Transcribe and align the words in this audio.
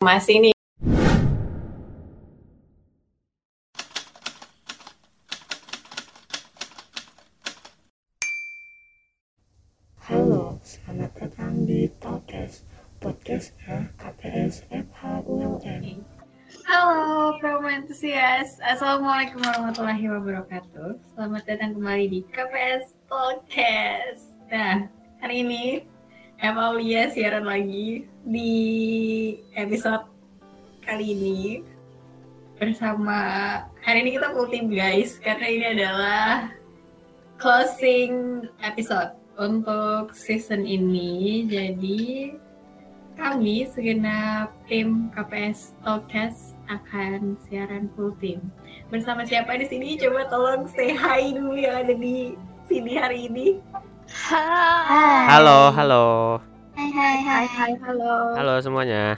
masing 0.00 0.48
nih. 0.48 0.56
Halo, 10.00 10.56
selamat 10.64 11.12
datang 11.20 11.68
di 11.68 11.92
Talkes, 12.00 12.64
podcastnya 12.96 13.92
KPS 14.00 14.64
FH 14.72 15.28
ULN. 15.28 16.00
Halo, 16.64 17.36
promo 17.36 17.68
entusias. 17.68 18.56
Assalamualaikum 18.64 19.44
warahmatullahi 19.44 20.08
wabarakatuh. 20.08 20.96
Selamat 21.12 21.44
datang 21.44 21.76
kembali 21.76 22.04
di 22.08 22.20
KPS 22.32 22.96
Talkcast. 23.04 24.32
Nah, 24.48 24.88
hari 25.20 25.44
ini 25.44 25.84
Eva 26.40 26.72
Aulia 26.72 27.12
siaran 27.12 27.44
lagi 27.44 28.08
di 28.24 28.52
episode 29.52 30.08
kali 30.80 31.12
ini 31.12 31.60
bersama 32.56 33.20
hari 33.84 34.00
ini 34.00 34.16
kita 34.16 34.32
full 34.32 34.48
team 34.48 34.72
guys 34.72 35.20
karena 35.20 35.44
ini 35.44 35.66
adalah 35.76 36.48
closing 37.36 38.48
episode 38.64 39.12
untuk 39.36 40.16
season 40.16 40.64
ini. 40.64 41.44
Jadi 41.44 42.32
kami 43.20 43.68
segenap 43.68 44.48
tim 44.64 45.12
KPS 45.12 45.76
Talkcast 45.84 46.56
akan 46.72 47.36
siaran 47.52 47.92
full 47.92 48.16
team. 48.16 48.40
Bersama 48.88 49.28
siapa 49.28 49.60
di 49.60 49.68
sini? 49.68 50.00
Coba 50.00 50.24
tolong 50.32 50.64
say 50.72 50.96
hi 50.96 51.36
dulu 51.36 51.52
yang 51.52 51.84
ada 51.84 51.92
di 51.92 52.32
sini 52.64 52.96
hari 52.96 53.28
ini. 53.28 53.60
Hai. 54.10 55.30
Halo, 55.30 55.70
halo. 55.70 56.06
Hai 56.74 56.90
hai 56.90 57.16
hai 57.22 57.46
hai 57.46 57.72
halo. 57.78 58.34
Halo 58.34 58.54
semuanya. 58.58 59.14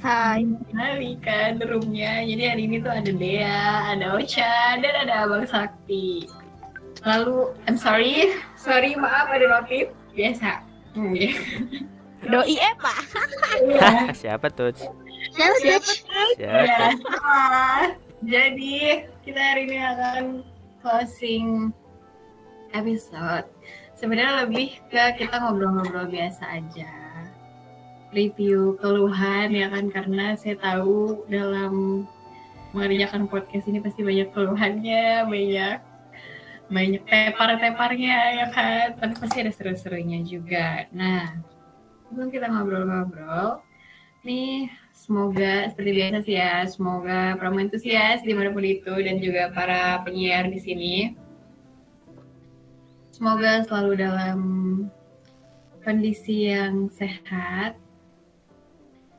Hai. 0.00 0.48
Hari 0.72 1.20
kan 1.20 1.60
roomnya. 1.60 2.24
Jadi 2.24 2.42
hari 2.48 2.62
ini 2.64 2.80
tuh 2.80 2.88
ada 2.88 3.12
Dea, 3.12 3.92
ada 3.92 4.16
Ocha, 4.16 4.80
dan 4.80 4.94
ada 5.04 5.28
Abang 5.28 5.44
Sakti. 5.44 6.24
Lalu, 7.04 7.52
I'm 7.68 7.76
sorry, 7.76 8.40
sorry 8.56 8.96
maaf 8.96 9.28
ada 9.28 9.60
notif. 9.60 9.92
Biasa. 10.16 10.64
Hmm, 10.96 11.12
ya. 11.12 11.28
Doi 12.24 12.56
Eva. 12.56 12.94
Iya. 13.68 13.88
Siapa 14.24 14.48
tuh? 14.48 14.72
Siapa 15.36 15.56
siapa? 15.60 15.92
Siapa? 16.40 16.64
Ya. 16.64 16.88
Jadi 18.24 19.04
kita 19.22 19.38
hari 19.38 19.68
ini 19.68 19.78
akan 19.78 20.22
closing 20.80 21.70
episode. 22.72 23.46
Sebenarnya 23.98 24.46
lebih 24.46 24.78
ke 24.88 25.18
kita 25.18 25.42
ngobrol-ngobrol 25.42 26.06
biasa 26.06 26.62
aja. 26.62 26.92
Review 28.14 28.78
keluhan 28.80 29.52
ya 29.52 29.68
kan 29.68 29.92
karena 29.92 30.32
saya 30.38 30.56
tahu 30.56 31.28
dalam 31.28 32.06
mengerjakan 32.72 33.28
podcast 33.28 33.68
ini 33.68 33.80
pasti 33.80 34.00
banyak 34.00 34.28
keluhannya, 34.32 35.28
banyak 35.28 35.76
banyak 36.68 37.02
tepar-teparnya 37.08 38.44
ya 38.44 38.46
kan, 38.52 38.96
tapi 39.00 39.14
pasti 39.16 39.36
ada 39.40 39.52
seru-serunya 39.52 40.20
juga. 40.24 40.84
Nah, 40.92 41.40
sebelum 42.08 42.28
kita 42.28 42.48
ngobrol-ngobrol, 42.52 43.64
nih 44.20 44.68
semoga 44.92 45.72
seperti 45.72 45.90
biasa 45.96 46.18
sih 46.28 46.36
ya, 46.36 46.68
semoga 46.68 47.40
promo 47.40 47.56
entusias 47.64 48.20
di 48.20 48.36
mana 48.36 48.52
pun 48.52 48.64
itu 48.68 48.92
dan 49.00 49.16
juga 49.16 49.48
para 49.56 50.04
penyiar 50.04 50.52
di 50.52 50.60
sini, 50.60 50.94
semoga 53.18 53.66
selalu 53.66 53.92
dalam 53.98 54.40
kondisi 55.82 56.54
yang 56.54 56.86
sehat, 56.86 57.74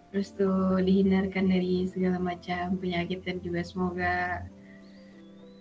terus 0.09 0.31
tuh 0.31 0.79
dihindarkan 0.79 1.51
dari 1.51 1.83
segala 1.91 2.15
macam 2.15 2.79
penyakit 2.79 3.19
dan 3.27 3.43
juga 3.43 3.59
semoga 3.67 4.15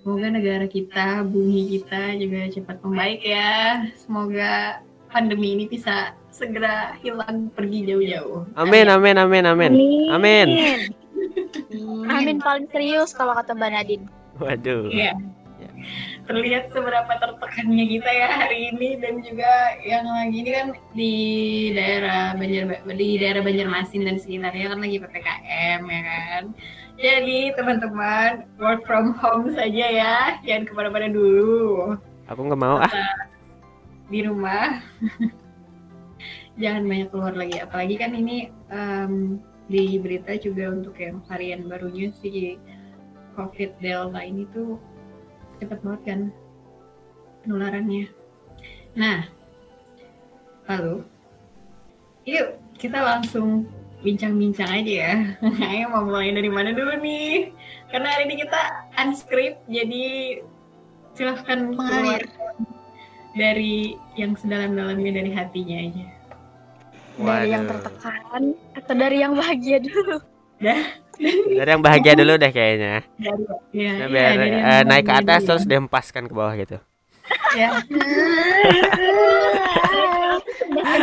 semoga 0.00 0.26
negara 0.30 0.70
kita, 0.70 1.26
bumi 1.26 1.82
kita 1.82 2.14
juga 2.14 2.46
cepat 2.54 2.78
membaik 2.86 3.26
ya. 3.26 3.82
Semoga 3.98 4.80
pandemi 5.10 5.58
ini 5.58 5.66
bisa 5.66 6.14
segera 6.30 6.94
hilang 7.02 7.50
pergi 7.50 7.90
jauh-jauh. 7.90 8.46
Amin, 8.54 8.86
amin, 8.86 9.18
amin, 9.18 9.44
amin. 9.50 9.72
Amin. 10.14 10.48
Amin 12.08 12.38
paling 12.38 12.70
serius 12.70 13.10
kalau 13.12 13.34
kata 13.34 13.52
Mbak 13.52 13.70
Nadine. 13.74 14.06
Waduh. 14.38 14.88
Iya. 14.94 15.12
Ya. 15.58 15.70
Terlihat 16.28 16.68
seberapa 16.76 17.08
tertekannya 17.08 17.84
kita 17.88 18.10
ya 18.12 18.28
hari 18.44 18.68
ini 18.68 19.00
dan 19.00 19.24
juga 19.24 19.48
yang 19.80 20.04
lagi 20.04 20.36
ini 20.44 20.50
kan 20.52 20.68
di 20.92 21.14
daerah 21.72 22.36
Banjar 22.36 22.84
di 22.84 23.16
daerah 23.16 23.40
Banjarmasin 23.40 24.04
dan 24.04 24.20
sekitarnya 24.20 24.76
kan 24.76 24.78
lagi 24.84 25.00
PPKM 25.00 25.80
ya 25.88 26.02
kan. 26.04 26.42
Jadi 26.98 27.38
teman-teman 27.56 28.44
work 28.60 28.84
from 28.84 29.16
home 29.16 29.48
saja 29.56 29.86
ya, 29.88 30.16
jangan 30.44 30.68
ke 30.68 30.72
mana-mana 30.76 31.08
dulu 31.08 31.96
Aku 32.28 32.44
nggak 32.44 32.60
mau 32.60 32.76
ah. 32.76 32.92
di 34.12 34.20
rumah. 34.20 34.84
jangan 36.60 36.84
banyak 36.84 37.08
keluar 37.08 37.32
lagi, 37.38 37.56
apalagi 37.62 37.94
kan 37.96 38.12
ini 38.12 38.52
em, 38.68 39.40
di 39.70 39.96
berita 39.96 40.36
juga 40.36 40.74
untuk 40.74 40.98
yang 41.00 41.24
varian 41.24 41.64
barunya 41.70 42.12
si 42.20 42.60
COVID 43.38 43.78
Delta 43.78 44.20
ini 44.20 44.44
tuh 44.50 44.76
cepet 45.58 45.78
banget 45.82 46.02
kan 46.06 46.20
penularannya. 47.42 48.06
Nah, 48.98 49.26
lalu 50.66 51.02
yuk 52.26 52.58
kita 52.78 52.98
langsung 53.00 53.66
bincang-bincang 54.02 54.70
aja 54.70 54.92
ya. 54.92 55.12
Ayo 55.74 55.90
mau 55.90 56.06
mulai 56.06 56.30
dari 56.30 56.50
mana 56.50 56.70
dulu 56.70 56.98
nih? 57.02 57.50
Karena 57.90 58.14
hari 58.14 58.30
ini 58.30 58.46
kita 58.46 58.62
unscript, 58.94 59.58
jadi 59.66 60.06
silahkan 61.18 61.74
Mengalir. 61.74 62.30
dari 63.34 63.98
yang 64.14 64.38
sedalam-dalamnya 64.38 65.10
dari 65.18 65.30
hatinya 65.34 65.76
aja. 65.82 66.06
Dari 67.18 67.48
yang 67.50 67.66
Waduh. 67.66 67.70
tertekan 67.74 68.42
atau 68.78 68.94
dari 68.94 69.16
yang 69.18 69.34
bahagia 69.34 69.82
dulu? 69.82 70.22
Dari 71.18 71.70
yang 71.70 71.82
bahagia 71.82 72.14
dulu 72.14 72.32
deh 72.38 72.50
kayaknya. 72.50 73.02
Dari, 73.18 73.42
ya, 73.74 73.90
Nah, 73.92 74.06
iya, 74.06 74.06
biar 74.06 74.30
dari 74.38 74.48
yang 74.54 74.62
eh, 74.64 74.82
naik 74.86 75.04
ke 75.04 75.14
atas 75.14 75.40
terus 75.44 75.64
dihempaskan 75.66 76.24
ke 76.26 76.34
bawah 76.34 76.54
gitu. 76.54 76.78
ya. 77.54 77.68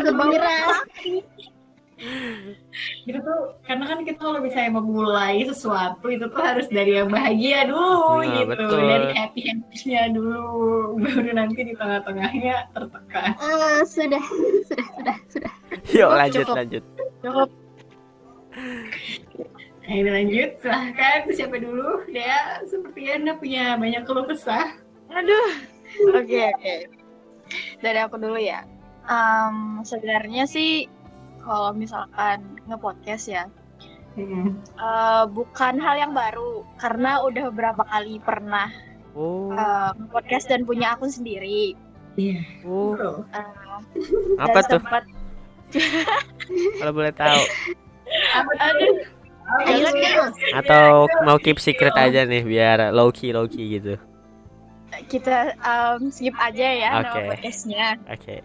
Gembira. 0.02 0.58
Gitu 3.08 3.20
tuh 3.24 3.56
karena 3.64 3.88
kan 3.88 4.04
kita 4.04 4.20
kalau 4.20 4.44
misalnya 4.44 4.78
memulai 4.78 5.48
sesuatu 5.48 6.12
itu 6.12 6.28
tuh 6.28 6.44
harus 6.44 6.68
dari 6.68 7.00
yang 7.00 7.08
bahagia 7.08 7.72
dulu 7.72 8.20
Nah, 8.20 8.36
gitu, 8.36 8.52
betul. 8.52 8.80
dari 8.84 9.08
happy 9.16 9.42
happynya 9.48 10.02
dulu, 10.12 10.44
baru 11.00 11.31
nanti 11.34 11.59
di 11.64 11.74
tengah-tengahnya 11.74 12.56
tertekan. 12.75 13.30
Ah, 13.40 13.80
sudah, 13.88 14.22
sudah, 14.68 14.86
sudah, 15.00 15.18
sudah. 15.31 15.54
Yuk 15.96 16.12
lanjut 16.12 16.44
cukup. 16.46 16.56
lanjut. 16.59 16.84
Cukup. 17.24 17.50
Ayo 19.85 20.09
lanjut, 20.09 20.50
silahkan 20.66 21.29
siapa 21.29 21.62
dulu? 21.62 22.01
Dea, 22.09 22.57
sepertinya 22.66 23.13
anda 23.22 23.34
punya 23.38 23.63
banyak 23.78 24.01
keluh 24.09 24.25
kesah. 24.25 24.73
Aduh. 25.13 25.50
Oke, 26.19 26.51
oke. 26.51 26.75
Dari 27.79 28.00
aku 28.03 28.19
dulu 28.19 28.35
ya. 28.35 28.68
Em, 29.07 29.79
sebenarnya 29.85 30.44
sih 30.44 30.90
kalau 31.40 31.72
misalkan 31.72 32.59
nge-podcast 32.68 33.25
ya, 33.31 33.45
Hmm. 34.16 34.59
eh, 34.75 35.24
bukan 35.29 35.75
hal 35.79 35.95
yang 36.00 36.12
baru 36.12 36.63
karena 36.79 37.19
udah 37.24 37.51
beberapa 37.51 37.84
kali 37.88 38.16
pernah 38.24 38.72
Oh, 39.16 39.51
eh, 39.56 39.90
nge-podcast 39.95 40.51
dan 40.51 40.68
punya 40.68 40.95
akun 40.97 41.07
sendiri. 41.07 41.75
Iya. 42.19 42.44
oh. 42.68 42.91
Betul. 42.95 43.16
Eh, 43.31 44.40
apa 44.41 44.59
tuh? 44.68 44.79
sempat 44.84 45.03
Kalau 46.79 46.91
boleh 46.91 47.13
tahu. 47.16 47.40
aduh 48.68 48.95
Atau 50.56 51.06
mau 51.24 51.38
keep 51.38 51.62
secret 51.62 51.94
aja 51.94 52.25
nih 52.25 52.42
biar 52.42 52.89
low 52.92 53.13
key 53.13 53.30
low 53.31 53.45
key 53.45 53.80
gitu. 53.80 53.95
kita 55.12 55.51
em, 55.59 56.07
skip 56.07 56.31
aja 56.39 56.68
ya 56.71 56.89
Oke. 56.95 57.03
nama 57.03 57.19
podcastnya 57.36 57.88
Oke. 58.07 58.39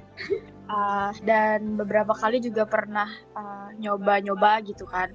Uh, 0.66 1.14
dan 1.22 1.78
beberapa 1.78 2.10
kali 2.10 2.42
juga 2.42 2.66
pernah 2.66 3.06
uh, 3.38 3.70
nyoba-nyoba 3.78 4.58
gitu 4.66 4.82
kan 4.82 5.14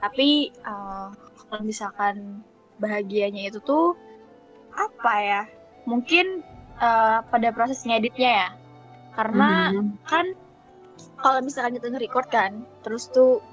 tapi 0.00 0.48
uh, 0.64 1.12
kalau 1.36 1.60
misalkan 1.60 2.40
bahagianya 2.80 3.52
itu 3.52 3.60
tuh 3.60 3.92
apa 4.72 5.14
ya 5.20 5.42
mungkin 5.84 6.40
uh, 6.80 7.20
pada 7.28 7.52
proses 7.52 7.84
ngeditnya 7.84 8.48
ya 8.48 8.48
karena 9.12 9.76
Hmm. 9.76 10.00
kan 10.08 10.32
kalau 11.20 11.44
misalkan 11.44 11.76
kita 11.76 11.92
nge-record 11.92 12.28
kan 12.32 12.52
terus 12.80 13.12
tuh 13.12 13.44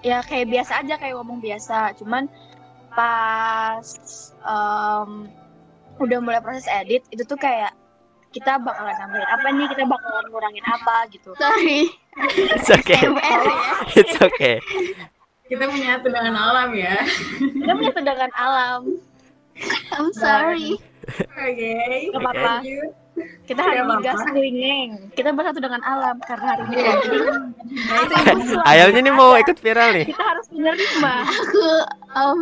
ya 0.00 0.24
kayak 0.24 0.48
biasa 0.48 0.80
aja 0.80 0.94
kayak 0.96 1.14
ngomong 1.16 1.40
biasa 1.44 1.92
cuman 2.00 2.24
pas 2.96 3.84
em, 4.42 5.10
udah 6.00 6.18
mulai 6.24 6.40
proses 6.40 6.66
edit 6.66 7.04
itu 7.12 7.22
tuh 7.22 7.36
kayak 7.36 7.76
kita 8.30 8.56
bakalan 8.62 8.94
nambahin 8.94 9.26
apa 9.26 9.46
nih 9.52 9.66
kita 9.74 9.82
bakalan 9.84 10.24
ngurangin 10.30 10.66
apa 10.66 10.96
gitu 11.10 11.34
Sorry, 11.36 11.90
It's 12.18 12.70
okay. 12.70 13.00
MR 13.06 13.40
ya. 13.46 13.56
It's 13.94 14.16
okay. 14.18 14.58
kita 15.50 15.66
menyatu 15.66 16.06
dengan 16.10 16.34
alam 16.38 16.70
ya. 16.74 16.94
Kita 17.38 17.72
menyatu 17.74 18.00
dengan 18.02 18.30
alam. 18.38 18.80
I'm 19.94 20.10
sorry. 20.14 20.78
Oke. 21.38 21.74
Gak 22.14 22.22
apa-apa. 22.22 22.62
Thank 22.62 22.70
you. 22.70 22.82
Kita 23.46 23.60
hari 23.60 23.82
ini 23.82 23.94
gas 24.04 24.20
ngelingeng. 24.30 24.90
Kita 25.14 25.30
bersatu 25.34 25.58
dengan 25.58 25.82
alam 25.82 26.16
karena 26.22 26.46
hari 26.54 26.62
ini 26.70 26.76
Iya. 26.78 26.94
Ayamnya 28.70 29.00
nih 29.10 29.14
mau 29.14 29.34
ikut 29.34 29.58
viral 29.58 29.90
nih. 29.96 30.06
kita 30.10 30.22
harus 30.22 30.46
menerima. 30.54 31.14
Aku 31.26 31.64
um, 32.14 32.40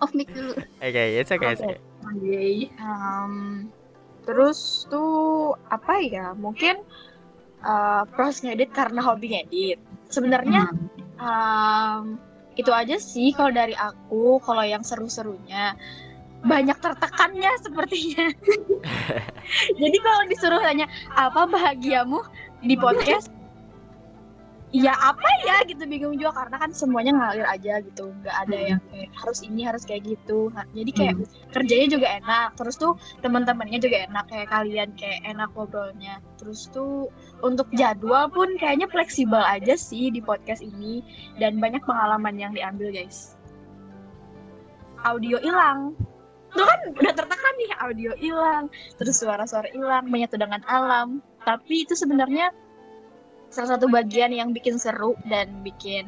off 0.00 0.12
mic 0.12 0.28
dulu. 0.32 0.52
Oke, 0.56 1.04
it's 1.16 1.32
okay, 1.32 1.50
it's 1.54 1.62
okay. 1.64 1.78
Oke. 2.04 2.68
Um, 2.80 3.32
terus 4.28 4.84
tuh 4.88 5.54
apa 5.72 6.00
ya? 6.04 6.32
Mungkin 6.36 6.80
uh, 7.64 8.02
proses 8.12 8.44
ngedit 8.44 8.72
karena 8.72 9.00
hobi 9.00 9.36
ngedit. 9.36 9.78
Sebenarnya 10.10 10.68
um, 11.20 12.20
itu 12.58 12.68
aja 12.72 12.96
sih 13.00 13.32
kalau 13.32 13.52
dari 13.52 13.72
aku. 13.76 14.40
Kalau 14.44 14.64
yang 14.64 14.84
seru-serunya 14.84 15.76
banyak 16.40 16.76
tertekannya 16.80 17.52
sepertinya. 17.60 18.26
Jadi 19.80 19.98
kalau 20.00 20.22
disuruh 20.30 20.60
tanya 20.62 20.86
apa 21.12 21.44
bahagiamu 21.44 22.24
di 22.64 22.76
podcast, 22.80 23.28
ya 24.70 24.94
apa 24.94 25.26
ya 25.42 25.66
gitu 25.66 25.82
bingung 25.90 26.14
juga 26.14 26.46
karena 26.46 26.56
kan 26.62 26.70
semuanya 26.70 27.12
ngalir 27.12 27.46
aja 27.50 27.82
gitu, 27.82 28.14
nggak 28.22 28.36
ada 28.46 28.56
Hmm. 28.56 28.68
yang 28.70 28.80
kayak 28.88 29.10
harus 29.18 29.38
ini 29.42 29.60
harus 29.66 29.82
kayak 29.82 30.02
gitu. 30.06 30.48
Nah, 30.54 30.64
jadi 30.70 30.90
kayak 30.94 31.14
kerjanya 31.50 31.88
juga 31.90 32.06
enak, 32.22 32.48
terus 32.54 32.78
tuh 32.78 32.94
teman-temannya 33.20 33.78
juga 33.82 34.06
enak 34.06 34.24
kayak 34.30 34.48
kalian 34.48 34.88
kayak 34.94 35.20
enak 35.26 35.50
ngobrolnya. 35.52 36.22
Terus 36.38 36.70
tuh 36.70 37.10
untuk 37.42 37.66
jadwal 37.74 38.30
pun 38.30 38.54
kayaknya 38.56 38.86
fleksibel 38.88 39.42
aja 39.42 39.74
sih 39.74 40.08
di 40.14 40.22
podcast 40.22 40.62
ini 40.62 41.02
dan 41.42 41.58
banyak 41.58 41.82
pengalaman 41.84 42.38
yang 42.38 42.54
diambil 42.54 42.94
guys. 42.94 43.34
Audio 45.00 45.40
hilang, 45.40 45.96
tuh 46.50 46.66
kan 46.66 46.80
udah 46.90 47.12
tertekan 47.14 47.54
nih 47.58 47.70
audio 47.78 48.10
hilang, 48.18 48.64
terus 48.98 49.22
suara-suara 49.22 49.70
hilang, 49.70 50.06
menyatu 50.10 50.34
dengan 50.36 50.62
alam. 50.66 51.22
Tapi 51.46 51.86
itu 51.86 51.94
sebenarnya 51.94 52.50
salah 53.50 53.76
satu 53.76 53.90
bagian 53.90 54.30
yang 54.30 54.54
bikin 54.54 54.78
seru 54.78 55.18
dan 55.26 55.50
bikin 55.66 56.06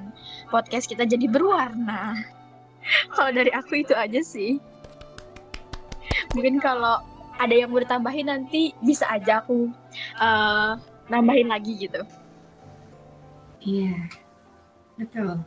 podcast 0.51 0.87
kita 0.87 1.03
jadi 1.07 1.27
berwarna. 1.27 2.23
Kalau 3.15 3.31
dari 3.31 3.51
aku 3.55 3.83
itu 3.83 3.95
aja 3.95 4.23
sih. 4.23 4.59
Mungkin 6.35 6.59
kalau 6.59 6.99
ada 7.39 7.55
yang 7.55 7.71
mau 7.71 7.79
ditambahin 7.79 8.27
nanti 8.27 8.75
bisa 8.83 9.07
aja 9.07 9.43
aku 9.45 9.71
eh, 10.19 10.73
nambahin 11.07 11.51
lagi 11.51 11.79
gitu. 11.79 12.03
Iya. 13.63 14.11
Betul. 14.99 15.39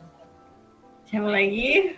Siapa 1.06 1.28
lagi? 1.28 1.96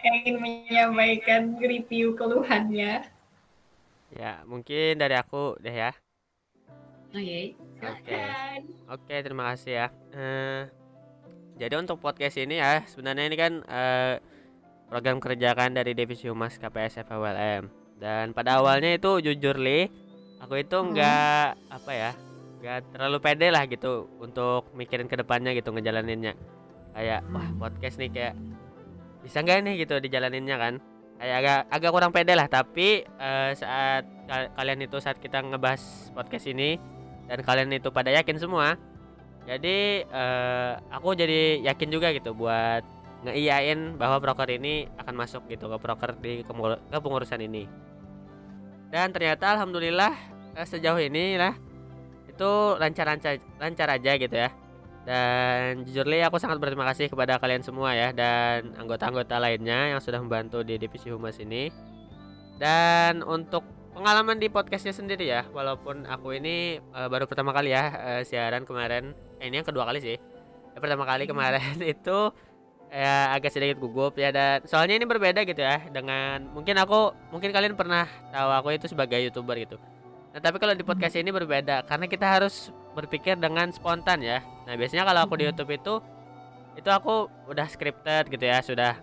Yang 0.00 0.14
ingin 0.24 0.36
menyampaikan 0.40 1.42
review 1.60 2.16
keluhannya. 2.16 3.04
Ya, 4.10 4.32
mungkin 4.48 4.98
dari 4.98 5.14
aku 5.14 5.60
deh 5.60 5.74
ya. 5.74 5.92
Oke. 7.10 7.54
Oke. 7.80 8.06
Silakan. 8.06 8.60
Oke, 8.90 9.14
terima 9.22 9.44
kasih 9.52 9.72
ya. 9.72 9.86
Eh, 10.14 10.62
jadi 11.60 11.74
untuk 11.76 12.00
podcast 12.00 12.40
ini 12.40 12.58
ya, 12.58 12.82
sebenarnya 12.88 13.24
ini 13.28 13.36
kan 13.36 13.52
eh, 13.66 14.14
program 14.90 15.22
kerjakan 15.22 15.76
dari 15.78 15.94
Divisi 15.94 16.26
Humas 16.26 16.58
KPS 16.58 17.06
FWLM. 17.06 17.70
Dan 18.00 18.32
pada 18.32 18.58
awalnya 18.58 18.96
itu 18.96 19.20
jujur 19.20 19.60
li, 19.60 19.86
aku 20.40 20.58
itu 20.58 20.74
nggak 20.74 21.46
apa 21.68 21.92
ya, 21.92 22.10
nggak 22.64 22.96
terlalu 22.96 23.18
pede 23.20 23.48
lah 23.52 23.68
gitu 23.68 24.08
untuk 24.18 24.72
mikirin 24.72 25.06
ke 25.06 25.20
depannya 25.20 25.52
gitu 25.52 25.70
ngejalaninnya. 25.70 26.34
Kayak 26.96 27.22
wah 27.30 27.48
podcast 27.60 28.00
nih 28.00 28.10
kayak 28.10 28.34
bisa 29.20 29.44
nggak 29.44 29.64
nih 29.64 29.74
gitu 29.84 30.00
dijalaninnya 30.00 30.56
kan? 30.56 30.74
Kayak 31.20 31.36
agak 31.40 31.58
agak 31.68 31.90
kurang 31.92 32.12
pede 32.12 32.32
lah. 32.32 32.48
Tapi 32.48 33.04
eh, 33.04 33.50
saat 33.56 34.04
ka- 34.30 34.50
kalian 34.56 34.86
itu 34.86 34.96
saat 35.02 35.18
kita 35.18 35.42
ngebahas 35.42 36.14
podcast 36.14 36.46
ini 36.48 36.80
dan 37.30 37.46
kalian 37.46 37.70
itu 37.70 37.94
pada 37.94 38.10
yakin 38.10 38.42
semua 38.42 38.74
jadi 39.46 40.02
eh, 40.02 40.72
aku 40.90 41.14
jadi 41.14 41.62
yakin 41.62 41.88
juga 41.90 42.10
gitu 42.10 42.34
buat 42.34 42.82
ngeiyain 43.22 43.94
bahwa 43.94 44.18
proker 44.18 44.50
ini 44.50 44.90
akan 44.98 45.14
masuk 45.14 45.46
gitu 45.46 45.70
ke 45.70 45.76
proker 45.78 46.18
di 46.18 46.42
kepengur- 46.42 46.82
kepengurusan 46.90 47.40
ini 47.46 47.70
dan 48.90 49.14
ternyata 49.14 49.54
alhamdulillah 49.54 50.10
eh, 50.58 50.66
sejauh 50.66 50.98
ini 50.98 51.38
lah 51.38 51.54
itu 52.26 52.50
lancar-lancar 52.82 53.38
lancar 53.62 53.88
aja 53.94 54.12
gitu 54.18 54.34
ya 54.34 54.50
dan 55.08 55.80
jujur 55.88 56.04
li 56.04 56.20
aku 56.20 56.36
sangat 56.36 56.60
berterima 56.60 56.84
kasih 56.92 57.08
kepada 57.08 57.40
kalian 57.40 57.64
semua 57.64 57.96
ya 57.96 58.12
dan 58.12 58.76
anggota-anggota 58.76 59.40
lainnya 59.40 59.96
yang 59.96 60.00
sudah 60.00 60.20
membantu 60.20 60.60
di 60.60 60.76
divisi 60.76 61.08
humas 61.08 61.40
ini. 61.40 61.72
Dan 62.60 63.24
untuk 63.24 63.64
pengalaman 63.96 64.36
di 64.36 64.52
podcastnya 64.52 64.92
sendiri 64.92 65.24
ya 65.24 65.48
walaupun 65.48 66.04
aku 66.04 66.36
ini 66.36 66.76
eh, 66.78 67.08
baru 67.08 67.24
pertama 67.24 67.56
kali 67.56 67.72
ya 67.72 67.84
eh, 68.20 68.22
siaran 68.28 68.68
kemarin. 68.68 69.16
Eh, 69.40 69.48
ini 69.48 69.64
yang 69.64 69.68
kedua 69.68 69.88
kali 69.88 70.04
sih. 70.04 70.16
Yang 70.76 70.82
pertama 70.84 71.08
kali 71.08 71.24
kemarin 71.24 71.80
itu 71.96 72.18
ya 72.90 73.32
agak 73.32 73.54
sedikit 73.54 73.78
gugup 73.78 74.18
ya 74.18 74.34
dan 74.34 74.66
soalnya 74.66 74.98
ini 74.98 75.06
berbeda 75.06 75.46
gitu 75.46 75.62
ya 75.62 75.78
dengan 75.94 76.42
mungkin 76.50 76.74
aku 76.74 77.14
mungkin 77.30 77.54
kalian 77.54 77.78
pernah 77.78 78.10
tahu 78.34 78.50
aku 78.50 78.68
itu 78.76 78.86
sebagai 78.90 79.22
youtuber 79.22 79.56
gitu. 79.56 79.78
Nah 80.34 80.40
tapi 80.42 80.60
kalau 80.60 80.74
di 80.76 80.84
podcast 80.84 81.16
ini 81.16 81.30
berbeda 81.32 81.86
karena 81.86 82.10
kita 82.10 82.26
harus 82.26 82.74
berpikir 82.94 83.38
dengan 83.38 83.70
spontan 83.70 84.22
ya. 84.22 84.42
Nah 84.66 84.74
biasanya 84.74 85.06
kalau 85.06 85.20
aku 85.26 85.38
di 85.38 85.44
YouTube 85.46 85.70
itu 85.74 85.94
itu 86.78 86.90
aku 86.90 87.28
udah 87.50 87.66
scripted 87.66 88.30
gitu 88.30 88.44
ya 88.46 88.62
sudah 88.62 88.94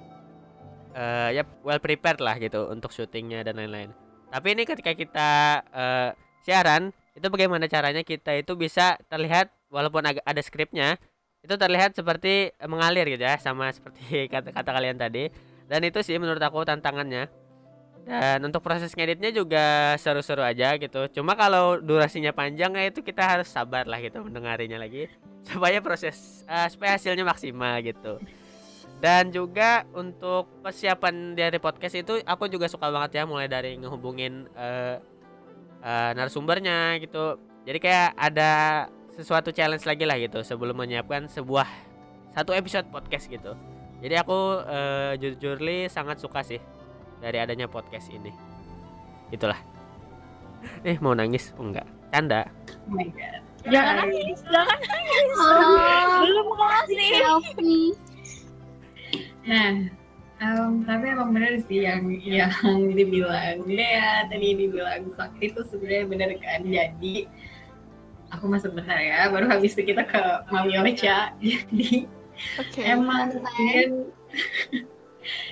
eh, 0.95 1.29
ya 1.37 1.43
well 1.63 1.79
prepared 1.79 2.19
lah 2.23 2.35
gitu 2.39 2.71
untuk 2.71 2.91
syutingnya 2.91 3.43
dan 3.43 3.59
lain-lain. 3.59 3.91
Tapi 4.27 4.47
ini 4.55 4.63
ketika 4.67 4.91
kita 4.95 5.31
eh, 5.71 6.09
siaran 6.43 6.91
itu 7.17 7.27
bagaimana 7.33 7.65
caranya 7.65 8.03
kita 8.05 8.37
itu 8.37 8.53
bisa 8.53 8.99
terlihat 9.09 9.49
walaupun 9.73 10.05
agak 10.05 10.23
ada 10.23 10.41
skripnya 10.43 11.01
itu 11.41 11.55
terlihat 11.55 11.95
seperti 11.95 12.51
eh, 12.51 12.69
mengalir 12.69 13.07
gitu 13.07 13.23
ya 13.23 13.39
sama 13.39 13.71
seperti 13.71 14.03
kata-kata 14.33 14.69
kalian 14.71 14.97
tadi. 14.99 15.31
Dan 15.67 15.83
itu 15.83 15.99
sih 15.99 16.15
menurut 16.15 16.39
aku 16.39 16.63
tantangannya 16.63 17.27
dan 18.07 18.39
untuk 18.39 18.63
proses 18.63 18.95
ngeditnya 18.95 19.35
juga 19.35 19.91
seru-seru 19.99 20.39
aja 20.39 20.79
gitu. 20.79 21.11
Cuma 21.11 21.35
kalau 21.35 21.75
durasinya 21.83 22.31
panjang 22.31 22.71
ya 22.79 22.87
itu 22.87 23.03
kita 23.03 23.19
harus 23.19 23.51
sabar 23.51 23.83
lah 23.83 23.99
gitu 23.99 24.23
mendengarinya 24.23 24.79
lagi. 24.79 25.11
Supaya 25.43 25.83
proses 25.83 26.47
eh, 26.47 26.67
supaya 26.71 26.95
hasilnya 26.95 27.27
maksimal 27.27 27.83
gitu. 27.83 28.15
Dan 29.03 29.29
juga 29.29 29.83
untuk 29.91 30.47
persiapan 30.63 31.35
dari 31.35 31.59
podcast 31.59 31.99
itu 31.99 32.23
aku 32.23 32.47
juga 32.47 32.71
suka 32.71 32.87
banget 32.87 33.21
ya 33.21 33.23
mulai 33.27 33.51
dari 33.51 33.75
ngehubungin 33.75 34.47
eh, 34.55 35.03
eh, 35.83 36.11
narasumbernya 36.15 37.03
gitu. 37.03 37.35
Jadi 37.67 37.79
kayak 37.83 38.15
ada 38.15 38.51
sesuatu 39.11 39.51
challenge 39.51 39.83
lagi 39.83 40.07
lah 40.07 40.15
gitu 40.15 40.39
sebelum 40.47 40.79
menyiapkan 40.79 41.27
sebuah 41.27 41.67
satu 42.31 42.55
episode 42.55 42.87
podcast 42.87 43.27
gitu. 43.27 43.51
Jadi 43.99 44.15
aku 44.15 44.63
eh, 44.63 45.11
jujur 45.19 45.59
li 45.59 45.91
sangat 45.91 46.23
suka 46.23 46.39
sih 46.47 46.76
dari 47.23 47.37
adanya 47.41 47.65
podcast 47.65 48.09
ini 48.13 48.31
itulah 49.33 49.57
eh 50.87 50.97
mau 51.01 51.13
nangis 51.13 51.53
oh, 51.57 51.65
enggak 51.67 51.87
canda 52.13 52.47
Oh 52.87 52.95
my 52.95 53.03
god. 53.11 53.43
Jangan 53.67 53.95
nangis, 54.07 54.39
jangan 54.47 54.79
nangis. 54.79 55.35
Oh, 55.35 56.23
Belum 56.23 56.47
selfie. 56.87 57.91
Nah, 59.43 59.91
em, 60.39 60.71
tapi 60.87 61.05
emang 61.11 61.35
bener 61.35 61.59
sih 61.67 61.83
yang 61.83 62.07
yang 62.23 62.51
dibilang 62.95 63.67
Dea 63.67 64.23
tadi 64.31 64.55
dibilang 64.55 65.11
sakti 65.19 65.51
itu 65.51 65.61
sebenarnya 65.67 66.05
bener 66.07 66.29
kan. 66.39 66.63
Jadi 66.63 67.27
aku 68.31 68.45
masuk 68.47 68.71
bentar 68.71 68.95
ya. 68.95 69.27
Baru 69.27 69.51
habis 69.51 69.75
itu 69.75 69.91
kita 69.91 70.07
ke 70.07 70.21
Mami 70.47 70.79
Ocha. 70.79 71.35
Jadi 71.43 72.07
Oke. 72.63 72.79
emang 72.87 73.35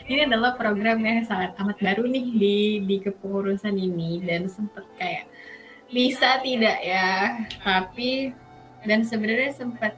ini 0.07 0.25
adalah 0.25 0.55
program 0.55 1.01
yang 1.01 1.25
sangat 1.25 1.55
amat 1.59 1.77
baru 1.81 2.03
nih 2.07 2.25
di 2.35 2.57
di 2.83 2.97
kepengurusan 3.03 3.75
ini. 3.75 4.21
Dan 4.23 4.47
sempet 4.47 4.85
kayak 4.97 5.25
bisa 5.89 6.41
tidak 6.41 6.77
ya? 6.81 7.43
Tapi 7.61 8.33
dan 8.85 9.01
sebenarnya 9.01 9.51
sempat 9.53 9.97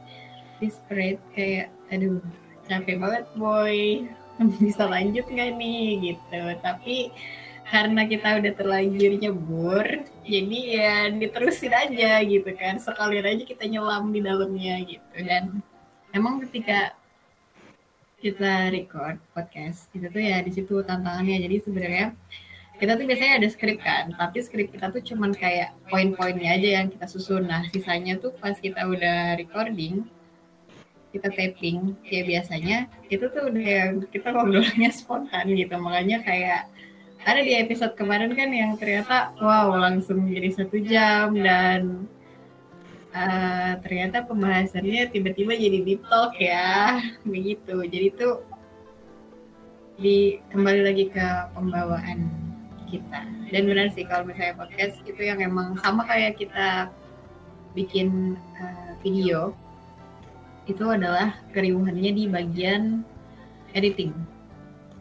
desperate 0.58 1.22
kayak 1.36 1.70
aduh 1.92 2.24
capek 2.68 2.98
banget 3.00 3.26
boy. 3.36 4.08
Bisa 4.62 4.86
lanjut 4.86 5.26
nggak 5.26 5.52
nih? 5.58 6.14
Gitu. 6.14 6.42
Tapi 6.62 7.10
karena 7.68 8.08
kita 8.08 8.40
udah 8.40 8.54
terlanjur 8.56 9.12
nyebur 9.20 9.86
jadi 10.24 10.60
ya 10.72 10.96
diterusin 11.12 11.74
aja 11.74 12.22
gitu 12.24 12.52
kan. 12.56 12.80
Sekalian 12.80 13.28
aja 13.28 13.44
kita 13.44 13.66
nyelam 13.68 14.14
di 14.14 14.20
dalamnya 14.24 14.76
gitu. 14.88 15.18
Dan 15.20 15.60
emang 16.16 16.40
ketika 16.48 16.96
kita 18.18 18.74
record 18.74 19.22
podcast. 19.32 19.90
Itu 19.94 20.10
tuh 20.10 20.22
ya 20.22 20.42
di 20.42 20.52
situ 20.54 20.82
tantangannya. 20.82 21.38
Jadi 21.46 21.56
sebenarnya 21.62 22.06
kita 22.78 22.98
tuh 22.98 23.06
biasanya 23.06 23.34
ada 23.42 23.48
skrip 23.50 23.78
kan. 23.82 24.14
Tapi 24.18 24.38
skrip 24.42 24.68
kita 24.74 24.90
tuh 24.90 25.02
cuman 25.02 25.34
kayak 25.34 25.74
poin-poinnya 25.90 26.58
aja 26.58 26.70
yang 26.82 26.88
kita 26.90 27.06
susun. 27.06 27.46
Nah 27.46 27.66
sisanya 27.70 28.18
tuh 28.18 28.34
pas 28.38 28.58
kita 28.58 28.86
udah 28.86 29.38
recording 29.38 30.06
kita 31.16 31.32
taping 31.34 31.96
kayak 32.04 32.30
biasanya 32.30 32.78
itu 33.08 33.26
tuh 33.32 33.50
udah 33.50 33.64
yang 33.64 33.92
kita 34.12 34.28
ngobrolnya 34.34 34.90
spontan 34.98 35.54
gitu. 35.54 35.74
Makanya 35.78 36.22
kayak 36.26 36.70
ada 37.26 37.42
di 37.42 37.54
episode 37.58 37.94
kemarin 37.98 38.34
kan 38.34 38.50
yang 38.54 38.78
ternyata 38.78 39.34
wow 39.42 39.74
langsung 39.74 40.30
jadi 40.30 40.50
satu 40.54 40.78
jam 40.86 41.34
dan 41.36 42.06
eh, 43.18 43.72
ternyata 43.82 44.24
pembahasannya 44.30 45.10
tiba-tiba 45.10 45.58
jadi 45.58 45.80
deep 45.82 46.02
talk 46.06 46.38
ya. 46.38 47.02
Begitu. 47.26 47.76
Jadi 47.90 48.08
tuh 48.14 48.46
di 49.98 50.38
kembali 50.54 50.82
lagi 50.86 51.10
ke 51.10 51.26
pembawaan 51.58 52.30
kita. 52.88 53.22
Dan 53.50 53.62
benar 53.66 53.90
sih 53.98 54.06
kalau 54.06 54.30
misalnya 54.30 54.56
podcast 54.56 55.02
itu 55.04 55.22
yang 55.22 55.42
emang 55.42 55.76
sama 55.82 56.06
kayak 56.06 56.38
kita 56.38 56.94
bikin 57.74 58.38
eh, 58.62 58.92
video 59.02 59.58
itu 60.68 60.84
adalah 60.84 61.34
keriuhannya 61.56 62.12
di 62.14 62.24
bagian 62.28 63.02
editing. 63.74 64.12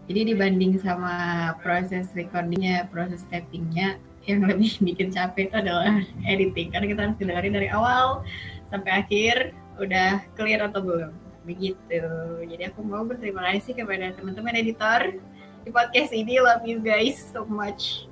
Jadi 0.06 0.34
dibanding 0.34 0.78
sama 0.78 1.50
proses 1.58 2.06
recordingnya 2.14 2.86
proses 2.94 3.26
tappingnya 3.26 3.98
yang 4.26 4.44
lebih 4.50 4.78
bikin 4.82 5.08
capek 5.14 5.48
itu 5.50 5.56
adalah 5.56 6.02
editing. 6.26 6.74
Karena 6.74 6.86
kita 6.86 7.00
harus 7.06 7.16
dengerin 7.18 7.54
dari 7.54 7.68
awal 7.70 8.26
sampai 8.68 9.06
akhir 9.06 9.54
udah 9.78 10.22
clear 10.34 10.60
atau 10.62 10.82
belum. 10.82 11.12
Begitu. 11.46 12.02
Jadi 12.46 12.62
aku 12.66 12.82
mau 12.82 13.06
berterima 13.06 13.46
kasih 13.54 13.78
kepada 13.78 14.12
teman-teman 14.18 14.58
editor 14.58 15.14
di 15.62 15.70
podcast 15.70 16.10
ini. 16.10 16.42
Love 16.42 16.66
you 16.66 16.82
guys 16.82 17.22
so 17.22 17.46
much. 17.46 18.10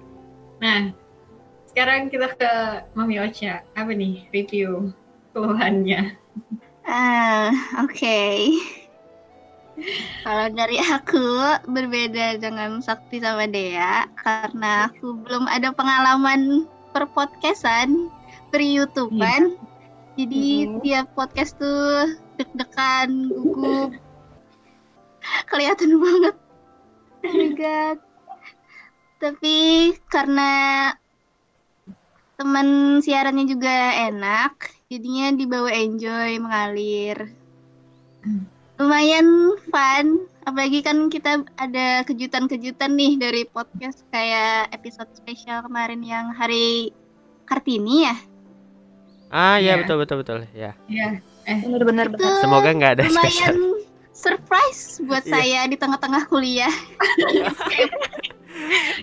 Nah 0.63 0.95
sekarang 1.75 2.07
kita 2.07 2.31
ke 2.39 2.53
Mami 2.95 3.19
Ocha. 3.19 3.67
Apa 3.75 3.91
nih 3.91 4.31
review 4.31 4.95
keluhannya? 5.35 6.15
Ah, 6.87 7.51
oke. 7.83 8.23
Kalau 10.23 10.47
dari 10.55 10.79
aku 10.79 11.27
berbeda 11.67 12.39
dengan 12.39 12.79
Sakti 12.79 13.19
sama 13.19 13.51
Dea 13.51 14.07
karena 14.15 14.87
aku 14.89 15.19
belum 15.27 15.51
ada 15.51 15.75
pengalaman 15.75 16.71
per 16.95 17.11
podcastan, 17.11 18.07
per 18.55 18.63
YouTubean. 18.63 19.59
Jadi 20.15 20.71
Mhm. 20.71 20.79
tiap 20.87 21.11
podcast 21.19 21.59
tuh 21.59 22.15
deg-degan, 22.39 23.35
gugup. 23.35 23.91
Kelihatan 25.51 25.99
banget. 25.99 26.35
Oh 27.25 27.33
my 27.35 27.51
god. 27.59 27.99
Tapi 29.19 29.57
karena 30.07 30.53
teman 32.39 33.01
siarannya 33.03 33.47
juga 33.49 33.75
enak, 34.07 34.71
jadinya 34.87 35.35
dibawa 35.35 35.71
enjoy 35.75 36.39
mengalir. 36.39 37.35
Lumayan 38.75 39.27
fun, 39.65 40.07
apalagi 40.43 40.83
kan 40.83 41.07
kita 41.07 41.47
ada 41.55 42.03
kejutan-kejutan 42.03 42.91
nih 42.93 43.15
dari 43.15 43.43
podcast 43.47 44.03
kayak 44.11 44.75
episode 44.75 45.07
spesial 45.15 45.63
kemarin 45.63 46.03
yang 46.03 46.35
hari 46.35 46.91
Kartini 47.45 48.03
ya. 48.03 48.17
Ah 49.31 49.57
iya 49.57 49.79
Iya. 49.79 49.87
betul 49.87 49.97
betul 50.01 50.17
betul 50.21 50.39
ya. 50.51 50.75
ya 50.87 51.23
Bener-bener 51.47 52.07
Itu 52.09 52.19
bener. 52.19 52.35
Semoga 52.41 52.69
nggak 52.69 52.93
ada 52.93 53.03
lumayan 53.05 53.23
spesial. 53.23 53.55
surprise 54.11 54.83
buat 55.01 55.23
Iya. 55.23 55.33
saya 55.33 55.61
di 55.67 55.77
tengah-tengah 55.77 56.23
kuliah. 56.27 56.71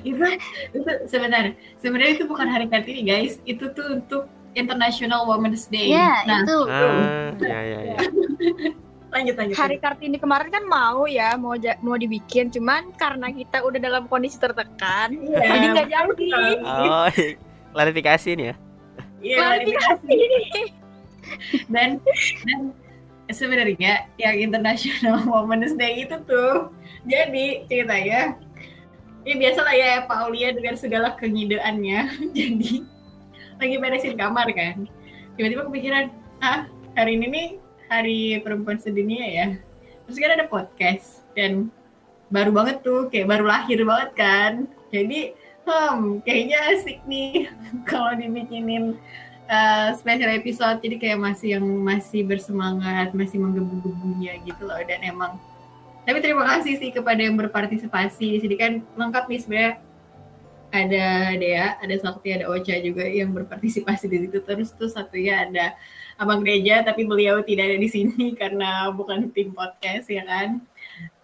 itu 0.02 0.26
itu 0.74 0.90
sebenarnya 1.06 1.54
sebenarnya 1.78 2.12
itu 2.14 2.24
bukan 2.26 2.48
hari 2.48 2.68
kartini 2.68 3.04
guys 3.04 3.40
itu 3.46 3.72
tuh 3.72 3.88
untuk 3.94 4.28
International 4.52 5.24
Women's 5.24 5.68
Day 5.68 5.92
Ya, 5.92 6.24
nah 6.26 6.44
itu. 6.44 6.58
Ah 6.66 7.32
ya 7.40 7.60
ya 7.62 7.80
ya. 7.88 7.98
lanjut 9.12 9.36
lanjut 9.36 9.56
Hari 9.56 9.78
Kartini 9.78 10.16
kemarin 10.16 10.48
kan 10.48 10.64
mau 10.64 11.04
ya 11.04 11.36
mau 11.36 11.54
ja- 11.54 11.76
mau 11.80 11.96
dibikin, 11.96 12.48
cuman 12.48 12.96
karena 12.96 13.28
kita 13.28 13.60
udah 13.60 13.78
dalam 13.78 14.08
kondisi 14.08 14.36
tertekan, 14.36 15.12
Iya, 15.12 15.40
jadi 15.52 15.68
nggak 15.70 15.88
jadi. 15.88 16.30
Oh 16.64 17.08
klarifikasi 17.72 18.30
nih 18.34 18.46
ya. 18.48 18.56
Iya, 19.22 19.38
Klarifikasi. 19.38 20.20
dan 21.70 21.90
dan 22.44 22.60
sebenarnya 23.30 24.10
yang 24.16 24.36
International 24.42 25.22
Women's 25.32 25.76
Day 25.76 26.04
itu 26.04 26.16
tuh 26.26 26.72
jadi 27.04 27.64
ceritanya 27.68 28.36
ya 29.22 29.36
biasa 29.38 29.60
lah 29.62 29.76
ya 29.76 29.92
Paulia 30.04 30.50
dengan 30.52 30.76
segala 30.76 31.14
kengideannya 31.14 32.00
jadi 32.38 32.72
lagi 33.56 33.76
beresin 33.78 34.18
kamar 34.18 34.50
kan 34.52 34.90
tiba-tiba 35.38 35.70
kepikiran 35.70 36.10
ah 36.42 36.66
hari 36.98 37.16
ini 37.16 37.28
nih 37.30 37.48
hari 37.92 38.40
perempuan 38.40 38.80
sedunia 38.80 39.28
ya. 39.28 39.48
Terus 40.08 40.16
kan 40.16 40.32
ada 40.32 40.48
podcast 40.48 41.28
dan 41.36 41.68
baru 42.32 42.56
banget 42.56 42.80
tuh 42.80 43.12
kayak 43.12 43.28
baru 43.28 43.44
lahir 43.52 43.84
banget 43.84 44.12
kan. 44.16 44.54
Jadi 44.96 45.36
hmm 45.68 46.24
kayaknya 46.24 46.58
asik 46.72 47.04
nih 47.04 47.52
kalau 47.92 48.16
dibikinin 48.16 48.96
uh, 49.52 49.92
special 50.00 50.32
episode. 50.32 50.80
Jadi 50.80 50.96
kayak 51.04 51.20
masih 51.20 51.60
yang 51.60 51.68
masih 51.68 52.24
bersemangat 52.24 53.12
masih 53.12 53.44
menggebu-gebunya 53.44 54.40
gitu 54.48 54.64
loh. 54.64 54.80
Dan 54.88 55.04
emang 55.04 55.36
tapi 56.08 56.18
terima 56.24 56.48
kasih 56.48 56.80
sih 56.80 56.96
kepada 56.96 57.20
yang 57.20 57.36
berpartisipasi. 57.36 58.40
Jadi 58.40 58.56
kan 58.56 58.72
lengkap 58.96 59.28
nih 59.28 59.42
sebenarnya. 59.44 59.74
Ada 60.72 61.36
Dea, 61.36 61.76
ada 61.84 61.96
Sakti, 62.00 62.32
ada 62.32 62.48
Ocha 62.48 62.80
juga 62.80 63.04
yang 63.04 63.36
berpartisipasi 63.36 64.08
di 64.08 64.18
situ. 64.24 64.40
Terus 64.40 64.72
tuh 64.72 64.88
satunya 64.88 65.44
ada 65.44 65.76
Abang 66.22 66.46
Gereja 66.46 66.86
tapi 66.86 67.10
beliau 67.10 67.42
tidak 67.42 67.74
ada 67.74 67.78
di 67.82 67.90
sini 67.90 68.32
karena 68.42 68.94
bukan 68.94 69.34
tim 69.34 69.50
podcast 69.58 70.06
ya 70.06 70.22
kan? 70.22 70.62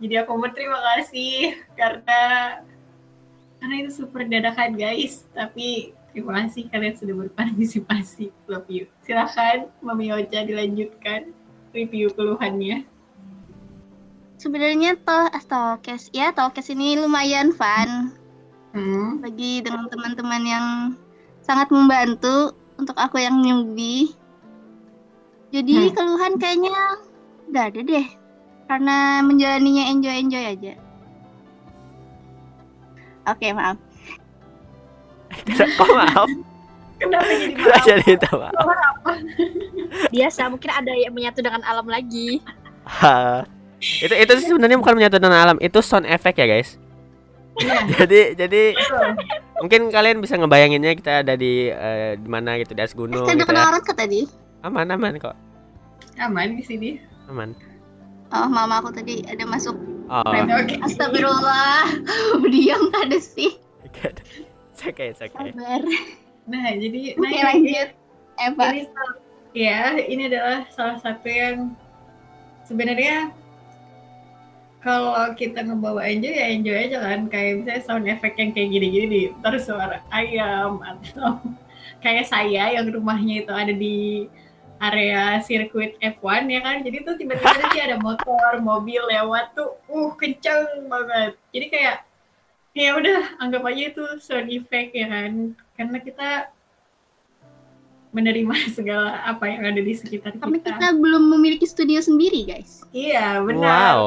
Jadi 0.02 0.14
aku 0.18 0.34
berterima 0.42 0.82
kasih 0.82 1.62
karena 1.78 2.22
karena 3.62 3.76
itu 3.86 3.92
super 3.94 4.26
dadakan 4.26 4.74
guys. 4.74 5.30
Tapi 5.38 5.94
terima 6.18 6.42
kasih 6.42 6.66
kalian 6.74 6.98
sudah 6.98 7.14
berpartisipasi. 7.14 8.34
Love 8.50 8.70
you. 8.74 8.90
Silakan 9.06 9.70
Mami 9.86 10.10
Ocha 10.10 10.42
dilanjutkan 10.42 11.30
review 11.78 12.10
keluhannya. 12.18 12.82
Sebenarnya 14.42 14.98
toh 15.02 15.30
Tokes 15.46 16.10
ya 16.10 16.34
Tokes 16.34 16.74
ini 16.74 16.98
lumayan 16.98 17.54
fun. 17.54 18.18
Hmm. 18.78 19.18
bagi 19.26 19.66
dengan 19.66 19.90
teman-teman 19.90 20.44
yang 20.46 20.68
sangat 21.42 21.74
membantu 21.74 22.54
untuk 22.78 22.94
aku 22.94 23.18
yang 23.18 23.42
newbie. 23.42 24.14
Jadi 25.48 25.74
Hmm. 25.74 25.94
keluhan 25.96 26.34
kayaknya 26.36 26.76
nggak 27.48 27.66
ada 27.72 27.80
deh 27.82 28.08
karena 28.68 28.98
menjalaninya 29.24 29.84
enjoy 29.88 30.16
enjoy 30.18 30.44
aja. 30.44 30.74
Oke 33.26 33.48
maaf. 33.52 33.78
Kok 35.48 35.90
maaf? 35.92 36.28
kenapa 36.98 37.30
jadi 37.30 37.54
Kenapa 37.54 37.72
maaf? 37.72 37.86
jadi 37.86 38.04
minta 38.04 38.30
maaf? 38.34 38.54
Biasa 40.10 40.42
mungkin 40.48 40.72
ada 40.72 40.92
yang 40.92 41.14
menyatu 41.14 41.40
dengan 41.40 41.62
alam 41.64 41.88
lagi. 41.88 42.40
Itu 43.78 44.14
itu 44.16 44.32
sih 44.42 44.48
sebenarnya 44.50 44.80
bukan 44.80 44.96
menyatu 44.98 45.22
dengan 45.22 45.38
alam, 45.38 45.58
itu 45.62 45.80
sound 45.80 46.08
effect 46.10 46.40
ya 46.40 46.48
guys. 46.50 46.76
Iya, 47.58 47.78
Jadi 48.04 48.20
jadi 48.38 48.64
mungkin 49.58 49.90
kalian 49.90 50.18
bisa 50.22 50.38
ngebayanginnya 50.38 50.94
kita 50.94 51.26
ada 51.26 51.34
di 51.34 51.70
di 52.18 52.30
mana 52.30 52.58
gitu 52.58 52.74
di 52.74 52.82
atas 52.82 52.94
gunung 52.94 53.26
udah 53.26 53.34
gitu 53.34 53.46
kena 53.46 53.70
ya. 53.74 53.94
tadi. 53.94 54.22
Aman 54.68 54.92
aman 54.92 55.16
kok. 55.16 55.36
aman 56.20 56.58
di 56.60 56.64
sini 56.66 56.90
Aman. 57.32 57.56
Oh 58.36 58.48
mama 58.52 58.84
aku 58.84 58.92
tadi 58.92 59.24
ada 59.24 59.48
masuk. 59.48 59.80
Oh. 60.12 60.24
oke 60.28 60.76
Astagfirullah. 60.84 61.88
Diam 62.54 62.92
ada 62.92 63.16
sih. 63.20 63.56
Okay, 63.88 65.10
it's 65.16 65.24
okay. 65.24 65.56
Sabar. 65.56 65.82
nah 66.48 66.68
jadi 66.76 67.16
nah 67.16 67.28
Oke 67.28 67.40
ini- 67.40 67.48
lanjut. 67.48 67.90
Eva. 68.38 68.66
ini 68.70 68.84
ya 69.58 69.96
ini 69.98 70.30
adalah 70.30 70.68
salah 70.70 71.00
satu 71.02 71.26
yang 71.26 71.74
sebenarnya 72.64 73.32
kalau 74.80 75.16
kita 75.34 75.66
ngebawa 75.66 76.06
enjoy 76.06 76.32
ya 76.32 76.48
enjoy 76.54 76.78
aja 76.78 76.98
kan 77.02 77.26
kayak 77.28 77.64
misalnya 77.64 77.82
sound 77.84 78.06
effect 78.06 78.38
yang 78.38 78.52
kayak 78.54 78.70
gini-gini 78.70 79.06
di 79.10 79.22
terus 79.42 79.66
suara 79.66 80.00
ayam 80.14 80.80
atau 80.86 81.42
kayak 82.06 82.30
saya 82.30 82.78
yang 82.78 82.86
rumahnya 82.94 83.44
itu 83.44 83.52
ada 83.52 83.74
di 83.74 84.30
area 84.78 85.42
sirkuit 85.42 85.98
F1 86.00 86.46
ya 86.50 86.62
kan 86.62 86.86
jadi 86.86 87.02
tuh 87.02 87.18
tiba-tiba 87.18 87.54
nanti 87.58 87.80
ada 87.82 87.98
motor 87.98 88.62
mobil 88.62 89.02
lewat 89.10 89.58
tuh 89.58 89.78
uh 89.90 90.12
kenceng 90.18 90.86
banget 90.86 91.34
jadi 91.50 91.66
kayak 91.70 91.98
ya 92.78 92.94
udah 92.94 93.42
anggap 93.42 93.66
aja 93.66 93.84
itu 93.90 94.04
sound 94.22 94.54
effect 94.54 94.94
ya 94.94 95.10
kan 95.10 95.58
karena 95.74 95.98
kita 95.98 96.30
menerima 98.16 98.56
segala 98.78 99.22
apa 99.26 99.46
yang 99.50 99.62
ada 99.74 99.82
di 99.82 99.94
sekitar 99.94 100.38
Tapi 100.38 100.62
kita. 100.62 100.74
kita 100.74 100.88
belum 100.98 101.38
memiliki 101.38 101.70
studio 101.70 102.00
sendiri 102.02 102.48
guys. 102.48 102.82
Iya, 102.90 103.46
benar. 103.46 103.62
Wow. 103.62 104.02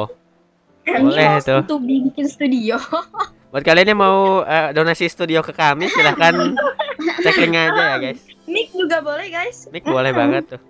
Kan 0.82 1.00
Boleh 1.06 1.28
Ini 1.38 1.46
tuh. 1.46 1.60
Untuk 1.62 1.80
bikin 1.84 2.26
studio. 2.26 2.80
Buat 3.50 3.62
kalian 3.62 3.88
yang 3.88 4.00
mau 4.00 4.18
eh, 4.42 4.70
donasi 4.70 5.06
studio 5.06 5.42
ke 5.42 5.50
kami 5.50 5.86
silahkan 5.86 6.54
cek 7.24 7.36
link 7.36 7.54
aja 7.54 7.82
ya 7.90 7.98
guys. 7.98 8.20
Mic 8.46 8.70
juga 8.70 8.98
boleh 9.00 9.26
guys. 9.26 9.66
Mic 9.68 9.82
boleh 9.82 10.12
banget 10.12 10.44
tuh. 10.48 10.62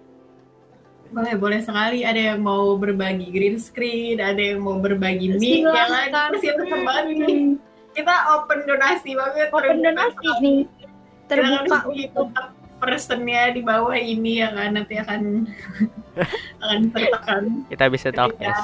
boleh 1.11 1.35
boleh 1.35 1.59
sekali 1.59 2.07
ada 2.07 2.33
yang 2.33 2.39
mau 2.39 2.79
berbagi 2.79 3.35
green 3.35 3.59
screen 3.59 4.23
ada 4.23 4.39
yang 4.39 4.63
mau 4.63 4.79
berbagi 4.79 5.35
mic 5.35 5.67
ya 5.67 5.91
kan 5.91 6.31
persilakan 6.31 6.81
banget 6.87 7.05
nih 7.19 7.43
kita 7.99 8.15
open 8.31 8.59
donasi 8.63 9.19
banget 9.19 9.51
Open 9.51 9.83
terbuka. 9.83 9.87
donasi 9.91 10.29
nih. 10.39 10.61
Terbuka 11.27 11.79
untuk 11.91 12.31
personnya 12.79 13.51
di 13.51 13.59
bawah 13.59 13.99
ini 13.99 14.39
ya 14.39 14.55
kan 14.55 14.71
nanti 14.71 14.95
akan 14.97 15.51
akan 16.63 16.79
tertekan 16.95 17.43
Kita 17.67 17.85
bisa 17.91 18.09
talk 18.15 18.31
ketika 18.31 18.55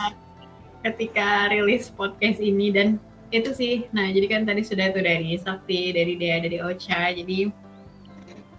ketika 0.86 1.28
rilis 1.50 1.90
podcast 1.90 2.38
ini 2.38 2.70
dan 2.70 3.02
itu 3.28 3.50
sih 3.52 3.74
nah 3.90 4.06
jadi 4.06 4.26
kan 4.28 4.42
tadi 4.42 4.62
sudah 4.62 4.90
tuh 4.90 5.00
dari 5.00 5.34
Sakti 5.36 5.90
dari 5.90 6.14
Dea 6.14 6.38
dari 6.38 6.58
Ocha 6.58 7.10
jadi 7.10 7.50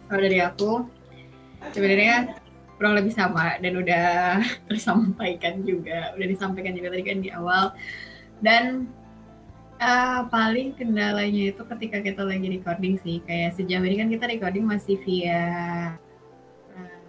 kalau 0.05 0.21
dari 0.21 0.39
aku 0.39 0.71
sebenarnya 1.71 2.35
kurang 2.75 2.93
lebih 2.93 3.09
sama 3.09 3.57
dan 3.57 3.73
udah 3.73 4.07
tersampaikan 4.67 5.61
juga 5.61 6.13
udah 6.13 6.27
disampaikan 6.27 6.73
juga 6.73 6.91
tadi 6.91 7.03
kan 7.03 7.17
di 7.19 7.29
awal 7.29 7.73
dan 8.39 8.85
eh, 9.77 10.21
paling 10.27 10.73
kendalanya 10.73 11.51
itu 11.51 11.63
ketika 11.65 11.97
kita 11.99 12.21
lagi 12.21 12.47
recording 12.51 12.99
sih 12.99 13.23
kayak 13.23 13.55
sejauh 13.55 13.81
ini 13.81 13.95
kan 13.97 14.09
kita 14.09 14.25
recording 14.27 14.63
masih 14.63 14.99
via 15.01 15.41
eh, 16.71 16.99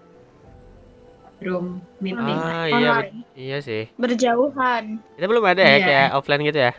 room 1.38 1.78
meeting 1.98 2.38
Ah 2.38 2.66
iya 2.66 2.76
online. 2.90 2.98
bet- 2.98 3.36
iya 3.36 3.58
sih. 3.60 3.82
berjauhan. 3.94 4.98
Kita 5.14 5.26
belum 5.26 5.44
ada 5.44 5.60
ya 5.60 5.70
Iya. 5.70 5.86
kayak 5.86 6.08
offline 6.12 6.42
gitu 6.42 6.60
ya. 6.60 6.72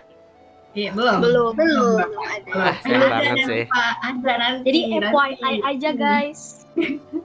Iya, 0.72 0.94
belum. 0.94 1.18
Belum. 1.20 1.52
Belum, 1.58 1.98
belum 1.98 2.24
ada. 2.24 2.52
Wah, 2.54 2.76
Ada 2.78 3.06
banget 3.10 3.38
sih. 3.44 3.64
ada 4.00 4.34
nanti. 4.38 4.66
Jadi 4.66 4.80
nanti. 4.88 5.08
FYI 5.10 5.56
aja 5.66 5.90
guys. 5.92 6.42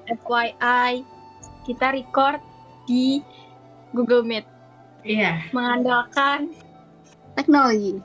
FYI 0.07 0.93
kita 1.65 1.87
record 1.93 2.41
di 2.85 3.21
Google 3.93 4.21
Meet 4.23 4.47
Iya. 5.03 5.45
mengandalkan 5.53 6.53
Teknologi. 7.35 8.01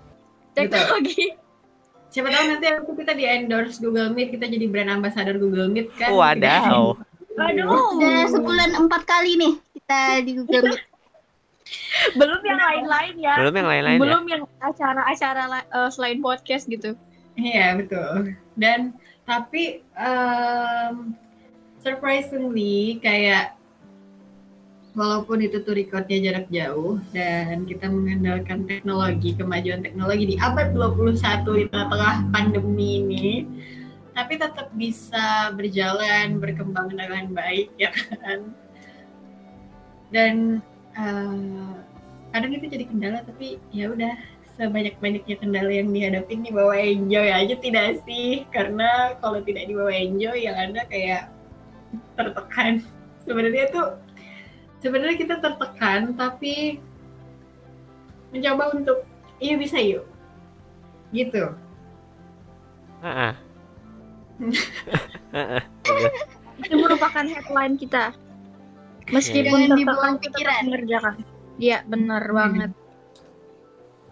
teknologi. 0.51 1.31
Siapa 2.10 2.27
tahu 2.27 2.43
nanti 2.50 2.65
aku 2.67 2.91
kita 2.98 3.13
di 3.13 3.24
endorse 3.24 3.77
Google 3.77 4.10
Meet, 4.10 4.34
kita 4.34 4.50
jadi 4.50 4.65
brand 4.65 4.91
ambassador 4.91 5.38
Google 5.38 5.69
Meet 5.69 5.93
kan. 5.96 6.12
Wadaw. 6.12 6.98
Aduh. 7.39 7.96
Udah 7.96 8.27
sebulan 8.27 8.75
empat 8.75 9.08
kali 9.08 9.39
nih 9.39 9.53
kita 9.72 10.01
di 10.19 10.31
Google 10.36 10.63
Meet. 10.67 10.84
Belum 12.15 12.41
yang 12.45 12.59
lain-lain 12.59 13.15
ya. 13.19 13.35
Belum 13.39 13.55
yang 13.55 13.69
lain-lain 13.69 13.97
ya. 13.97 14.01
Belum 14.01 14.23
yang 14.29 14.43
acara-acara 14.63 15.43
eh, 15.61 15.89
selain 15.91 16.19
podcast 16.23 16.65
gitu. 16.69 16.95
Iya, 17.39 17.79
betul. 17.79 18.35
Dan 18.59 18.95
tapi 19.23 19.85
um, 19.95 21.13
surprisingly 21.79 22.97
kayak 22.99 23.53
walaupun 24.97 25.39
itu 25.45 25.61
tuh 25.61 25.77
recordnya 25.77 26.17
jarak 26.19 26.47
jauh 26.49 26.97
dan 27.13 27.63
kita 27.63 27.88
mengandalkan 27.88 28.65
teknologi, 28.65 29.38
kemajuan 29.38 29.85
teknologi 29.85 30.35
di 30.35 30.38
abad 30.41 30.73
21 30.73 31.45
di 31.45 31.65
tengah-tengah 31.69 32.15
pandemi 32.33 33.05
ini, 33.05 33.27
tapi 34.17 34.35
tetap 34.35 34.73
bisa 34.75 35.53
berjalan, 35.55 36.41
berkembang 36.41 36.91
dengan 36.91 37.31
baik 37.31 37.69
ya 37.77 37.93
kan. 37.93 38.51
Dan 40.09 40.65
eh, 40.98 41.74
kadang 42.29 42.51
itu 42.53 42.65
jadi 42.69 42.86
kendala 42.86 43.25
tapi 43.25 43.58
ya 43.74 43.89
udah 43.89 44.13
sebanyak-banyaknya 44.60 45.39
kendala 45.39 45.72
yang 45.72 45.96
dihadapi 45.96 46.36
nih 46.36 46.51
bawa 46.51 46.75
enjoy 46.75 47.31
aja 47.31 47.55
tidak 47.55 48.03
sih? 48.03 48.43
Karena 48.51 49.15
kalau 49.24 49.39
tidak 49.39 49.72
dibawa 49.72 49.96
enjoy 49.96 50.36
yang 50.36 50.60
ada 50.60 50.84
kayak 50.91 51.31
tertekan. 52.19 52.84
Sebenarnya 53.24 53.72
tuh 53.72 53.96
sebenarnya 54.84 55.15
kita 55.15 55.39
tertekan 55.39 56.12
tapi 56.19 56.84
mencoba 58.36 58.75
untuk 58.75 59.08
iya 59.39 59.55
bisa 59.55 59.79
yuk. 59.79 60.03
Gitu. 61.15 61.55
Itu 66.68 66.75
merupakan 66.75 67.24
headline 67.24 67.79
kita. 67.79 68.11
Meskipun 69.11 69.59
tetap 69.65 69.77
dibuang 69.77 70.15
kita 70.17 70.35
pikiran. 70.35 70.61
mengerjakan. 70.65 71.13
Iya, 71.57 71.77
benar 71.83 72.24
Hmm. 72.24 72.35
banget. 72.35 72.72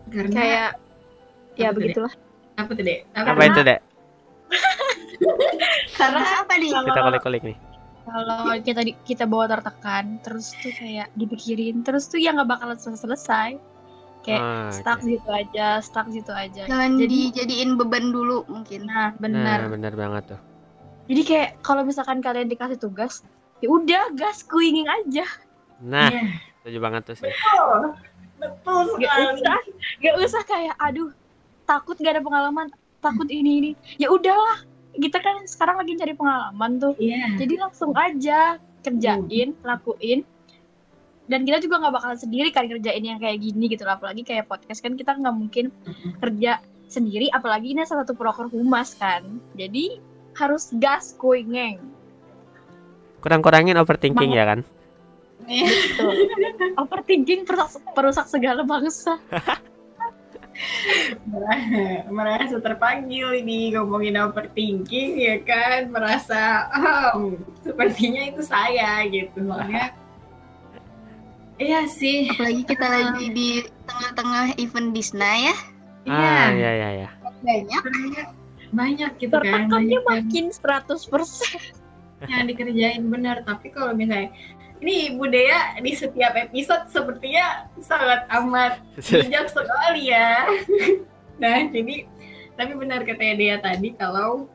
karena 0.08 0.32
Kayak 0.34 0.70
ya 1.54 1.68
Apa 1.68 1.76
begitulah. 1.76 2.14
apa 2.56 2.72
tuh 2.72 2.80
deh 2.82 3.00
Apa 3.12 3.42
itu, 3.44 3.60
Dek? 3.62 3.80
Karena 5.94 6.22
apa 6.40 6.54
nih? 6.56 6.72
Kita 6.72 7.02
kulik-kulik 7.02 7.44
nih. 7.44 7.58
Kalau 8.08 8.40
kita 8.58 8.82
di- 8.82 9.00
kita 9.04 9.28
bawa 9.28 9.46
tertekan, 9.50 10.24
terus 10.24 10.56
tuh 10.56 10.72
kayak 10.72 11.12
dipikirin, 11.14 11.84
terus 11.84 12.08
tuh 12.08 12.16
ya 12.16 12.32
nggak 12.32 12.48
bakalan 12.48 12.80
selesai. 12.80 13.60
Kayak 14.24 14.42
Ah, 14.42 14.72
stuck 14.72 15.00
oke. 15.00 15.08
gitu 15.10 15.30
aja, 15.30 15.68
stuck 15.80 16.08
gitu 16.08 16.32
aja. 16.32 16.64
Jangan 16.64 16.96
Jadi- 16.96 17.36
dijadiin 17.36 17.76
beban 17.76 18.08
dulu 18.08 18.48
mungkin. 18.48 18.88
Nah, 18.88 19.12
Nah, 19.12 19.20
benar. 19.20 19.60
benar 19.68 19.94
banget 19.94 20.24
tuh. 20.36 20.42
Jadi 21.08 21.22
kayak 21.26 21.50
kalau 21.60 21.84
misalkan 21.84 22.20
kalian 22.20 22.48
dikasih 22.48 22.76
tugas, 22.78 23.24
ya 23.58 23.68
udah 23.68 24.04
gas 24.14 24.44
kuinging 24.44 24.86
aja. 24.86 25.26
Nah, 25.78 26.10
Iya. 26.10 26.24
setuju 26.62 26.78
banget 26.82 27.02
tuh 27.06 27.16
sih. 27.18 27.26
betul 27.28 27.82
betul 28.38 29.02
Gak 29.02 29.14
usah, 29.34 29.60
gak 29.98 30.16
usah 30.22 30.42
kayak 30.46 30.76
aduh 30.78 31.10
takut 31.66 31.98
gak 31.98 32.18
ada 32.18 32.24
pengalaman, 32.24 32.70
takut 33.00 33.28
ini 33.28 33.52
ini. 33.60 33.72
Ya 33.98 34.10
udahlah, 34.10 34.62
kita 34.94 35.18
kan 35.20 35.46
sekarang 35.46 35.78
lagi 35.78 35.98
cari 35.98 36.14
pengalaman 36.14 36.78
tuh. 36.78 36.94
iya 36.98 37.34
Jadi 37.36 37.58
langsung 37.58 37.94
aja 37.94 38.58
kerjain, 38.82 39.54
lakuin. 39.62 40.22
Dan 41.28 41.44
kita 41.44 41.60
juga 41.60 41.84
nggak 41.84 41.94
bakalan 42.00 42.16
sendiri 42.16 42.56
kan 42.56 42.72
kerjain 42.72 43.04
yang 43.04 43.20
kayak 43.20 43.44
gini 43.44 43.68
gitu 43.68 43.84
loh. 43.84 44.00
Apalagi 44.00 44.24
kayak 44.24 44.48
podcast 44.48 44.80
kan 44.80 44.96
kita 44.96 45.12
nggak 45.12 45.36
mungkin 45.36 45.76
kerja 46.24 46.64
sendiri. 46.88 47.28
Apalagi 47.36 47.76
ini 47.76 47.84
salah 47.84 48.08
satu 48.08 48.16
proker 48.16 48.48
humas 48.48 48.96
kan. 48.96 49.44
Jadi 49.60 50.00
harus 50.40 50.72
gas 50.80 51.20
kuingeng. 51.20 51.84
Kurang-kurangin 53.20 53.78
overthinking 53.78 54.32
ya 54.34 54.46
kan? 54.46 54.60
Iya. 55.48 55.70
Tuh. 55.96 56.14
Overthinking 56.78 57.48
perusak, 57.48 57.84
perusak 57.96 58.26
segala 58.28 58.62
bangsa. 58.62 59.18
Merasa- 62.10 62.58
terpanggil 62.58 63.46
ini 63.46 63.78
ngomongin 63.78 64.18
overthinking 64.18 65.22
ya 65.22 65.38
kan 65.46 65.94
merasa 65.94 66.66
"Hmm, 67.14 67.38
sepertinya 67.62 68.26
itu 68.26 68.42
saya 68.42 69.06
gitu 69.06 69.46
soalnya 69.46 69.94
iya 71.62 71.86
sih 71.86 72.26
Apalagi 72.34 72.64
kita 72.66 72.88
lagi 72.90 73.26
di 73.30 73.50
tengah-tengah 73.86 74.58
event 74.58 74.90
Disna 74.94 75.30
ya. 75.30 75.56
Ah, 76.08 76.50
iya 76.50 76.50
iya 76.54 76.72
iya 76.74 76.90
iya. 77.06 77.10
Banyak. 77.22 77.82
banyak 77.86 78.28
banyak 78.68 79.12
gitu 79.22 79.36
kan 79.38 79.70
Tertekannya 79.70 80.00
yang, 80.02 80.06
makin 80.10 80.46
100%. 80.50 81.87
Yang 82.26 82.50
dikerjain 82.50 83.04
benar 83.06 83.46
tapi 83.46 83.70
kalau 83.70 83.94
misalnya 83.94 84.34
ini 84.82 85.14
Ibu 85.14 85.26
Dea 85.30 85.78
di 85.82 85.92
setiap 85.98 86.38
episode 86.38 86.86
sepertinya 86.90 87.66
sangat 87.82 88.30
amat 88.30 88.78
bijak 89.02 89.50
sekali 89.50 90.14
ya. 90.14 90.46
nah, 91.42 91.66
jadi 91.66 92.06
tapi 92.54 92.74
benar 92.78 93.02
katanya 93.06 93.36
Dea 93.38 93.58
tadi 93.58 93.90
kalau 93.98 94.46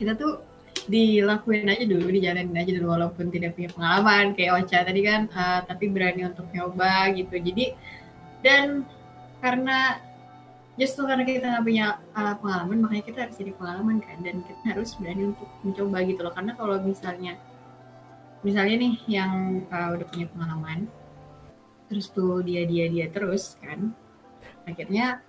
kita 0.00 0.16
tuh 0.16 0.40
dilakuin 0.88 1.68
aja 1.68 1.84
dulu, 1.84 2.08
dijalanin 2.08 2.56
aja 2.56 2.72
dulu 2.72 2.88
walaupun 2.96 3.28
tidak 3.28 3.52
punya 3.52 3.68
pengalaman 3.68 4.32
kayak 4.32 4.64
Ocha 4.64 4.80
tadi 4.80 5.00
kan, 5.04 5.28
eh, 5.28 5.60
tapi 5.68 5.92
berani 5.92 6.24
untuk 6.24 6.48
nyoba 6.56 7.12
gitu. 7.12 7.36
Jadi 7.36 7.76
dan 8.40 8.88
karena 9.44 10.00
justru 10.78 11.02
karena 11.08 11.24
kita 11.26 11.46
nggak 11.50 11.64
punya 11.66 11.86
eh, 11.98 12.34
pengalaman 12.38 12.78
makanya 12.84 13.04
kita 13.06 13.18
harus 13.26 13.36
jadi 13.38 13.52
pengalaman 13.58 13.96
kan 13.98 14.18
dan 14.22 14.36
kita 14.46 14.62
harus 14.74 14.90
berani 14.98 15.22
untuk 15.34 15.48
mencoba 15.66 15.98
gitu 16.06 16.20
loh. 16.22 16.32
Karena 16.34 16.52
kalau 16.54 16.76
misalnya 16.82 17.32
misalnya 18.40 18.76
nih 18.80 18.94
yang 19.04 19.32
uh, 19.68 19.92
udah 19.92 20.06
punya 20.08 20.26
pengalaman 20.32 20.88
terus 21.92 22.08
tuh 22.08 22.40
dia 22.40 22.64
dia 22.64 22.88
dia 22.88 23.10
terus 23.10 23.58
kan 23.60 23.92
akhirnya 24.64 25.20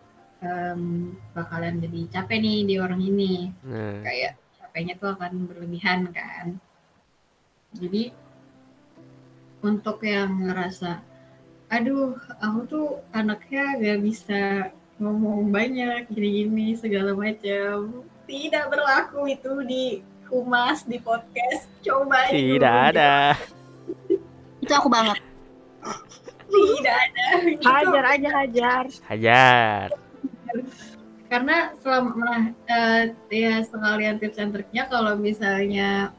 em, 0.45 1.11
bakalan 1.33 1.81
jadi 1.81 2.21
capek 2.21 2.37
nih 2.37 2.59
di 2.69 2.75
orang 2.77 3.01
ini. 3.01 3.49
Nah, 3.65 4.05
kayak 4.05 4.37
capeknya 4.61 4.93
tuh 5.01 5.09
akan 5.17 5.49
berlebihan 5.49 5.99
kan. 6.13 6.61
Jadi 7.73 8.13
untuk 9.65 10.05
yang 10.05 10.47
ngerasa 10.49 11.01
aduh 11.71 12.19
aku 12.43 12.59
tuh 12.67 12.87
anaknya 13.15 13.79
gak 13.79 13.99
bisa 14.03 14.41
ngomong 15.01 15.49
banyak 15.49 16.05
gini-gini 16.13 16.77
segala 16.77 17.17
macam 17.17 18.05
tidak 18.29 18.69
berlaku 18.69 19.33
itu 19.33 19.51
di 19.65 19.85
humas 20.29 20.85
di 20.85 21.01
podcast 21.01 21.65
coba 21.81 22.29
itu. 22.29 22.55
tidak 22.55 22.75
ada. 22.93 23.13
Itu 24.61 24.71
aku 24.77 24.87
banget. 24.87 25.17
tidak 26.51 26.95
ada 26.95 27.25
Gitu. 27.49 27.65
Hajar 27.65 28.05
aja 28.05 28.29
hajar. 28.43 28.83
Hajar. 29.09 29.87
karena 31.31 31.71
selama 31.79 32.51
eh, 32.67 33.15
ya 33.31 33.63
sekalian 33.63 34.19
tips 34.19 34.35
and 34.35 34.51
triknya 34.51 34.83
kalau 34.91 35.15
misalnya 35.15 36.11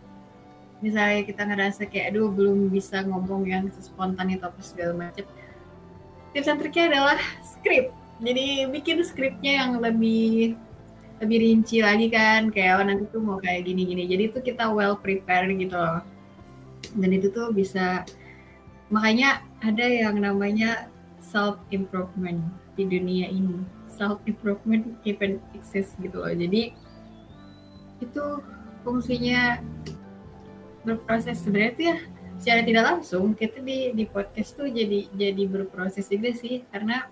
misalnya 0.80 1.28
kita 1.28 1.44
ngerasa 1.44 1.84
kayak 1.84 2.16
aduh 2.16 2.32
belum 2.32 2.72
bisa 2.72 3.04
ngomong 3.04 3.44
yang 3.44 3.68
spontan 3.76 4.32
itu 4.32 4.40
apa 4.40 4.56
segala 4.64 4.96
macam 4.96 5.28
tips 6.32 6.48
and 6.48 6.64
triknya 6.64 6.96
adalah 6.96 7.20
skrip 7.44 7.92
jadi 8.22 8.70
bikin 8.70 9.02
skripnya 9.02 9.66
yang 9.66 9.82
lebih 9.82 10.54
lebih 11.22 11.38
rinci 11.38 11.82
lagi 11.82 12.06
kan. 12.10 12.50
Kayak 12.54 12.82
oh 12.82 12.84
nanti 12.86 13.04
tuh 13.10 13.22
mau 13.22 13.38
kayak 13.42 13.66
gini 13.66 13.82
gini 13.86 14.06
jadi 14.06 14.22
itu 14.30 14.38
kita 14.42 14.70
well 14.70 14.94
prepared 14.94 15.50
gitu 15.58 15.74
loh. 15.74 16.02
Dan 16.98 17.10
itu 17.14 17.30
tuh 17.30 17.50
bisa 17.50 18.06
makanya 18.90 19.42
ada 19.62 19.86
yang 19.86 20.18
namanya 20.22 20.90
self 21.18 21.58
improvement 21.74 22.42
di 22.78 22.86
dunia 22.86 23.26
ini. 23.26 23.62
Self 23.90 24.22
improvement 24.26 24.98
even 25.02 25.42
exist 25.54 25.98
gitu 25.98 26.22
loh. 26.22 26.30
Jadi 26.30 26.74
itu 28.02 28.24
fungsinya 28.86 29.62
berproses. 30.86 31.42
Sebenarnya 31.42 31.72
tuh 31.74 31.86
ya 31.86 31.98
secara 32.42 32.60
tidak 32.66 32.84
langsung 32.86 33.38
kita 33.38 33.62
di 33.62 33.94
di 33.94 34.04
podcast 34.10 34.58
tuh 34.58 34.66
jadi 34.66 35.06
jadi 35.14 35.42
berproses 35.46 36.10
juga 36.10 36.34
sih. 36.34 36.66
Karena 36.74 37.06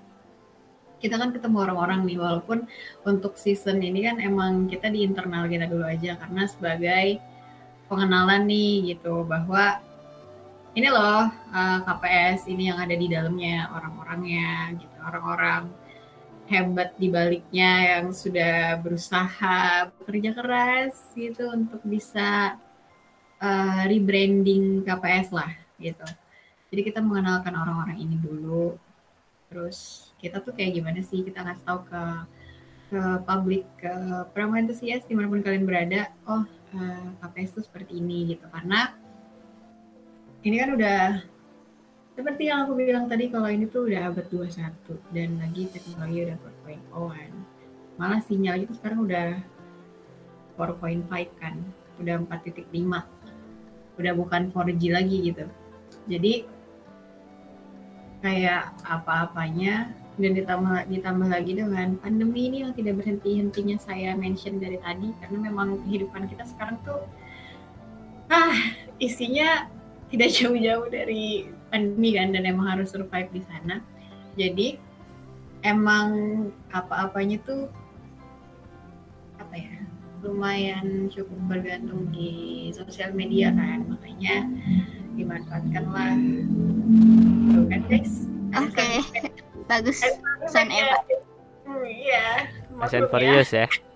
kita 1.01 1.17
kan 1.17 1.33
ketemu 1.33 1.57
orang-orang 1.65 2.05
nih 2.05 2.21
walaupun 2.21 2.69
untuk 3.09 3.35
season 3.41 3.81
ini 3.81 4.05
kan 4.05 4.21
emang 4.21 4.69
kita 4.69 4.93
di 4.93 5.03
internal 5.03 5.49
kita 5.49 5.65
dulu 5.67 5.89
aja 5.89 6.21
karena 6.21 6.45
sebagai 6.45 7.19
pengenalan 7.89 8.45
nih 8.45 8.95
gitu 8.95 9.25
bahwa 9.25 9.81
ini 10.77 10.87
loh 10.87 11.27
uh, 11.33 11.79
KPS 11.83 12.47
ini 12.47 12.71
yang 12.71 12.79
ada 12.79 12.95
di 12.95 13.11
dalamnya 13.11 13.67
orang-orangnya 13.75 14.77
gitu 14.79 14.97
orang-orang 15.03 15.73
hebat 16.51 16.95
di 16.99 17.07
baliknya 17.07 17.99
yang 17.99 18.11
sudah 18.11 18.79
berusaha 18.83 19.91
bekerja 20.03 20.31
keras 20.35 20.95
gitu 21.15 21.47
untuk 21.55 21.79
bisa 21.87 22.59
uh, 23.39 23.83
rebranding 23.87 24.83
KPS 24.83 25.31
lah 25.31 25.51
gitu. 25.79 26.07
Jadi 26.71 26.81
kita 26.87 26.99
mengenalkan 27.03 27.55
orang-orang 27.55 27.99
ini 27.99 28.19
dulu, 28.19 28.75
terus 29.51 30.10
kita 30.21 30.45
tuh 30.45 30.53
kayak 30.53 30.77
gimana 30.77 31.01
sih? 31.01 31.25
Kita 31.25 31.41
ngasih 31.43 31.65
tahu 31.65 31.81
ke 31.89 32.03
ke 32.91 33.03
publik 33.25 33.65
ke 33.79 33.93
promo 34.35 34.59
antusias 34.59 35.07
di 35.07 35.15
mana 35.15 35.31
pun 35.31 35.41
kalian 35.41 35.65
berada, 35.65 36.11
oh 36.27 36.45
uh, 36.77 37.07
KPS 37.23 37.57
tuh 37.57 37.65
seperti 37.65 37.99
ini 37.99 38.37
gitu. 38.37 38.45
Karena 38.53 38.93
ini 40.45 40.57
kan 40.61 40.71
udah 40.77 41.01
seperti 42.21 42.53
yang 42.53 42.69
aku 42.69 42.77
bilang 42.77 43.09
tadi 43.09 43.33
kalau 43.33 43.49
ini 43.49 43.65
tuh 43.71 43.89
udah 43.89 44.13
abad 44.13 44.27
21 44.29 45.17
dan 45.17 45.41
lagi 45.41 45.73
teknologi 45.73 46.19
udah 46.29 46.37
4.0 46.69 47.17
kan 47.17 47.33
malah 47.97 48.21
sinyal 48.21 48.61
itu 48.61 48.73
sekarang 48.77 49.09
udah 49.09 49.41
4.5 50.61 51.09
kan 51.41 51.55
udah 52.01 52.15
4.5 52.29 52.69
udah 54.01 54.13
bukan 54.17 54.43
4G 54.49 54.83
lagi 54.89 55.17
gitu. 55.33 55.45
Jadi 56.09 56.49
kayak 58.25 58.73
apa-apanya 58.85 59.93
dan 60.19 60.33
ditambah 60.35 60.91
ditambah 60.91 61.29
lagi 61.31 61.53
dengan 61.55 61.95
pandemi 62.03 62.51
ini 62.51 62.67
yang 62.67 62.73
tidak 62.75 62.99
berhenti 62.99 63.39
hentinya 63.39 63.77
saya 63.79 64.19
mention 64.19 64.59
dari 64.59 64.77
tadi 64.83 65.15
karena 65.23 65.39
memang 65.39 65.81
kehidupan 65.87 66.27
kita 66.27 66.45
sekarang 66.51 66.77
tuh 66.83 67.07
ah 68.31 68.59
isinya 68.99 69.71
tidak 70.11 70.31
jauh-jauh 70.37 70.87
dari 70.91 71.49
pandemi 71.71 72.19
kan 72.19 72.35
dan 72.35 72.45
emang 72.45 72.67
harus 72.67 72.91
survive 72.91 73.31
di 73.31 73.43
sana. 73.47 73.81
Jadi 74.35 74.77
emang 75.63 76.11
apa-apanya 76.75 77.39
tuh 77.47 77.71
apa 79.39 79.55
ya 79.57 79.75
lumayan 80.21 81.09
cukup 81.09 81.39
bergantung 81.49 82.11
di 82.13 82.69
sosial 82.75 83.15
media 83.15 83.55
kan. 83.55 83.87
Makanya 83.87 84.37
dimanfaatkanlah. 85.15 86.15
Tuh 87.55 87.65
kan 87.71 87.83
guys? 87.87 88.27
Oke, 88.51 88.75
okay. 88.75 89.30
Bagus. 89.71 90.03
San 90.51 90.67
Eva. 90.75 90.99
Hmm, 91.63 91.87
iya. 91.87 92.51
Fast 92.83 92.99
and 92.99 93.07
Furious 93.07 93.55
ya. 93.55 93.71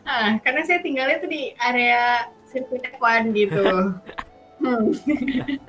Ah, 0.00 0.40
karena 0.40 0.64
saya 0.64 0.80
tinggalnya 0.80 1.20
tuh 1.20 1.28
di 1.28 1.52
area 1.60 2.24
sirkuit 2.48 2.80
F1 2.96 3.36
gitu. 3.36 3.62
hmm. 4.62 4.96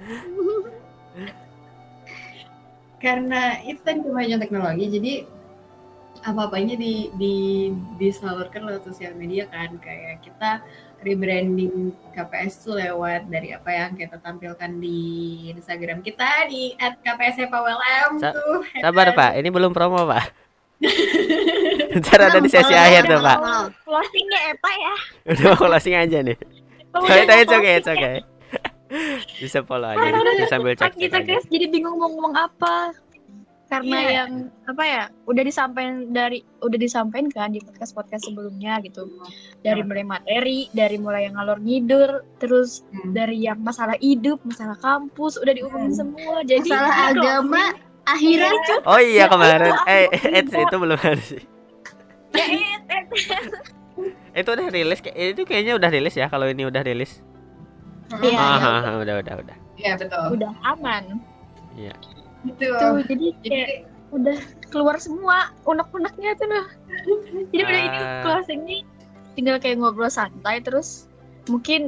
karena 3.04 3.60
itu 3.68 3.82
kan 3.84 4.00
kemajuan 4.02 4.40
teknologi, 4.40 4.86
jadi 4.88 5.14
apa-apanya 6.22 6.78
di, 6.80 7.12
di 7.20 7.36
disalurkan 8.00 8.66
lewat 8.66 8.88
sosial 8.88 9.14
media 9.18 9.50
kan 9.52 9.76
kayak 9.82 10.22
kita 10.22 10.62
rebranding 11.02 11.94
KPS 12.14 12.66
tuh 12.66 12.78
lewat 12.78 13.28
dari 13.28 13.54
apa 13.54 13.70
yang 13.74 13.98
kita 13.98 14.22
tampilkan 14.22 14.78
di 14.78 15.00
Instagram 15.54 16.06
kita 16.06 16.46
di 16.48 16.78
@kpsfawlm 16.78 18.12
Sa 18.22 18.32
tuh. 18.34 18.62
Sabar 18.80 19.14
Pak, 19.20 19.42
ini 19.42 19.50
belum 19.50 19.74
promo 19.74 20.06
Pak. 20.06 20.26
Ntar 22.02 22.20
ada 22.32 22.40
di 22.40 22.50
sesi 22.50 22.74
akhir 22.74 23.06
tuh 23.10 23.20
Pak. 23.22 23.38
Closingnya 23.86 24.40
Epa 24.56 24.72
ya. 24.72 24.96
Udah 25.34 25.54
closing 25.58 25.96
aja 25.98 26.18
nih. 26.26 26.38
Oh, 26.92 27.06
itu 27.08 27.54
oke, 27.56 27.72
it's 27.72 27.88
okay. 27.88 28.20
Bisa 29.40 29.64
follow 29.64 29.88
aja, 29.88 30.12
bisa 30.12 30.52
sambil 30.52 30.76
cek 30.76 31.00
kita 31.00 31.24
guys 31.24 31.48
jadi 31.48 31.72
bingung 31.72 31.96
mau 31.96 32.12
ngomong 32.12 32.36
apa. 32.36 32.92
Karena 33.72 33.98
Iya. 33.98 34.12
yang 34.20 34.32
apa 34.68 34.84
ya, 34.84 35.04
udah 35.24 35.44
disampaikan 35.48 36.12
dari 36.12 36.44
udah 36.60 36.76
disampaikan 36.76 37.32
kan 37.32 37.50
di 37.50 37.64
podcast-podcast 37.64 38.28
sebelumnya 38.28 38.84
gitu. 38.84 39.08
Dari 39.58 39.80
mulai 39.80 40.04
materi, 40.04 40.68
dari 40.70 41.00
mulai 41.00 41.24
yang 41.24 41.40
ngalor 41.40 41.56
ngidur, 41.58 42.10
terus 42.36 42.84
Hmm. 42.92 43.16
dari 43.16 43.40
yang 43.40 43.64
masalah 43.64 43.96
hidup, 43.98 44.44
masalah 44.44 44.76
kampus, 44.76 45.40
udah 45.40 45.56
diumumin 45.56 45.88
Hmm. 45.88 46.00
semua. 46.04 46.44
Jadi 46.44 46.68
Masalah 46.68 46.92
aduh, 47.08 47.24
agama, 47.24 47.64
akhirat. 48.04 48.60
Oh 48.84 49.00
iya 49.00 49.24
Ya 49.24 49.26
kemarin, 49.26 49.72
eh 49.88 50.04
aku 50.04 50.28
eh, 50.28 50.44
lupa. 50.44 50.60
itu 50.60 50.76
belum 50.76 51.00
ada 51.00 51.24
sih. 51.24 51.42
ya, 52.36 52.44
eh, 52.44 52.60
eh, 52.92 53.04
Itu 54.34 54.50
udah 54.52 54.68
rilis, 54.68 55.00
kayak- 55.00 55.16
itu 55.32 55.42
kayaknya 55.44 55.74
udah 55.76 55.90
rilis 55.90 56.16
ya 56.16 56.28
kalau 56.28 56.44
ini 56.48 56.68
udah 56.68 56.84
rilis. 56.84 57.24
Iya, 58.20 58.36
Ah, 58.36 58.60
iya. 58.60 58.68
ah, 58.68 58.80
ah, 58.84 58.94
udah 59.00 59.16
udah 59.24 59.34
udah. 59.48 59.58
Iya 59.80 59.96
betul. 59.96 60.36
udah 60.36 60.52
aman. 60.68 61.24
Betul. 62.42 62.78
Tuh, 62.78 63.00
jadi 63.06 63.28
kayak 63.46 63.70
Jadi 63.70 63.90
udah 64.12 64.40
keluar 64.68 64.98
semua 65.00 65.56
unek-uneknya 65.64 66.36
tuh 66.36 66.48
loh. 66.52 66.68
Jadi 67.52 67.62
udah 67.64 67.82
ini 67.82 68.00
Ah. 68.02 68.22
closing 68.26 68.62
nih 68.68 68.82
tinggal 69.40 69.56
kayak 69.64 69.80
ngobrol 69.80 70.12
santai 70.12 70.60
terus 70.60 71.08
mungkin 71.48 71.88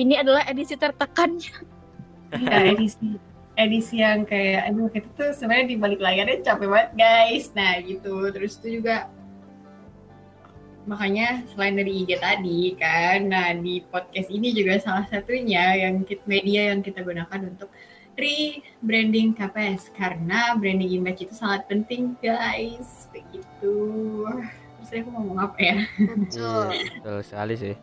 ini 0.00 0.16
adalah 0.16 0.40
edisi 0.48 0.74
tertekannya. 0.74 1.52
ya, 2.40 2.72
edisi 2.72 3.20
edisi 3.54 4.02
yang 4.02 4.26
kayak 4.26 4.72
aduh 4.72 4.90
kita 4.90 5.06
tuh 5.14 5.30
sebenarnya 5.36 5.66
di 5.70 5.76
balik 5.78 6.00
layarnya 6.00 6.42
capek 6.42 6.66
banget 6.72 6.90
guys. 6.96 7.52
Nah 7.52 7.76
gitu. 7.84 8.32
Terus 8.32 8.56
itu 8.62 8.80
juga 8.80 9.12
makanya 10.84 11.44
selain 11.52 11.80
dari 11.80 12.04
IG 12.04 12.20
tadi 12.20 12.76
kan, 12.76 13.32
nah 13.32 13.56
di 13.56 13.80
podcast 13.88 14.28
ini 14.28 14.52
juga 14.52 14.76
salah 14.84 15.08
satunya 15.08 15.80
yang 15.80 16.04
kit 16.04 16.20
media 16.28 16.76
yang 16.76 16.84
kita 16.84 17.00
gunakan 17.00 17.40
untuk 17.56 17.72
rebranding 18.14 19.32
KPS 19.32 19.90
karena 19.92 20.54
branding 20.54 20.90
image 20.92 21.22
itu 21.22 21.34
sangat 21.34 21.66
penting 21.66 22.14
guys. 22.18 23.06
Begitu. 23.10 23.76
Terus 24.78 24.86
saya 24.86 25.00
mau 25.04 25.18
ngomong 25.18 25.38
apa 25.42 25.58
ya? 25.58 25.76
Betul. 25.98 26.66
Iya, 26.70 26.84
betul 26.98 27.18
sekali 27.22 27.54
sih. 27.54 27.74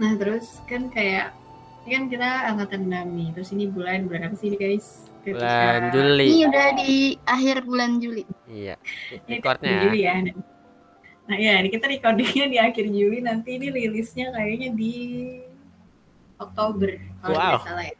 Nah 0.00 0.12
terus 0.16 0.62
kan 0.64 0.88
kayak 0.88 1.36
ini 1.82 1.90
kan 1.90 2.04
kita 2.08 2.28
angkatan 2.48 2.80
6 2.86 3.16
nih. 3.16 3.28
Terus 3.36 3.50
ini 3.52 3.64
bulan 3.66 4.06
bulan 4.06 4.30
apa 4.30 4.36
sih 4.36 4.54
guys? 4.54 5.08
Ketika- 5.20 5.36
Bulan 5.36 5.84
Juli. 5.92 6.26
Ini 6.32 6.40
udah 6.48 6.66
di 6.74 6.92
akhir 7.22 7.56
bulan 7.62 7.90
Juli. 8.00 8.24
Iya. 8.46 8.74
Ini 9.28 9.36
Recordnya. 9.36 9.76
Juli 9.84 10.00
ya. 10.00 10.14
Nah 11.30 11.38
ya, 11.38 11.62
ini 11.62 11.70
kita 11.70 11.86
recordingnya 11.86 12.46
di 12.48 12.58
akhir 12.58 12.90
Juli. 12.90 13.22
Nanti 13.22 13.54
ini 13.54 13.70
rilisnya 13.70 14.34
kayaknya 14.34 14.74
di 14.74 14.94
Oktober 16.36 16.90
kalau 17.20 17.36
Wow. 17.36 17.44
tidak 17.54 17.62
salah 17.68 17.84
ya. 17.86 17.94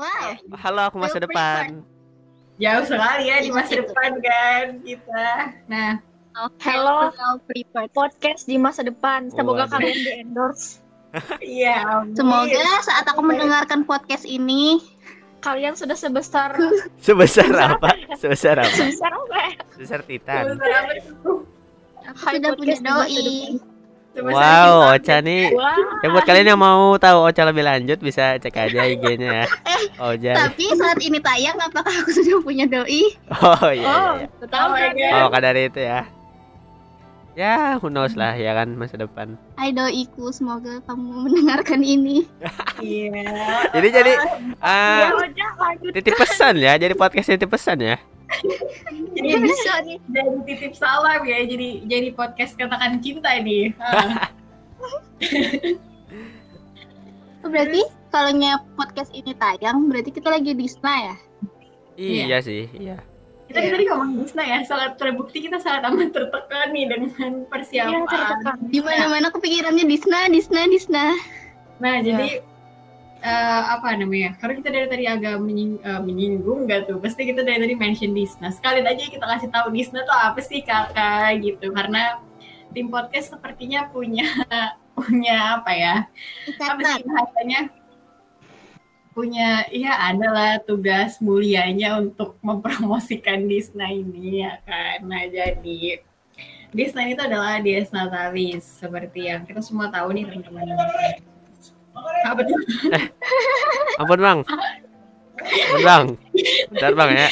Wow. 0.00 0.56
Halo, 0.56 0.80
aku 0.88 0.96
masa 0.96 1.20
depan. 1.20 1.84
Jauh 2.56 2.84
sekali 2.84 3.28
ya 3.28 3.36
di 3.40 3.52
masa 3.52 3.72
Iya. 3.72 3.80
depan 3.84 4.10
kan 4.20 4.64
kita. 4.80 5.28
Nah, 5.68 5.92
Oke, 6.40 6.62
Hello. 6.62 7.10
Podcast 7.90 8.46
di 8.46 8.56
masa 8.56 8.80
depan. 8.80 9.28
Semoga 9.28 9.66
Waduh. 9.66 9.76
kalian 9.76 9.98
di 9.98 10.12
endorse. 10.24 10.78
iya. 11.44 11.84
Semoga 12.14 12.64
saat 12.80 13.04
aku 13.04 13.20
mendengarkan 13.20 13.84
podcast 13.84 14.24
ini, 14.24 14.80
Kalian 15.40 15.72
sudah 15.72 15.96
sebesar 15.96 16.52
Sebesar 17.08 17.48
apa? 17.48 17.96
Sebesar 18.16 18.60
apa? 18.60 18.76
sebesar 18.76 19.08
apa? 19.10 19.40
Sebesar 19.72 20.00
Titan. 20.04 20.52
Sebesar 20.52 20.70
apa 20.76 20.92
aku 22.12 22.24
sudah 22.36 22.52
punya 22.56 22.76
masa 22.76 22.88
doi. 23.08 23.24
Wow. 24.18 24.90
Ocha 24.90 25.22
nih. 25.22 25.54
Wah. 25.54 25.78
Ya 26.02 26.08
buat 26.10 26.26
kalian 26.26 26.50
yang 26.50 26.60
mau 26.60 26.98
tahu 26.98 27.30
Ocha 27.30 27.46
lebih 27.46 27.62
lanjut 27.62 28.02
bisa 28.02 28.34
cek 28.36 28.58
aja 28.58 28.82
IG-nya 28.82 29.44
ya. 29.44 29.46
Oja. 30.10 30.32
Tapi 30.34 30.66
saat 30.74 30.98
ini 30.98 31.22
tayang, 31.22 31.54
apakah 31.56 31.94
aku 31.94 32.10
sudah 32.10 32.42
punya 32.42 32.66
doi? 32.66 33.14
Oh 33.38 33.70
iya 33.70 33.80
iya. 33.80 33.86
Oh, 33.86 34.12
iya. 34.18 34.26
tahu 34.50 34.70
Oh 34.74 35.30
kan? 35.30 35.30
Oh, 35.30 35.40
dari 35.40 35.62
itu 35.70 35.80
ya. 35.80 36.02
ya 37.38 37.78
who 37.78 37.88
knows 37.88 38.18
lah 38.18 38.34
ya 38.34 38.52
kan 38.52 38.74
masa 38.74 38.98
depan 38.98 39.38
Iku 39.94 40.34
semoga 40.34 40.82
kamu 40.84 41.30
mendengarkan 41.30 41.80
ini. 41.80 42.26
Iya. 42.82 43.22
jadi 43.70 43.88
jadi 44.02 44.12
Ya 44.18 44.58
ah 44.60 45.08
udah 45.14 45.50
lanjut. 45.56 45.90
titip 45.94 46.14
pesan 46.18 46.58
ya 46.58 46.74
jadi 46.76 46.92
podcast 46.98 47.30
titip 47.30 47.48
pesan 47.48 47.80
ya 47.80 47.96
Jadi 49.16 49.28
bisa 49.42 49.72
nih. 49.84 49.98
dan 50.14 50.42
titip 50.46 50.72
salam 50.78 51.20
ya. 51.26 51.42
Jadi 51.44 51.84
jadi 51.86 52.08
podcast 52.14 52.54
katakan 52.54 53.02
cinta 53.02 53.34
nih. 53.38 53.74
Ah. 53.82 54.30
Oh, 57.40 57.48
berarti 57.48 57.80
kalau 58.12 58.36
podcast 58.76 59.10
ini 59.16 59.32
tayang 59.36 59.88
berarti 59.88 60.12
kita 60.12 60.28
lagi 60.28 60.52
di 60.52 60.68
Sna 60.68 60.94
ya? 61.12 61.16
Iya. 62.00 62.22
iya 62.26 62.38
sih 62.40 62.64
iya 62.76 62.96
Kita 63.50 63.66
tadi 63.66 63.82
ngomong 63.90 64.22
Disna 64.22 64.46
ya, 64.46 64.62
sangat 64.62 64.94
terbukti 64.94 65.42
kita 65.42 65.58
sangat 65.58 65.90
amat 65.90 66.14
tertekan 66.14 66.70
nih 66.70 66.86
dengan 66.86 67.10
Iya, 67.42 67.50
persiapan. 67.50 68.06
tertekan. 68.06 68.54
Di 68.70 68.78
mana-mana 68.78 69.26
kepikirannya 69.34 69.84
di 69.90 69.96
Sna, 69.98 70.30
di 70.30 70.38
Sna, 70.38 70.70
di 70.70 70.78
Sna. 70.78 71.06
Nah, 71.82 71.98
jadi 71.98 72.46
eh, 73.20 73.62
apa 73.76 73.92
namanya? 73.96 74.36
Karena 74.40 74.54
kita 74.56 74.68
dari 74.72 74.86
tadi 74.88 75.04
agak 75.04 75.36
menying- 75.40 75.80
eh, 75.80 76.00
menyinggung 76.00 76.64
gak 76.64 76.88
tuh? 76.88 76.96
Pasti 77.00 77.28
kita 77.28 77.44
dari 77.44 77.60
tadi 77.60 77.74
mention 77.76 78.12
Disna. 78.16 78.48
Sekali 78.52 78.80
aja 78.80 79.04
kita 79.06 79.24
kasih 79.24 79.48
tahu 79.52 79.68
Disna 79.72 80.00
tuh 80.04 80.16
apa 80.16 80.40
sih 80.40 80.64
kakak 80.64 81.40
gitu. 81.44 81.68
Karena 81.72 82.20
tim 82.72 82.88
podcast 82.88 83.36
sepertinya 83.36 83.88
punya 83.92 84.24
punya 84.96 85.60
apa 85.60 85.72
ya? 85.72 85.94
Apa 86.60 86.80
sih 86.96 87.02
bahasanya? 87.04 87.60
Punya, 89.10 89.66
iya 89.74 90.06
adalah 90.06 90.62
tugas 90.62 91.18
mulianya 91.18 91.98
untuk 91.98 92.38
mempromosikan 92.40 93.44
Disna 93.50 93.90
ini 93.90 94.46
ya 94.46 94.62
kan. 94.64 95.02
Nah 95.04 95.26
jadi 95.28 96.00
Disna 96.70 97.02
itu 97.10 97.18
adalah 97.18 97.58
Dies 97.58 97.90
Natalis 97.90 98.62
seperti 98.78 99.26
yang 99.26 99.42
kita 99.42 99.58
semua 99.58 99.90
tahu 99.90 100.14
nih 100.14 100.30
teman-teman. 100.30 101.29
Apa 102.26 102.40
tuh? 102.42 102.58
ampun 103.96 104.18
bang 104.18 104.38
ampun 105.40 105.80
bang 105.82 106.04
bentar 106.70 106.92
bang 106.94 107.10
ya 107.16 107.28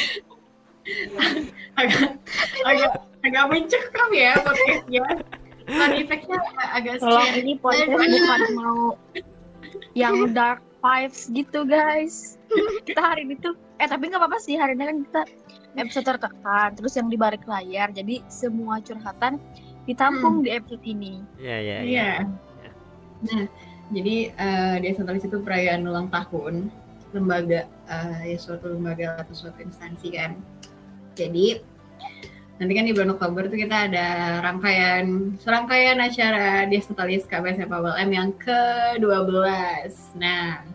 agak 1.77 2.01
agak 2.65 2.91
agak 3.21 3.43
mencekam 3.47 4.09
ya 4.11 4.33
podcastnya. 4.41 5.03
Sound 5.69 5.93
effect-nya 5.95 6.39
agak 6.73 6.97
Tolong 6.97 7.21
scary. 7.21 7.39
ini 7.45 7.53
podcast 7.61 7.89
bukan 7.93 8.41
mau 8.57 8.97
yang 9.93 10.33
dark 10.33 10.65
vibes 10.81 11.29
gitu 11.29 11.61
guys. 11.63 12.41
Kita 12.83 13.01
hari 13.03 13.29
ini 13.29 13.37
tuh 13.37 13.53
eh 13.77 13.85
tapi 13.85 14.09
nggak 14.09 14.17
apa-apa 14.17 14.41
sih 14.41 14.57
hari 14.57 14.73
ini 14.73 14.83
kan 14.83 14.97
kita 15.05 15.21
episode 15.77 16.05
tertekan 16.09 16.73
terus 16.73 16.97
yang 16.97 17.07
di 17.07 17.15
balik 17.15 17.45
layar 17.45 17.93
jadi 17.93 18.19
semua 18.27 18.81
curhatan 18.81 19.37
ditampung 19.85 20.41
di 20.41 20.49
episode 20.51 20.81
ini. 20.83 21.21
iya 21.37 21.57
iya 21.61 21.77
iya 21.79 21.85
Iya. 21.85 22.71
Nah, 23.19 23.45
jadi 23.89 24.15
uh, 24.37 24.77
Natalis 24.77 25.25
itu 25.25 25.37
perayaan 25.41 25.85
ulang 25.85 26.13
tahun 26.13 26.69
lembaga 27.09 27.65
eh, 27.89 28.33
ya 28.33 28.37
suatu 28.37 28.69
lembaga 28.69 29.17
atau 29.17 29.33
suatu 29.33 29.57
instansi 29.65 30.13
kan. 30.13 30.37
Jadi 31.17 31.57
nanti 32.61 32.73
kan 32.77 32.85
di 32.85 32.93
bulan 32.93 33.17
Oktober 33.17 33.49
tuh 33.49 33.57
kita 33.57 33.89
ada 33.89 34.07
rangkaian 34.45 35.33
serangkaian 35.41 35.97
acara 35.97 36.69
Dies 36.69 36.85
Natalis 36.85 37.25
KBS 37.25 37.65
FAWLM 37.65 38.09
yang 38.13 38.29
ke-12. 38.37 39.89
Nah, 40.21 40.69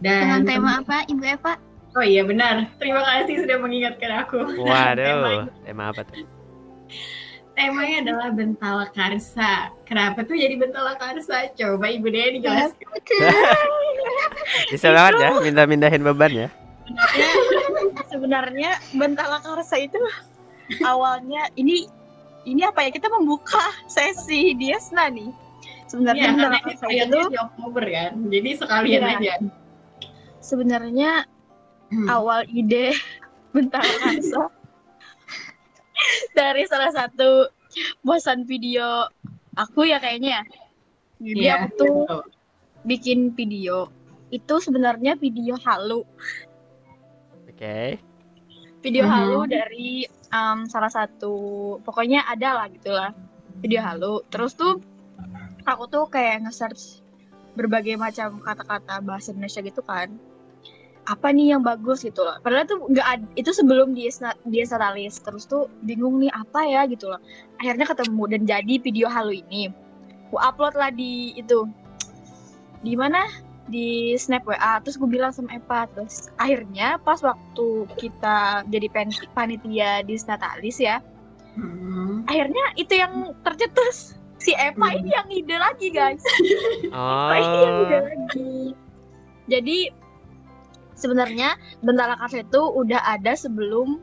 Dengan 0.00 0.40
dan 0.40 0.48
tema 0.48 0.70
apa, 0.80 1.04
Ibu 1.04 1.22
Eva? 1.24 1.54
Oh 1.94 2.04
iya 2.04 2.24
benar. 2.24 2.72
Terima 2.80 3.04
kasih 3.04 3.44
sudah 3.44 3.60
mengingatkan 3.60 4.24
aku. 4.24 4.40
waduh 4.64 5.46
tema 5.68 5.92
apa 5.92 6.00
tuh 6.02 6.24
Temanya 7.54 7.96
adalah 8.02 8.28
Bentala 8.30 8.86
Karsa. 8.90 9.70
Kenapa 9.86 10.22
tuh 10.22 10.34
jadi 10.34 10.58
Bentala 10.58 10.98
Karsa? 10.98 11.54
Coba 11.54 11.86
Ibu 11.86 12.06
Dea 12.08 12.34
dijelaskan. 12.34 12.86
bisa 14.70 14.92
banget 14.92 15.14
ya 15.18 15.30
mindah-mindahin 15.40 16.02
beban 16.02 16.30
ya 16.30 16.48
Sebenarnya 18.06 18.76
Bentala 18.92 19.38
Karsa 19.40 19.78
itu 19.78 19.96
awalnya 20.82 21.48
ini 21.54 21.86
ini 22.44 22.60
apa 22.60 22.84
ya 22.84 22.90
kita 22.90 23.08
membuka 23.08 23.62
sesi 23.86 24.52
Diesna 24.54 25.08
nih. 25.08 25.30
Sebenarnya 25.86 26.26
karena 26.28 26.34
Bentala 26.36 26.58
ini 26.58 26.72
Karsa 26.74 26.86
itu 26.90 27.18
di 27.30 27.38
Oktober 27.38 27.84
kan. 27.86 28.12
Jadi 28.28 28.50
sekalian 28.54 29.00
Iya. 29.00 29.14
aja. 29.14 29.34
sebenarnya 30.40 31.10
Hmm. 31.88 32.08
awal 32.10 32.42
ide 32.50 32.90
Bentala 33.54 33.86
Karsa 34.02 34.42
dari 36.38 36.62
salah 36.68 36.90
satu 36.92 37.48
bosan 38.06 38.46
video 38.46 39.08
aku 39.58 39.86
ya 39.88 39.98
kayaknya 39.98 40.40
ya. 40.40 40.44
Jadi 41.22 41.40
Iya, 41.46 41.54
aku 41.70 41.78
tuh 41.78 42.22
bikin 42.84 43.32
video. 43.32 43.88
Itu 44.34 44.58
sebenarnya 44.58 45.14
video 45.18 45.54
halu. 45.62 46.02
oke 47.48 47.78
Video 48.84 49.06
Mhm. 49.06 49.12
halu 49.14 49.40
dari 49.48 50.04
um, 50.34 50.68
salah 50.68 50.92
satu 50.92 51.34
pokoknya 51.86 52.26
ada 52.28 52.58
lah 52.58 52.66
gitulah. 52.68 53.10
Video 53.62 53.80
halu. 53.80 54.20
Terus 54.28 54.52
tuh 54.58 54.82
aku 55.64 55.88
tuh 55.88 56.04
kayak 56.10 56.44
nge-search 56.44 57.00
berbagai 57.54 57.94
macam 57.94 58.42
kata-kata 58.42 59.00
bahasa 59.00 59.30
Indonesia 59.32 59.62
gitu 59.62 59.80
kan. 59.80 60.12
Apa 61.04 61.28
nih 61.36 61.52
yang 61.52 61.60
bagus 61.60 62.00
gitu 62.00 62.24
loh. 62.24 62.40
Padahal 62.40 62.64
tuh 62.64 62.80
nggak 62.88 63.36
itu 63.36 63.52
sebelum 63.52 63.92
dia 63.92 64.08
dia 64.48 64.64
satalis. 64.64 65.20
Terus 65.20 65.44
tuh 65.44 65.68
bingung 65.84 66.16
nih 66.20 66.32
apa 66.32 66.64
ya 66.64 66.88
gitu 66.88 67.12
loh. 67.12 67.20
Akhirnya 67.60 67.84
ketemu 67.84 68.22
dan 68.32 68.42
jadi 68.48 68.74
video 68.80 69.06
halu 69.12 69.36
ini. 69.44 69.68
Aku 70.28 70.40
upload 70.40 70.74
lah 70.74 70.88
di 70.90 71.36
itu. 71.36 71.68
Di 72.80 72.96
mana? 72.96 73.28
Di 73.68 74.16
Snap 74.16 74.44
WA. 74.48 74.80
Terus 74.80 74.96
gue 74.96 75.08
bilang 75.08 75.32
sama 75.32 75.52
Epa. 75.56 75.86
Terus 75.92 76.32
akhirnya 76.40 76.96
pas 77.00 77.20
waktu 77.20 77.68
kita 78.00 78.64
jadi 78.72 78.88
panitia 79.36 80.02
di 80.02 80.16
Natalis 80.24 80.80
ya. 80.80 81.04
Hmm. 81.54 82.26
Akhirnya 82.26 82.64
itu 82.80 82.96
yang 82.98 83.36
tercetus. 83.46 84.18
Si 84.42 84.52
Epa 84.56 84.90
Hmm. 84.92 84.98
ini 85.00 85.10
yang 85.14 85.28
ide 85.30 85.56
lagi 85.56 85.88
guys. 85.88 86.20
oh 86.92 87.30
Epa 87.32 87.36
ini 87.40 87.58
yang 87.60 87.76
ide 87.78 87.98
lagi. 88.02 88.56
Jadi 89.44 89.78
sebenarnya 91.04 91.60
Bentala 91.84 92.16
Karsa 92.16 92.40
itu 92.40 92.62
udah 92.72 93.04
ada 93.04 93.36
sebelum 93.36 94.00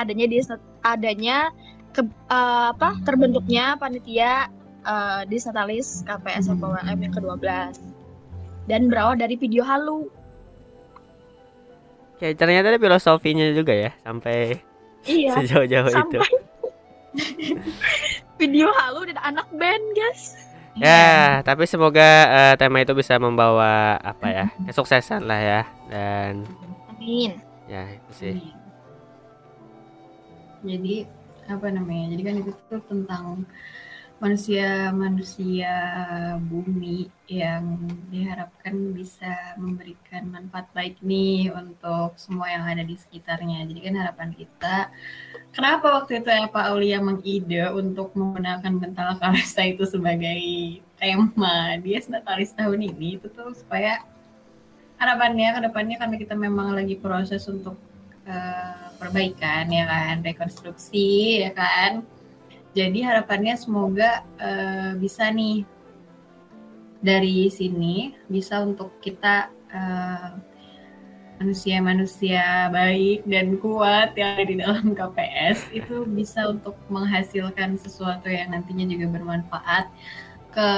adanya 0.00 0.24
di 0.24 0.40
adanya 0.80 1.52
ke, 1.92 2.00
eh, 2.08 2.66
apa 2.72 2.96
terbentuknya 3.04 3.76
panitia 3.76 4.48
eh, 4.82 5.20
di 5.28 5.36
Natalis 5.36 6.00
KPS. 6.08 6.48
FPWM 6.56 6.98
yang 7.04 7.12
ke-12 7.12 7.44
dan 8.72 8.88
berawal 8.88 9.20
dari 9.20 9.36
video 9.36 9.60
halu. 9.60 10.08
Oke, 12.16 12.32
ternyata 12.38 12.72
ada 12.72 12.80
filosofinya 12.80 13.50
juga 13.52 13.74
ya 13.74 13.90
sampai 14.06 14.62
Iya. 15.02 15.34
sejauh-jauh 15.34 15.90
itu 15.90 16.18
video 18.38 18.70
halu 18.70 19.10
dan 19.10 19.18
anak 19.18 19.50
band 19.58 19.82
guys 19.98 20.51
ya 20.76 21.44
tapi 21.44 21.68
semoga 21.68 22.08
eh, 22.32 22.54
tema 22.56 22.80
itu 22.80 22.96
bisa 22.96 23.20
membawa 23.20 24.00
apa 24.00 24.26
ya 24.28 24.46
kesuksesan 24.68 25.28
lah 25.28 25.40
ya 25.40 25.62
dan 25.92 26.48
amin. 26.88 27.36
Ya 27.70 27.88
itu 27.88 28.12
sih. 28.12 28.34
Jadi 30.62 31.08
apa 31.48 31.66
namanya? 31.74 32.14
Jadi 32.14 32.22
kan 32.22 32.34
itu 32.38 32.50
tuh 32.70 32.82
tentang 32.86 33.48
manusia-manusia 34.22 35.74
bumi 36.46 37.10
yang 37.26 37.90
diharapkan 38.06 38.94
bisa 38.94 39.58
memberikan 39.58 40.30
manfaat 40.30 40.70
baik 40.70 41.02
nih 41.02 41.50
untuk 41.50 42.14
semua 42.14 42.46
yang 42.46 42.62
ada 42.62 42.86
di 42.86 42.94
sekitarnya. 42.94 43.66
Jadi 43.66 43.82
kan 43.82 43.98
harapan 43.98 44.30
kita, 44.30 44.94
kenapa 45.50 45.98
waktu 45.98 46.22
itu 46.22 46.30
ya 46.30 46.46
Pak 46.46 46.64
Aulia 46.70 47.02
mengide 47.02 47.66
untuk 47.74 48.14
menggunakan 48.14 48.78
Bentala 48.78 49.18
Karsa 49.18 49.66
itu 49.66 49.82
sebagai 49.90 50.38
tema 51.02 51.74
Dies 51.82 52.06
Natalis 52.06 52.54
tahun 52.54 52.94
ini 52.94 53.18
itu 53.18 53.26
tuh 53.26 53.50
supaya 53.58 54.06
harapannya 55.02 55.50
ke 55.58 55.60
depannya 55.66 55.98
karena 55.98 56.14
kita 56.14 56.38
memang 56.38 56.78
lagi 56.78 56.94
proses 56.94 57.42
untuk 57.50 57.74
eh, 58.30 58.86
perbaikan 59.02 59.66
ya 59.66 59.82
kan, 59.90 60.22
rekonstruksi 60.22 61.42
ya 61.42 61.50
kan. 61.58 62.06
Jadi 62.72 63.04
harapannya 63.04 63.54
semoga 63.60 64.24
eh, 64.40 64.96
bisa 64.96 65.28
nih 65.28 65.68
dari 67.02 67.50
sini 67.52 68.16
bisa 68.32 68.64
untuk 68.64 68.96
kita 69.04 69.52
eh, 69.68 70.30
manusia-manusia 71.42 72.70
baik 72.70 73.26
dan 73.26 73.58
kuat 73.58 74.14
yang 74.14 74.38
ada 74.38 74.44
di 74.46 74.56
dalam 74.62 74.86
KPS 74.98 75.74
itu 75.74 76.06
bisa 76.06 76.54
untuk 76.54 76.78
menghasilkan 76.86 77.74
sesuatu 77.82 78.30
yang 78.30 78.54
nantinya 78.54 78.86
juga 78.86 79.10
bermanfaat 79.10 79.90
ke 80.54 80.68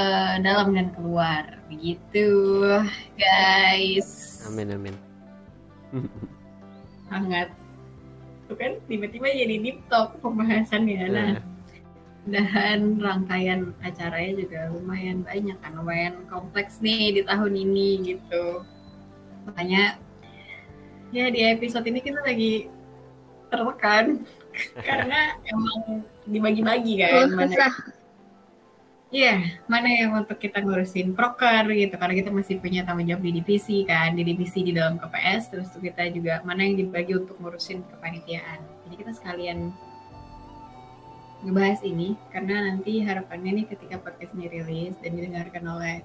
dalam 0.41 0.73
dan 0.73 0.89
keluar. 0.97 1.61
Begitu 1.69 2.31
guys. 3.21 4.41
Amin 4.49 4.73
amin. 4.73 4.97
Hangat. 7.13 7.53
Tuh 8.49 8.57
kan 8.57 8.81
tiba-tiba 8.89 9.29
jadi 9.31 9.55
deep 9.61 9.79
talk 9.93 10.17
pembahasannya. 10.25 11.05
Nah 11.13 11.29
Nah, 11.37 11.54
dan 12.25 12.97
rangkaian 12.97 13.77
acaranya 13.85 14.33
juga 14.41 14.61
lumayan 14.73 15.21
banyak 15.21 15.57
kan 15.61 15.73
lumayan 15.77 16.25
kompleks 16.33 16.81
nih 16.81 17.21
di 17.21 17.23
tahun 17.29 17.53
ini 17.53 17.89
gitu 18.17 18.65
makanya 19.45 20.01
ya 21.13 21.29
di 21.29 21.45
episode 21.45 21.85
ini 21.85 22.01
kita 22.01 22.25
lagi 22.25 22.73
tertekan 23.53 24.25
karena 24.89 25.37
emang 25.45 26.03
dibagi-bagi 26.25 26.95
kan 27.05 27.29
mana. 27.37 27.69
Iya, 29.15 29.63
mana 29.71 29.87
yang 29.95 30.11
untuk 30.19 30.43
kita 30.43 30.59
ngurusin 30.59 31.15
proker 31.15 31.71
gitu 31.71 31.95
karena 31.95 32.15
kita 32.19 32.35
masih 32.35 32.59
punya 32.59 32.83
tanggung 32.83 33.07
jawab 33.07 33.23
di 33.23 33.39
divisi 33.39 33.87
kan, 33.87 34.19
di 34.19 34.27
divisi 34.27 34.67
di 34.67 34.75
dalam 34.75 34.99
KPS 34.99 35.55
terus 35.55 35.71
kita 35.71 36.11
juga 36.11 36.43
mana 36.43 36.67
yang 36.67 36.83
dibagi 36.83 37.15
untuk 37.15 37.39
ngurusin 37.39 37.87
kepanitiaan. 37.95 38.59
Jadi 38.83 38.95
kita 38.99 39.15
sekalian 39.15 39.71
ngebahas 41.45 41.81
ini 41.85 42.17
karena 42.33 42.73
nanti 42.73 43.05
harapannya 43.05 43.63
nih 43.63 43.67
ketika 43.69 44.01
podcast 44.01 44.33
ini 44.33 44.49
rilis 44.49 44.97
dan 45.05 45.13
didengarkan 45.13 45.65
oleh 45.69 46.01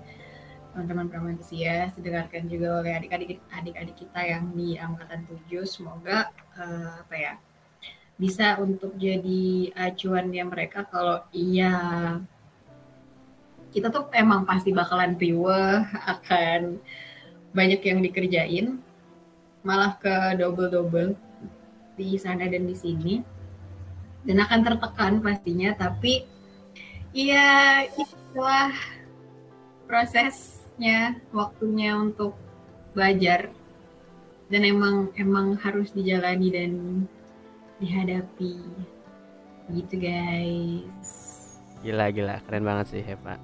teman-teman 0.70 1.10
pramu 1.10 1.28
antusias, 1.34 1.96
didengarkan 1.98 2.46
juga 2.46 2.84
oleh 2.84 2.94
adik-adik 2.94 3.96
kita 3.98 4.22
yang 4.22 4.54
di 4.54 4.78
angkatan 4.78 5.26
7, 5.50 5.66
semoga 5.66 6.30
eh, 6.60 6.94
apa 7.02 7.16
ya 7.18 7.34
bisa 8.20 8.60
untuk 8.60 8.94
jadi 9.00 9.72
acuannya 9.74 10.44
mereka. 10.44 10.84
Kalau 10.92 11.24
iya 11.32 11.74
kita 13.72 13.90
tuh 13.90 14.12
emang 14.12 14.44
pasti 14.44 14.76
bakalan 14.76 15.16
riweh 15.16 15.88
akan 16.14 16.78
banyak 17.56 17.82
yang 17.82 18.00
dikerjain 18.04 18.78
malah 19.66 19.98
ke 19.98 20.38
double-double 20.38 21.18
di 21.98 22.16
sana 22.16 22.48
dan 22.48 22.64
di 22.64 22.76
sini 22.78 23.39
dan 24.28 24.38
akan 24.44 24.60
tertekan 24.66 25.14
pastinya 25.24 25.72
tapi 25.78 26.28
ya 27.16 27.84
itulah 27.96 28.74
prosesnya 29.88 31.18
waktunya 31.32 31.96
untuk 31.96 32.36
belajar 32.94 33.50
dan 34.50 34.62
emang 34.66 35.14
emang 35.16 35.56
harus 35.62 35.94
dijalani 35.94 36.50
dan 36.50 36.72
dihadapi 37.80 38.60
gitu 39.70 39.96
guys 40.02 41.30
Gila 41.80 42.12
gila, 42.12 42.44
keren 42.44 42.68
banget 42.68 42.86
sih 42.92 43.04
Heva. 43.04 43.40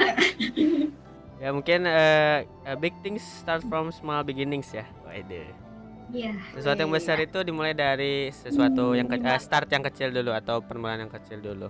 ya 1.42 1.52
mungkin 1.52 1.84
eh, 1.84 2.48
big 2.80 2.96
things 3.04 3.20
start 3.20 3.60
from 3.68 3.92
small 3.92 4.24
beginnings 4.24 4.72
ya. 4.72 4.88
Waduh. 5.04 5.63
Iya. 6.12 6.34
Sesuatu 6.52 6.80
yang 6.80 6.92
besar 6.92 7.16
itu 7.18 7.38
dimulai 7.40 7.72
dari 7.72 8.28
sesuatu 8.30 8.92
yang 8.92 9.06
ke- 9.06 9.18
eh, 9.18 9.40
start 9.40 9.68
yang 9.68 9.82
kecil 9.82 10.10
dulu 10.10 10.30
atau 10.30 10.60
permulaan 10.60 11.06
yang 11.06 11.12
kecil 11.12 11.38
dulu. 11.38 11.68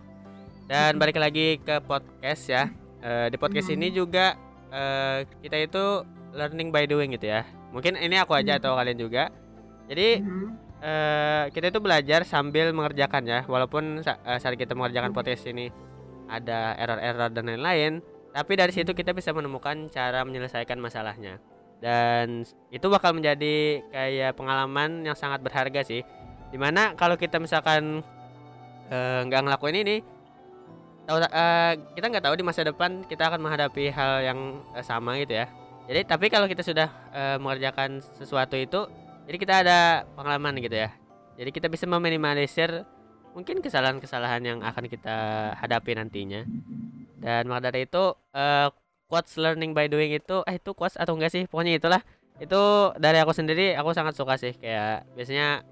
Dan 0.64 0.96
balik 0.96 1.16
lagi 1.16 1.60
ke 1.60 1.78
podcast 1.80 2.48
ya. 2.48 2.72
Eh, 2.98 3.28
di 3.28 3.36
podcast 3.36 3.68
ini 3.68 3.90
juga 3.90 4.34
eh, 4.70 5.22
kita 5.38 5.54
itu 5.56 5.84
learning 6.34 6.74
by 6.74 6.82
doing 6.84 7.14
gitu 7.14 7.30
ya. 7.30 7.46
Mungkin 7.70 7.94
ini 7.94 8.18
aku 8.18 8.34
aja 8.34 8.58
atau 8.58 8.74
kalian 8.74 8.98
juga. 8.98 9.30
Jadi 9.86 10.18
Mhm. 10.18 10.46
eh, 10.80 11.44
kita 11.48 11.70
itu 11.70 11.78
belajar 11.78 12.26
sambil 12.26 12.74
mengerjakan 12.74 13.22
ya 13.22 13.40
walaupun 13.44 14.02
eh, 14.02 14.36
saat 14.36 14.52
kita 14.54 14.74
mengerjakan 14.74 15.12
podcast 15.12 15.46
ini 15.46 15.70
ada 16.26 16.74
error-error 16.74 17.30
dan 17.30 17.44
lain-lain 17.46 17.92
tapi 18.32 18.52
dari 18.52 18.72
situ 18.72 18.92
kita 18.92 19.12
bisa 19.12 19.30
menemukan 19.30 19.86
cara 19.88 20.24
menyelesaikan 20.24 20.76
masalahnya 20.76 21.36
dan 21.82 22.46
itu 22.70 22.86
bakal 22.88 23.14
menjadi 23.16 23.82
kayak 23.90 24.38
pengalaman 24.38 25.04
yang 25.04 25.16
sangat 25.16 25.40
berharga 25.42 25.82
sih. 25.82 26.02
Di 26.50 26.58
mana 26.60 26.94
kalau 26.94 27.18
kita 27.18 27.42
misalkan 27.42 28.02
eh, 28.90 29.20
nggak 29.26 29.42
ngelakuin 29.44 29.78
ini 29.82 29.96
tahu 31.04 31.20
eh, 31.20 31.72
kita 31.98 32.06
nggak 32.08 32.24
tahu 32.24 32.34
di 32.40 32.44
masa 32.44 32.64
depan 32.64 33.04
kita 33.04 33.28
akan 33.28 33.40
menghadapi 33.42 33.92
hal 33.92 34.12
yang 34.24 34.40
eh, 34.72 34.84
sama 34.84 35.18
gitu 35.20 35.36
ya. 35.36 35.46
Jadi 35.84 36.00
tapi 36.08 36.26
kalau 36.32 36.48
kita 36.48 36.64
sudah 36.64 36.88
eh, 37.12 37.36
mengerjakan 37.36 38.00
sesuatu 38.00 38.56
itu 38.56 38.88
jadi 39.24 39.36
kita 39.40 39.54
ada 39.64 39.78
pengalaman 40.16 40.56
gitu 40.60 40.76
ya. 40.76 40.92
Jadi 41.34 41.50
kita 41.50 41.66
bisa 41.66 41.84
meminimalisir 41.90 42.86
mungkin 43.34 43.58
kesalahan-kesalahan 43.58 44.42
yang 44.46 44.58
akan 44.62 44.86
kita 44.86 45.16
hadapi 45.58 45.98
nantinya. 45.98 46.46
Dan 47.18 47.48
maka 47.50 47.72
dari 47.72 47.88
itu 47.88 48.04
eh, 48.32 48.68
quotes 49.14 49.38
learning 49.38 49.70
by 49.70 49.86
doing 49.86 50.10
itu 50.10 50.42
eh 50.42 50.58
itu 50.58 50.74
quotes 50.74 50.98
atau 50.98 51.14
enggak 51.14 51.30
sih? 51.30 51.46
Pokoknya 51.46 51.78
itulah. 51.78 52.02
Itu 52.42 52.90
dari 52.98 53.22
aku 53.22 53.30
sendiri 53.30 53.78
aku 53.78 53.94
sangat 53.94 54.18
suka 54.18 54.34
sih. 54.34 54.58
Kayak 54.58 55.06
biasanya 55.14 55.62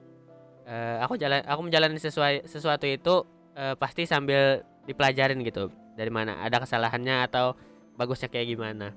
eh, 0.63 1.03
aku 1.03 1.19
jalan 1.19 1.43
aku 1.43 1.61
menjalani 1.67 1.99
sesuai 1.99 2.47
sesuatu 2.47 2.87
itu 2.87 3.27
eh, 3.59 3.75
pasti 3.75 4.07
sambil 4.07 4.63
dipelajarin 4.87 5.43
gitu. 5.43 5.75
Dari 5.99 6.07
mana 6.15 6.39
ada 6.39 6.63
kesalahannya 6.63 7.27
atau 7.27 7.59
bagusnya 7.99 8.31
kayak 8.31 8.55
gimana. 8.55 8.95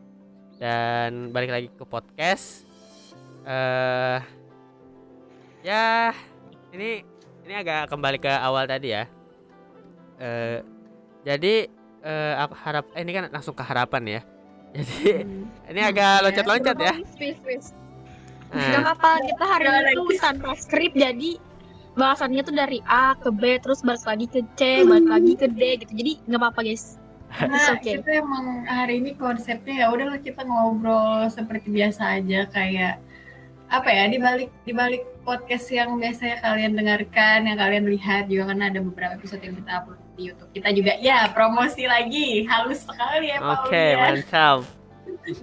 Dan 0.61 1.33
balik 1.33 1.49
lagi 1.49 1.67
ke 1.73 1.81
podcast 1.89 2.69
eh 3.49 4.21
ya 5.65 6.13
ini 6.69 7.01
ini 7.49 7.53
agak 7.57 7.89
kembali 7.89 8.21
ke 8.21 8.29
awal 8.29 8.69
tadi 8.69 8.93
ya. 8.93 9.09
Eh 10.21 10.61
jadi 11.25 11.65
eh, 12.05 12.33
aku 12.37 12.53
harap 12.61 12.85
eh, 12.93 13.01
ini 13.01 13.11
kan 13.17 13.25
langsung 13.33 13.57
ke 13.57 13.65
harapan 13.65 14.21
ya 14.21 14.21
jadi 14.75 15.23
ini 15.71 15.81
agak 15.81 16.27
loncat-loncat 16.27 16.77
ya 16.77 16.93
Space, 17.15 17.39
space. 17.41 17.67
Nah, 18.55 18.71
Gak 18.71 18.81
apa-apa, 18.87 19.11
kita 19.25 19.45
hari 19.47 19.67
tuh 19.97 20.07
tanpa 20.21 20.51
skrip 20.55 20.93
jadi 20.95 21.41
bahasannya 21.95 22.41
tuh 22.43 22.55
dari 22.55 22.79
A 22.85 23.15
ke 23.15 23.31
B 23.31 23.57
terus 23.59 23.81
balik 23.81 24.03
lagi 24.03 24.25
ke 24.27 24.39
C, 24.59 24.83
balik 24.83 25.07
lagi 25.07 25.33
ke 25.35 25.47
D 25.47 25.61
gitu. 25.81 25.91
Jadi 25.95 26.11
nggak 26.27 26.39
apa-apa 26.39 26.59
guys. 26.63 26.99
It's 27.35 27.67
okay. 27.67 27.99
kita 27.99 28.23
emang 28.23 28.63
hari 28.63 29.03
ini 29.03 29.11
konsepnya 29.19 29.83
ya 29.83 29.85
udahlah 29.91 30.23
kita 30.23 30.47
ngobrol 30.47 31.27
seperti 31.27 31.67
biasa 31.67 32.21
aja 32.21 32.47
kayak 32.47 33.01
apa 33.65 33.89
ya 33.89 34.05
di 34.05 34.17
balik 34.21 34.49
di 34.61 34.73
balik 34.77 35.03
podcast 35.25 35.65
yang 35.73 35.97
biasanya 35.97 36.37
kalian 36.45 36.77
dengarkan 36.77 37.49
yang 37.49 37.57
kalian 37.57 37.85
lihat 37.89 38.29
juga 38.29 38.53
kan 38.53 38.61
ada 38.61 38.79
beberapa 38.79 39.17
episode 39.17 39.41
yang 39.41 39.57
kita 39.57 39.71
upload 39.81 39.99
di 40.15 40.21
YouTube. 40.31 40.51
Kita 40.53 40.69
juga 40.71 40.93
ya 41.01 41.27
promosi 41.33 41.83
lagi. 41.89 42.45
Halus 42.45 42.85
sekali 42.85 43.33
ya 43.33 43.41
Pak 43.41 43.65
oke 43.65 43.73
Ulian. 43.73 43.99
mantap. 43.99 44.59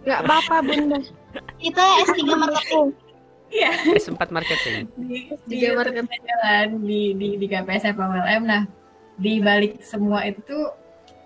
Nggak 0.06 0.20
apa-apa 0.22 0.56
bunda. 0.62 0.98
Kita 1.58 1.82
S3 2.06 2.20
marketing. 2.30 2.86
Iya. 3.52 3.70
S4 4.00 4.22
marketing. 4.32 4.84
Di, 4.96 5.18
di 5.44 5.56
kita 5.60 6.16
jalan 6.24 6.66
di 6.86 7.02
di 7.18 7.28
di 7.36 7.46
KPS 7.50 7.92
FMLM 7.92 8.42
nah 8.48 8.62
di 9.20 9.42
balik 9.44 9.84
semua 9.84 10.24
itu 10.24 10.40
tuh 10.46 10.64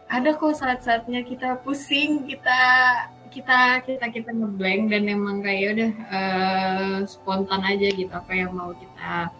ada 0.06 0.35
kok 0.35 0.54
saat-saatnya 0.54 1.22
kita 1.26 1.59
pusing 1.62 2.26
kita 2.26 2.59
kita 3.32 3.82
kita 3.84 4.06
kita 4.10 4.30
ngeblank 4.32 4.92
dan 4.92 5.02
emang 5.08 5.42
kayak 5.44 5.76
udah 5.76 5.92
eh, 6.12 6.96
spontan 7.08 7.62
aja 7.62 7.88
gitu 7.92 8.12
apa 8.12 8.32
yang 8.32 8.52
mau 8.54 8.72
kita 8.74 9.30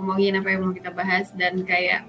omongin 0.00 0.38
apa 0.40 0.48
yang 0.52 0.60
mau 0.64 0.74
kita 0.74 0.90
bahas 0.92 1.30
dan 1.36 1.60
kayak 1.64 2.04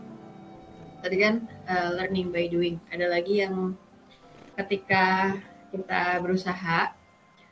tadi 1.01 1.15
kan 1.17 1.35
eh, 1.67 1.89
learning 1.97 2.29
by 2.29 2.45
doing 2.47 2.77
ada 2.93 3.07
lagi 3.09 3.41
yang 3.43 3.75
ketika 4.57 5.35
kita 5.71 6.19
berusaha 6.19 6.91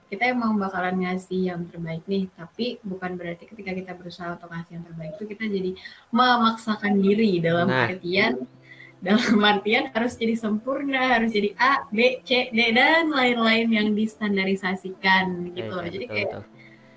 kita 0.09 0.25
emang 0.25 0.57
bakalan 0.57 1.05
ngasih 1.05 1.53
yang 1.53 1.69
terbaik 1.69 2.01
nih 2.09 2.25
tapi 2.33 2.81
bukan 2.81 3.13
berarti 3.13 3.45
ketika 3.45 3.71
kita 3.77 3.91
berusaha 3.93 4.33
untuk 4.33 4.49
ngasih 4.49 4.81
yang 4.81 4.85
terbaik 4.89 5.11
itu 5.15 5.25
kita 5.29 5.43
jadi 5.45 5.71
memaksakan 6.09 6.93
diri 6.97 7.37
dalam 7.37 7.69
Nah. 7.69 7.85
artian 7.85 8.43
dalam 8.99 9.39
artian 9.51 9.87
harus 9.95 10.19
jadi 10.19 10.35
sempurna 10.35 11.15
harus 11.15 11.31
jadi 11.31 11.55
A 11.55 11.87
B 11.87 12.19
C 12.23 12.51
D 12.51 12.75
dan 12.75 13.11
lain-lain 13.11 13.67
yang 13.71 13.87
distandarisasikan 13.95 15.55
gitu 15.55 15.71
loh 15.71 15.85
Iya, 15.87 15.91
jadi 15.95 16.05
betul, 16.05 16.15
kayak 16.15 16.27
betul. 16.29 16.43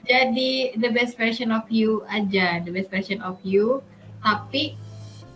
jadi 0.02 0.52
the 0.82 0.90
best 0.90 1.14
version 1.14 1.54
of 1.54 1.62
you 1.70 2.02
aja 2.10 2.58
the 2.62 2.72
best 2.74 2.90
version 2.90 3.22
of 3.22 3.38
you 3.46 3.78
tapi 4.22 4.74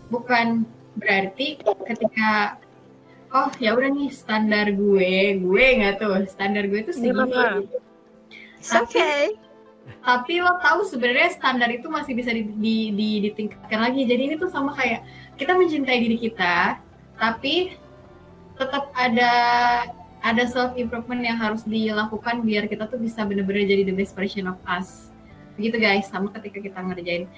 bukan 0.07 0.63
berarti 0.95 1.59
ketika 1.83 2.59
oh 3.31 3.51
ya 3.59 3.75
udah 3.75 3.91
nih 3.91 4.11
standar 4.11 4.71
gue 4.71 5.39
gue 5.39 5.65
nggak 5.79 5.99
tuh 5.99 6.23
standar 6.27 6.63
gue 6.67 6.79
itu 6.79 6.91
segini 6.95 7.27
gitu. 7.27 7.77
It's 8.57 8.73
okay. 8.73 9.35
tapi 10.03 10.43
lo 10.43 10.59
tahu 10.59 10.83
sebenarnya 10.83 11.31
standar 11.31 11.71
itu 11.71 11.87
masih 11.87 12.11
bisa 12.11 12.31
di, 12.35 12.43
di, 12.59 12.91
di- 12.91 13.19
ditingkatkan 13.29 13.79
lagi 13.87 14.03
jadi 14.03 14.21
ini 14.31 14.35
tuh 14.35 14.51
sama 14.51 14.75
kayak 14.75 15.03
kita 15.37 15.53
mencintai 15.53 15.97
diri 16.01 16.17
kita 16.17 16.81
tapi 17.17 17.77
tetap 18.57 18.89
ada 18.97 19.31
ada 20.25 20.43
self 20.49 20.73
improvement 20.75 21.21
yang 21.21 21.37
harus 21.37 21.61
dilakukan 21.63 22.41
biar 22.41 22.65
kita 22.65 22.89
tuh 22.89 22.97
bisa 22.97 23.21
bener-bener 23.21 23.69
jadi 23.69 23.85
the 23.85 23.93
best 23.93 24.17
version 24.17 24.49
of 24.49 24.57
us. 24.65 25.13
Begitu 25.55 25.77
guys 25.77 26.09
sama 26.09 26.33
ketika 26.33 26.59
kita 26.61 26.79
ngerjain. 26.81 27.29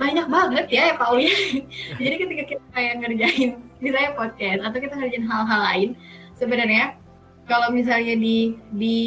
Banyak 0.00 0.26
banget 0.32 0.66
ya 0.72 0.82
ya 0.90 0.94
Pak 0.96 1.08
Uli. 1.12 1.28
Jadi 2.00 2.16
ketika 2.16 2.42
kita 2.48 2.64
kayak 2.72 2.94
ngerjain 3.04 3.50
misalnya 3.84 4.16
podcast 4.16 4.60
atau 4.64 4.78
kita 4.80 4.94
ngerjain 4.96 5.26
hal-hal 5.28 5.60
lain 5.68 5.90
sebenarnya 6.32 6.96
kalau 7.44 7.68
misalnya 7.74 8.16
di 8.16 8.56
di 8.72 9.00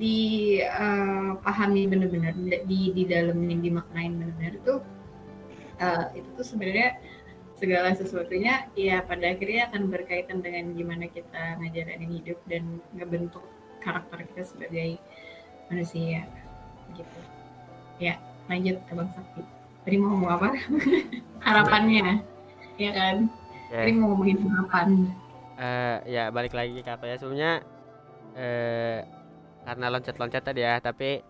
di 0.00 0.20
eh, 0.58 1.30
pahami 1.38 1.86
benar-benar 1.86 2.34
di 2.66 2.90
di 2.90 3.02
dalemin 3.06 3.62
dimaknain 3.62 4.18
benar-benar 4.18 4.52
itu 4.58 4.74
eh, 5.78 6.04
itu 6.18 6.28
tuh 6.34 6.46
sebenarnya 6.50 6.98
segala 7.62 7.94
sesuatunya 7.94 8.66
ya 8.74 9.06
pada 9.06 9.30
akhirnya 9.30 9.70
akan 9.70 9.86
berkaitan 9.86 10.42
dengan 10.42 10.74
gimana 10.74 11.06
kita 11.06 11.62
ngejalanin 11.62 12.10
hidup 12.18 12.42
dan 12.50 12.82
ngebentuk 12.90 13.46
karakter 13.78 14.26
kita 14.34 14.42
sebagai 14.42 14.98
manusia 15.70 16.26
gitu. 16.98 17.20
Ya 18.02 18.18
lanjut 18.50 18.82
ke 18.82 18.92
bang 18.98 19.10
Sakti. 19.14 19.46
Tadi 19.86 19.96
mau 20.02 20.18
ngomong 20.18 20.30
apa? 20.34 20.48
Harapannya 21.46 22.26
ya 22.82 22.90
kan? 22.90 23.30
Ya. 23.70 23.86
tadi 23.86 23.92
mau 23.94 24.10
ngomongin 24.10 24.42
harapan. 24.42 24.88
Eh, 25.54 25.96
ya 26.18 26.34
balik 26.34 26.58
lagi 26.58 26.82
ke 26.82 26.90
apa 26.90 27.06
ya? 27.06 27.14
Sebenarnya 27.14 27.52
eh 28.34 29.06
karena 29.62 29.86
loncat-loncat 29.94 30.42
tadi 30.42 30.66
ya 30.66 30.82
tapi 30.82 31.22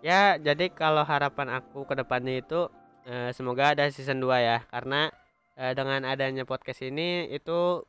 ya 0.00 0.40
jadi 0.40 0.72
kalau 0.72 1.04
harapan 1.04 1.60
aku 1.60 1.84
ke 1.84 1.92
depannya 1.92 2.40
itu 2.40 2.72
eh, 3.04 3.36
semoga 3.36 3.76
ada 3.76 3.84
season 3.92 4.24
2 4.24 4.32
ya 4.40 4.64
karena 4.72 5.12
eh, 5.54 5.72
dengan 5.72 6.02
adanya 6.04 6.42
podcast 6.42 6.82
ini 6.82 7.30
itu 7.30 7.82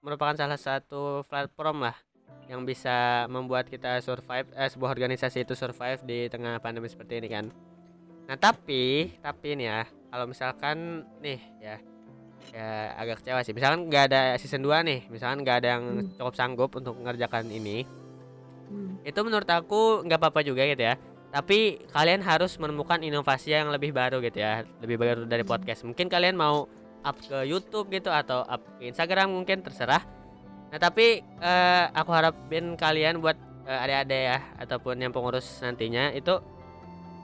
merupakan 0.00 0.32
salah 0.32 0.56
satu 0.56 1.20
platform 1.24 1.84
lah 1.84 1.96
yang 2.48 2.64
bisa 2.64 3.28
membuat 3.28 3.68
kita 3.68 4.00
survive 4.00 4.48
eh, 4.52 4.66
sebuah 4.66 4.90
organisasi 4.90 5.44
itu 5.44 5.54
survive 5.54 6.00
di 6.02 6.26
tengah 6.26 6.58
pandemi 6.58 6.88
seperti 6.88 7.20
ini 7.20 7.28
kan. 7.28 7.46
Nah 8.26 8.36
tapi 8.36 9.14
tapi 9.20 9.54
nih 9.54 9.66
ya 9.66 9.80
kalau 10.08 10.26
misalkan 10.26 10.76
nih 11.20 11.40
ya 11.60 11.76
ya 12.50 12.68
agak 12.96 13.20
kecewa 13.22 13.44
sih. 13.44 13.54
Misalkan 13.54 13.86
nggak 13.86 14.04
ada 14.10 14.20
season 14.34 14.64
2 14.64 14.80
nih 14.82 15.06
misalkan 15.06 15.44
nggak 15.44 15.56
ada 15.62 15.68
yang 15.78 15.84
Hmm. 16.02 16.10
cukup 16.16 16.34
sanggup 16.34 16.70
untuk 16.74 16.96
mengerjakan 16.98 17.46
ini 17.46 17.84
Hmm. 18.70 19.02
itu 19.02 19.18
menurut 19.20 19.50
aku 19.50 20.06
nggak 20.06 20.18
apa-apa 20.18 20.40
juga 20.40 20.62
gitu 20.64 20.82
ya. 20.82 20.94
Tapi 21.30 21.86
kalian 21.94 22.26
harus 22.26 22.58
menemukan 22.58 22.98
inovasi 22.98 23.54
yang 23.54 23.70
lebih 23.70 23.94
baru 23.94 24.18
gitu 24.18 24.42
ya 24.42 24.66
lebih 24.82 24.98
baru 24.98 25.22
dari 25.26 25.46
podcast. 25.46 25.86
Mungkin 25.86 26.10
kalian 26.10 26.34
mau 26.34 26.66
up 27.04 27.16
ke 27.20 27.48
YouTube 27.48 27.88
gitu 27.92 28.12
atau 28.12 28.44
up 28.44 28.62
ke 28.78 28.88
Instagram 28.90 29.32
mungkin 29.32 29.64
terserah 29.64 30.04
nah 30.70 30.78
tapi 30.78 31.22
eh, 31.22 31.84
aku 31.90 32.10
harapin 32.14 32.78
kalian 32.78 33.18
buat 33.18 33.36
eh, 33.66 33.84
adik-adik 33.84 34.22
ya 34.34 34.38
ataupun 34.62 35.02
yang 35.02 35.10
pengurus 35.10 35.46
nantinya 35.64 36.14
itu 36.14 36.38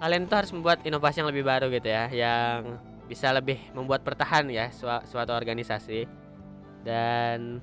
kalian 0.03 0.29
tuh 0.29 0.37
harus 0.37 0.53
membuat 0.53 0.85
inovasi 0.85 1.25
yang 1.25 1.31
lebih 1.33 1.45
baru 1.47 1.73
gitu 1.73 1.89
ya 1.89 2.11
yang 2.13 2.77
bisa 3.07 3.31
lebih 3.31 3.57
membuat 3.73 4.03
bertahan 4.03 4.51
ya 4.51 4.69
sua- 4.75 5.07
suatu 5.07 5.31
organisasi 5.33 6.05
dan 6.83 7.63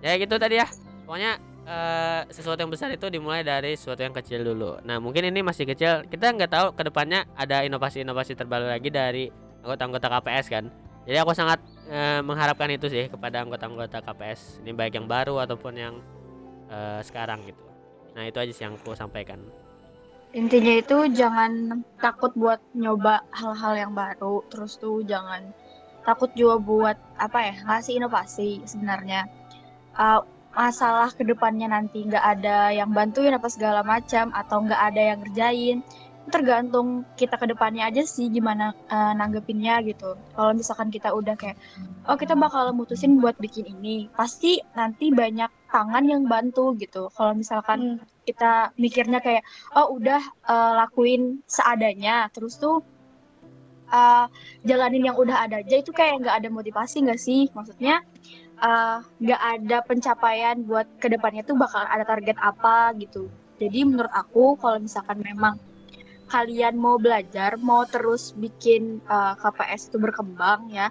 ya 0.00 0.16
gitu 0.16 0.40
tadi 0.40 0.56
ya 0.56 0.66
pokoknya 1.04 1.36
eh, 1.68 2.20
sesuatu 2.32 2.58
yang 2.60 2.72
besar 2.72 2.88
itu 2.90 3.06
dimulai 3.12 3.44
dari 3.44 3.76
sesuatu 3.76 4.00
yang 4.02 4.14
kecil 4.16 4.42
dulu. 4.42 4.80
Nah 4.82 4.98
mungkin 4.98 5.28
ini 5.28 5.44
masih 5.44 5.68
kecil, 5.68 6.06
kita 6.08 6.32
nggak 6.32 6.50
tahu 6.50 6.66
ke 6.74 6.82
depannya 6.88 7.28
ada 7.36 7.62
inovasi-inovasi 7.62 8.34
terbaru 8.34 8.66
lagi 8.66 8.88
dari 8.90 9.28
anggota-anggota 9.62 10.06
KPS 10.08 10.46
kan. 10.50 10.64
Jadi 11.10 11.26
aku 11.26 11.34
sangat 11.34 11.58
eh, 11.90 12.22
mengharapkan 12.22 12.70
itu 12.70 12.86
sih 12.86 13.10
kepada 13.10 13.42
anggota-anggota 13.42 13.98
KPS 13.98 14.62
ini 14.62 14.70
baik 14.70 14.94
yang 14.94 15.10
baru 15.10 15.42
ataupun 15.42 15.74
yang 15.74 15.98
eh, 16.70 17.02
sekarang 17.02 17.42
gitu. 17.50 17.66
Nah 18.14 18.30
itu 18.30 18.38
aja 18.38 18.52
sih 18.54 18.62
yang 18.62 18.78
aku 18.78 18.94
sampaikan. 18.94 19.42
Intinya 20.30 20.78
itu 20.78 21.10
jangan 21.10 21.82
takut 21.98 22.30
buat 22.38 22.62
nyoba 22.78 23.26
hal-hal 23.34 23.74
yang 23.74 23.90
baru, 23.90 24.46
terus 24.54 24.78
tuh 24.78 25.02
jangan 25.02 25.50
takut 26.06 26.30
juga 26.38 26.62
buat 26.62 26.96
apa 27.18 27.42
ya 27.42 27.54
ngasih 27.66 27.98
inovasi 27.98 28.62
sebenarnya. 28.62 29.26
Uh, 29.98 30.22
masalah 30.54 31.10
ke 31.10 31.26
depannya 31.26 31.74
nanti 31.74 32.06
nggak 32.06 32.22
ada 32.38 32.70
yang 32.70 32.94
bantuin 32.94 33.34
apa 33.34 33.50
segala 33.50 33.82
macam 33.82 34.30
atau 34.30 34.62
nggak 34.62 34.82
ada 34.94 35.02
yang 35.02 35.18
ngerjain 35.26 35.82
tergantung 36.28 37.08
kita 37.16 37.40
ke 37.40 37.48
depannya 37.48 37.88
aja 37.88 38.04
sih 38.04 38.28
gimana 38.28 38.76
uh, 38.92 39.16
nanggepinnya 39.16 39.80
gitu. 39.88 40.20
Kalau 40.36 40.52
misalkan 40.52 40.92
kita 40.92 41.16
udah 41.16 41.32
kayak 41.34 41.56
oh 42.06 42.16
kita 42.20 42.36
bakal 42.36 42.76
mutusin 42.76 43.16
buat 43.18 43.40
bikin 43.40 43.72
ini 43.80 44.12
pasti 44.12 44.60
nanti 44.76 45.08
banyak 45.08 45.48
tangan 45.72 46.04
yang 46.04 46.28
bantu 46.28 46.76
gitu. 46.76 47.08
Kalau 47.16 47.32
misalkan 47.32 48.04
kita 48.28 48.76
mikirnya 48.76 49.24
kayak 49.24 49.42
oh 49.72 49.96
udah 49.96 50.20
uh, 50.44 50.72
lakuin 50.84 51.40
seadanya 51.48 52.28
terus 52.30 52.60
tuh 52.60 52.84
uh, 53.88 54.28
jalanin 54.62 55.10
yang 55.10 55.16
udah 55.16 55.48
ada 55.48 55.64
aja 55.64 55.80
itu 55.80 55.90
kayak 55.90 56.20
nggak 56.20 56.36
ada 56.44 56.48
motivasi 56.52 57.00
nggak 57.08 57.20
sih? 57.20 57.48
Maksudnya 57.56 58.04
uh, 58.60 59.00
nggak 59.18 59.40
ada 59.40 59.76
pencapaian 59.88 60.60
buat 60.68 60.86
ke 61.00 61.08
depannya 61.08 61.42
tuh 61.48 61.56
bakal 61.56 61.80
ada 61.80 62.04
target 62.04 62.36
apa 62.38 62.92
gitu. 63.00 63.32
Jadi 63.60 63.84
menurut 63.84 64.12
aku 64.12 64.56
kalau 64.56 64.80
misalkan 64.80 65.20
memang 65.20 65.60
kalian 66.30 66.78
mau 66.78 66.96
belajar 66.96 67.58
mau 67.58 67.82
terus 67.84 68.32
bikin 68.38 69.02
uh, 69.10 69.34
KPS 69.36 69.90
itu 69.90 69.98
berkembang 69.98 70.70
ya 70.70 70.88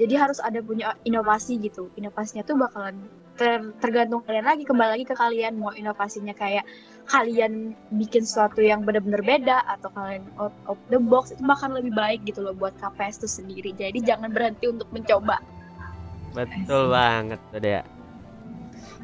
jadi 0.00 0.14
harus 0.16 0.40
ada 0.40 0.58
punya 0.64 0.96
inovasi 1.04 1.60
gitu. 1.60 1.92
Inovasinya 2.00 2.42
tuh 2.42 2.56
bakalan 2.56 2.96
ter- 3.36 3.70
tergantung 3.78 4.24
kalian 4.24 4.48
lagi 4.48 4.64
kembali 4.64 4.98
lagi 4.98 5.06
ke 5.06 5.14
kalian. 5.14 5.60
Mau 5.60 5.70
inovasinya 5.76 6.32
kayak 6.32 6.64
kalian 7.06 7.76
bikin 7.92 8.24
sesuatu 8.24 8.64
yang 8.64 8.82
benar-benar 8.88 9.20
beda 9.20 9.62
atau 9.68 9.92
kalian 9.92 10.24
out 10.40 10.54
of 10.64 10.74
the 10.88 10.96
box 10.96 11.36
itu 11.36 11.42
bahkan 11.44 11.76
lebih 11.76 11.92
baik 11.92 12.24
gitu 12.24 12.40
loh 12.40 12.56
buat 12.56 12.72
KPS 12.80 13.22
itu 13.22 13.28
sendiri. 13.28 13.70
Jadi 13.76 14.00
jangan 14.00 14.32
berhenti 14.32 14.66
untuk 14.72 14.88
mencoba. 14.90 15.38
Betul 16.32 16.88
banget 16.88 17.40
tuh 17.52 17.60
ya. 17.60 17.82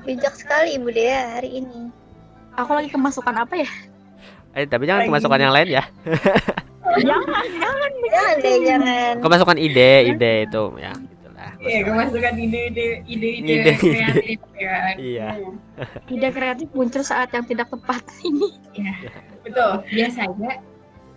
Bijak 0.09 0.35
sekali 0.41 0.81
Ibu 0.81 0.89
Dea 0.91 1.37
hari 1.37 1.63
ini. 1.63 1.95
aku 2.59 2.75
lagi 2.75 2.91
kemasukan 2.91 3.39
apa 3.39 3.55
ya 3.55 3.71
Eh 4.59 4.67
tapi 4.67 4.91
jangan 4.91 5.07
kemasukan 5.07 5.39
yang 5.39 5.55
lain 5.55 5.69
ya. 5.79 5.85
jangan 7.07 7.47
jangan 7.47 7.91
Jangan 8.09 8.35
deh, 8.43 8.57
jangan. 8.65 9.15
Kemasukan 9.23 9.57
ide, 9.61 9.93
ide 10.11 10.33
itu 10.51 10.65
ya. 10.83 10.93
Iya, 11.59 11.81
kemasukan 11.91 12.35
ide-ide 12.39 13.03
ide-ide 13.03 13.55
Ide. 13.59 13.73
kreatif 13.83 14.41
ya. 14.55 14.95
Iya. 14.95 15.29
ide 16.07 16.29
kreatif 16.31 16.69
muncul 16.71 17.03
saat 17.03 17.35
yang 17.35 17.43
tidak 17.51 17.67
tepat 17.67 18.03
ini 18.23 18.55
Betul. 19.43 19.83
Biasanya 19.91 20.63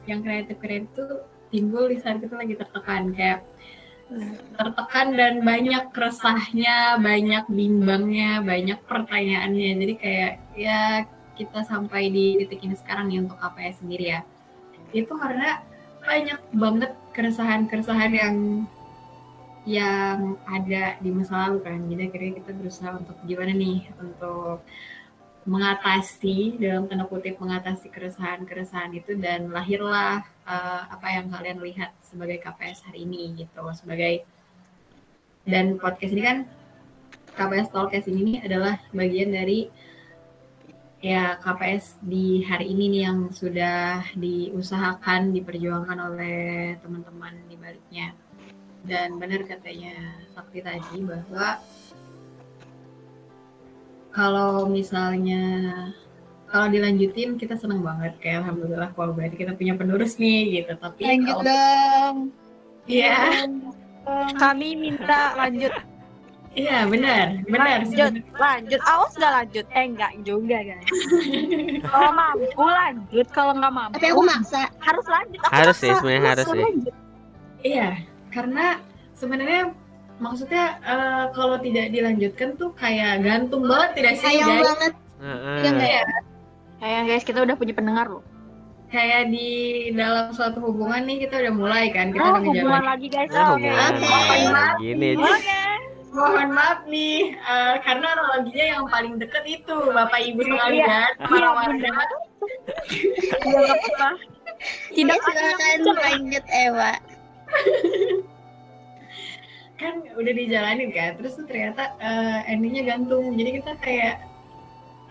yang 0.10 0.26
kreatif-kreatif 0.26 0.90
tuh 0.98 1.30
timbul 1.54 1.94
di 1.94 2.02
saat 2.02 2.18
kita 2.26 2.34
lagi 2.42 2.58
tertekan 2.58 3.14
kayak 3.14 3.46
tertekan 4.58 5.16
dan 5.16 5.34
banyak 5.46 5.88
resahnya, 5.94 6.98
banyak 7.00 7.46
bimbangnya, 7.48 8.42
banyak 8.42 8.80
pertanyaannya. 8.90 9.72
Jadi 9.78 9.94
kayak 9.96 10.32
ya 10.58 11.06
kita 11.42 11.66
sampai 11.66 12.14
di 12.14 12.38
titik 12.46 12.62
ini 12.62 12.78
sekarang 12.78 13.10
nih 13.10 13.26
untuk 13.26 13.42
KPS 13.42 13.82
sendiri 13.82 14.06
ya. 14.14 14.22
Itu 14.94 15.18
karena 15.18 15.66
banyak 16.02 16.42
banget 16.54 16.92
keresahan-keresahan 17.18 18.12
yang 18.14 18.36
yang 19.66 20.42
ada 20.46 20.98
di 21.02 21.10
masa 21.10 21.50
lalu 21.50 21.66
kan. 21.66 21.80
Jadi 21.90 22.02
akhirnya 22.10 22.32
kita 22.42 22.52
berusaha 22.54 22.90
untuk 22.98 23.18
gimana 23.26 23.54
nih 23.54 23.90
untuk 23.98 24.62
mengatasi 25.42 26.62
dalam 26.62 26.86
tanda 26.86 27.10
kutip 27.10 27.42
mengatasi 27.42 27.90
keresahan-keresahan 27.90 28.94
itu 28.94 29.18
dan 29.18 29.50
lahirlah 29.50 30.22
eh, 30.46 30.82
apa 30.86 31.08
yang 31.18 31.34
kalian 31.34 31.58
lihat 31.66 31.98
sebagai 32.06 32.38
KPS 32.38 32.86
hari 32.86 33.10
ini 33.10 33.42
gitu 33.42 33.66
sebagai 33.74 34.22
dan 35.50 35.82
podcast 35.82 36.14
ini 36.14 36.22
kan 36.22 36.38
KPS 37.34 37.74
Talkcast 37.74 38.08
ini 38.12 38.38
adalah 38.44 38.78
bagian 38.94 39.34
dari 39.34 39.72
ya 41.02 41.42
KPS 41.42 41.98
di 42.06 42.46
hari 42.46 42.70
ini 42.70 42.94
nih 42.94 43.02
yang 43.10 43.20
sudah 43.34 44.06
diusahakan 44.14 45.34
diperjuangkan 45.34 45.98
oleh 45.98 46.78
teman-teman 46.80 47.34
di 47.50 47.58
baliknya. 47.58 48.14
Dan 48.86 49.18
benar 49.18 49.46
katanya 49.46 49.94
Sakti 50.34 50.62
tadi 50.62 51.02
bahwa 51.06 51.62
kalau 54.14 54.70
misalnya 54.70 55.44
kalau 56.52 56.68
dilanjutin 56.70 57.40
kita 57.40 57.58
senang 57.58 57.82
banget. 57.82 58.14
Kayak 58.22 58.46
alhamdulillah 58.46 58.92
wah 58.94 59.10
berarti 59.10 59.36
kita 59.42 59.58
punya 59.58 59.74
penerus 59.74 60.22
nih 60.22 60.62
gitu. 60.62 60.74
Tapi 60.78 61.02
Lanjut 61.02 61.36
kalau 61.42 61.44
dong. 61.50 62.16
iya. 62.86 63.48
Kami 64.38 64.78
minta 64.78 65.38
lanjut 65.38 65.74
iya 66.52 66.84
benar 66.84 67.40
benar 67.46 67.80
lanjut 67.82 68.14
lanjut 68.34 68.82
awas 68.84 69.12
nggak 69.14 69.34
lanjut 69.34 69.66
eh 69.70 69.86
enggak 69.86 70.12
juga 70.22 70.58
guys 70.62 70.88
kalau 71.86 72.12
mampu 72.12 72.44
lanjut 72.62 73.28
kalau 73.30 73.54
nggak 73.54 73.72
mampu 73.72 73.94
Tapi 73.96 74.08
aku 74.10 74.22
maksa. 74.22 74.62
harus 74.78 75.06
lanjut 75.08 75.40
Aku 75.42 75.52
Harus 75.54 75.78
sih, 75.78 75.92
sebenarnya 75.94 76.30
harus 76.30 76.46
sih. 76.46 76.60
lanjut. 76.60 76.94
iya 77.62 77.90
karena 78.30 78.66
sebenarnya 79.14 79.62
maksudnya 80.18 80.66
eh, 80.82 81.24
kalau 81.32 81.56
tidak 81.58 81.88
dilanjutkan 81.90 82.50
tuh 82.54 82.70
kayak 82.74 83.22
gantung 83.22 83.64
banget 83.64 83.90
tidak 83.96 84.14
sih 84.16 84.28
Sayang 84.30 84.48
guys 84.50 84.68
banget. 84.68 84.94
Heeh. 85.18 85.56
Iya 85.58 85.70
nggak? 85.72 85.88
Kayak- 85.88 86.26
Sayang 86.78 87.06
guys 87.06 87.24
kita 87.24 87.40
udah 87.40 87.56
punya 87.56 87.74
pendengar 87.74 88.08
loh 88.08 88.24
kayak 88.88 89.32
di 89.32 89.50
dalam 89.94 90.30
suatu 90.30 90.60
hubungan 90.60 91.08
nih 91.08 91.24
kita 91.24 91.40
udah 91.40 91.54
mulai 91.56 91.86
kan 91.90 92.12
kita 92.12 92.20
oh 92.22 92.36
udah 92.36 92.44
hubungan 92.44 92.84
lagi 92.86 93.08
guys 93.08 93.32
Nah, 93.32 93.56
oke 93.56 93.64
hubungan 93.64 93.92
Oke. 93.94 94.04
kayak 94.04 94.76
gini. 94.78 95.10
oke 95.16 95.60
mohon 96.12 96.50
maaf 96.52 96.84
nih 96.86 97.34
eh, 97.36 97.76
karena 97.88 98.08
analoginya 98.16 98.66
yang 98.78 98.86
paling 98.92 99.16
deket 99.18 99.44
itu 99.48 99.76
bapak 99.96 100.22
ibu 100.28 100.44
sekalian. 100.44 100.88
Iya, 100.88 101.28
para 101.28 101.40
iya, 101.40 101.52
warga 101.56 101.90
Iya, 103.42 103.76
tidak 104.92 105.20
silakan 105.24 105.80
lanjut 105.98 106.46
Ewa. 106.52 106.94
kan 109.82 109.98
udah 110.14 110.34
dijalanin 110.38 110.94
kan 110.94 111.18
terus 111.18 111.34
tuh 111.40 111.48
ternyata 111.50 111.96
eh, 111.98 112.52
endingnya 112.52 112.96
gantung. 112.96 113.34
Jadi 113.34 113.50
kita 113.64 113.72
kayak 113.82 114.16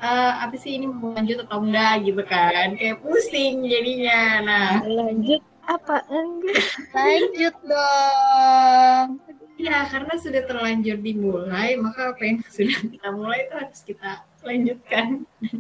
eh, 0.05 0.33
apa 0.45 0.55
sih 0.55 0.79
ini 0.79 0.87
mau 0.87 1.17
lanjut 1.17 1.43
atau 1.49 1.65
enggak 1.65 1.95
gitu 2.07 2.23
kan. 2.29 2.77
Kayak 2.77 3.01
pusing 3.03 3.67
jadinya. 3.67 4.21
Nah. 4.45 4.71
Lanjut 4.85 5.43
apa 5.65 5.97
enggak? 6.13 6.63
Lanjut 6.95 7.55
dong. 7.67 9.30
Ya 9.61 9.85
karena 9.85 10.15
sudah 10.17 10.43
terlanjur 10.43 10.97
dimulai 10.97 11.77
maka 11.77 12.11
apa 12.11 12.23
yang 12.23 12.41
sudah 12.47 12.81
kita 12.83 13.09
mulai 13.11 13.45
itu 13.45 13.55
harus 13.55 13.81
kita 13.85 14.11
lanjutkan. 14.41 15.07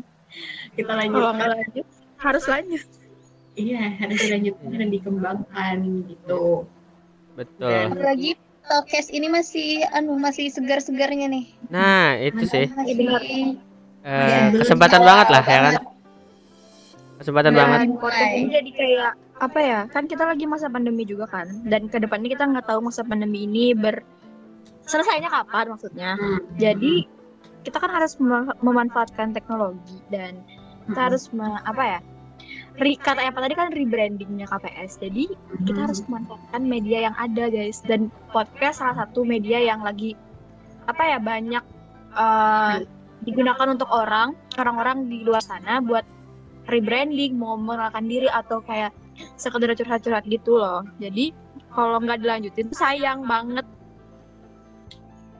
Kita 0.70 0.86
Kalau 0.86 1.01
lanjutkan. 1.03 1.34
nggak 1.34 1.51
lanjut 1.53 1.86
harus 2.16 2.44
lanjut. 2.46 2.82
iya 3.59 3.82
harus 3.98 4.18
dilanjutkan 4.20 4.70
dan 4.72 4.88
dikembangkan 4.88 5.76
gitu. 6.07 6.44
Betul. 7.34 7.66
Dan- 7.66 7.92
Apalagi 7.92 8.30
podcast 8.62 9.11
ini 9.11 9.26
masih 9.26 9.82
anu 9.90 10.14
masih 10.16 10.46
segar-segarnya 10.48 11.26
nih. 11.26 11.44
nah 11.66 12.14
itu 12.14 12.46
sih. 12.46 12.70
Masih 12.70 13.59
Eh, 14.01 14.48
kesempatan 14.57 15.03
banget 15.03 15.28
lah 15.28 15.42
ya 15.42 15.61
kan? 15.61 15.74
Kesempatan 17.18 17.53
Nah, 17.53 17.59
banget. 17.59 17.78
Dan 17.82 17.90
podcast 17.98 18.32
ini 18.32 18.48
jadi 18.48 18.70
kayak 18.72 19.12
apa 19.41 19.59
ya? 19.59 19.80
Kan 19.88 20.05
kita 20.05 20.28
lagi 20.28 20.45
masa 20.45 20.68
pandemi 20.68 21.09
juga 21.09 21.24
kan. 21.26 21.49
Dan 21.64 21.88
ke 21.88 21.97
depannya 21.97 22.28
kita 22.36 22.45
nggak 22.45 22.68
tahu 22.68 22.84
masa 22.84 23.03
pandemi 23.03 23.49
ini 23.49 23.72
ber 23.72 24.05
selesainya 24.84 25.32
kapan 25.32 25.72
maksudnya. 25.72 26.11
Hmm. 26.20 26.45
Jadi 26.61 27.09
kita 27.64 27.80
kan 27.80 27.91
harus 27.93 28.16
mem- 28.20 28.57
memanfaatkan 28.61 29.32
teknologi 29.32 30.01
dan 30.12 30.45
kita 30.88 31.01
harus 31.11 31.32
me- 31.32 31.64
apa 31.64 31.99
ya? 31.99 32.01
Re, 32.80 32.97
kata 32.97 33.20
apa 33.20 33.38
tadi 33.45 33.55
kan 33.57 33.72
rebrandingnya 33.72 34.47
KPS. 34.49 35.01
Jadi 35.01 35.32
kita 35.64 35.88
harus 35.88 36.05
memanfaatkan 36.05 36.62
media 36.64 37.11
yang 37.11 37.16
ada 37.16 37.49
guys. 37.49 37.80
Dan 37.84 38.12
podcast 38.32 38.84
salah 38.84 39.05
satu 39.05 39.24
media 39.24 39.61
yang 39.61 39.80
lagi 39.80 40.16
apa 40.84 41.03
ya 41.07 41.18
banyak 41.20 41.64
eh, 42.16 42.74
digunakan 43.24 43.68
untuk 43.68 43.88
orang 43.93 44.32
orang-orang 44.57 45.09
di 45.12 45.22
luar 45.22 45.45
sana 45.45 45.84
buat 45.84 46.05
rebranding, 46.70 47.36
mau 47.36 47.59
mengenalkan 47.59 48.07
diri 48.07 48.28
atau 48.30 48.62
kayak 48.64 48.95
sekedar 49.37 49.73
curhat-curhat 49.75 50.25
gitu 50.27 50.57
loh. 50.59 50.85
Jadi 50.99 51.33
kalau 51.71 52.03
nggak 52.03 52.21
dilanjutin 52.21 52.68
sayang 52.75 53.25
banget. 53.25 53.66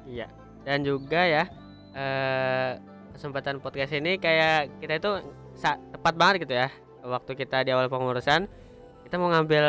Iya. 0.07 0.27
Dan 0.65 0.85
juga 0.85 1.25
ya 1.25 1.45
eh 1.91 2.79
kesempatan 3.17 3.59
podcast 3.59 3.93
ini 3.97 4.17
kayak 4.17 4.79
kita 4.79 5.03
itu 5.03 5.11
tepat 5.65 6.15
banget 6.17 6.47
gitu 6.47 6.55
ya. 6.55 6.69
Waktu 7.01 7.33
kita 7.35 7.65
di 7.65 7.73
awal 7.73 7.89
pengurusan 7.89 8.47
kita 9.05 9.19
mau 9.19 9.27
ngambil 9.33 9.65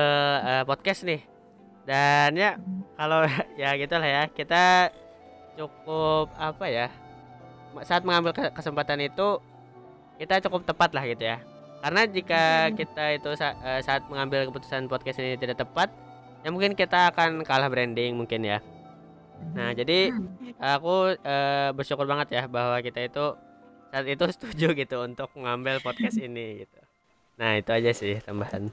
eh, 0.45 0.63
podcast 0.69 1.01
nih. 1.01 1.21
Dan 1.81 2.37
ya 2.37 2.61
kalau 2.93 3.25
ya 3.61 3.73
gitulah 3.73 4.05
ya, 4.05 4.23
kita 4.29 4.93
cukup 5.57 6.29
apa 6.37 6.65
ya? 6.69 6.87
Saat 7.81 8.05
mengambil 8.05 8.35
ke- 8.35 8.53
kesempatan 8.53 9.01
itu 9.01 9.41
kita 10.21 10.37
cukup 10.45 10.61
tepat 10.69 10.93
lah 10.93 11.03
gitu 11.09 11.25
ya. 11.25 11.41
Karena 11.81 12.01
jika 12.05 12.43
kita 12.71 13.05
itu 13.17 13.29
sa- 13.33 13.57
eh, 13.57 13.81
saat 13.81 14.05
mengambil 14.05 14.45
keputusan 14.47 14.85
podcast 14.85 15.17
ini 15.17 15.33
tidak 15.35 15.57
tepat, 15.59 15.89
ya 16.45 16.53
mungkin 16.53 16.77
kita 16.77 17.09
akan 17.09 17.41
kalah 17.41 17.67
branding 17.67 18.13
mungkin 18.13 18.45
ya. 18.45 18.61
Nah, 19.57 19.73
jadi 19.73 20.13
aku 20.61 21.17
eh, 21.17 21.69
bersyukur 21.73 22.05
banget 22.05 22.37
ya 22.37 22.43
bahwa 22.45 22.77
kita 22.79 23.01
itu 23.01 23.33
saat 23.89 24.05
itu 24.05 24.23
setuju 24.37 24.67
gitu 24.77 25.01
untuk 25.01 25.33
mengambil 25.33 25.81
podcast 25.81 26.21
ini 26.21 26.63
gitu. 26.63 26.79
Nah, 27.41 27.57
itu 27.57 27.73
aja 27.73 27.91
sih 27.91 28.21
tambahan. 28.21 28.69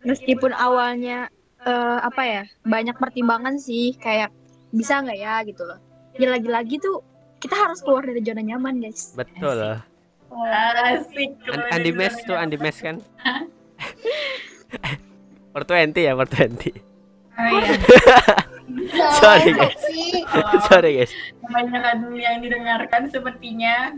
Meskipun 0.00 0.56
awalnya 0.56 1.28
eh, 1.60 1.98
apa 2.00 2.22
ya 2.24 2.42
banyak 2.64 2.96
pertimbangan 2.96 3.60
sih 3.60 3.92
kayak 4.00 4.32
bisa 4.72 5.04
nggak 5.04 5.18
ya 5.20 5.44
gitu 5.44 5.60
loh. 5.60 5.76
Ya 6.16 6.32
lagi-lagi 6.32 6.80
tuh 6.80 7.04
kita 7.36 7.52
harus 7.52 7.84
keluar 7.84 8.08
dari 8.08 8.24
zona 8.24 8.40
nyaman 8.40 8.80
guys. 8.80 9.12
Betul. 9.12 9.76
Asik 10.44 11.30
An- 11.48 11.68
Andi 11.72 11.90
Mes 11.90 12.14
tuh 12.22 12.36
Andi 12.36 12.56
Mes 12.56 12.76
kan. 12.76 12.96
Per 15.52 15.62
20 15.64 15.96
ya, 15.96 16.12
per 16.12 16.28
20. 16.28 16.68
oh, 17.32 17.48
iya. 17.48 17.72
Sorry, 19.22 19.50
guys. 19.54 19.78
Oh, 20.34 20.60
Sorry 20.66 20.90
guys. 21.00 21.12
kebanyakan 21.40 22.10
yang 22.12 22.42
didengarkan 22.42 23.06
sepertinya 23.06 23.94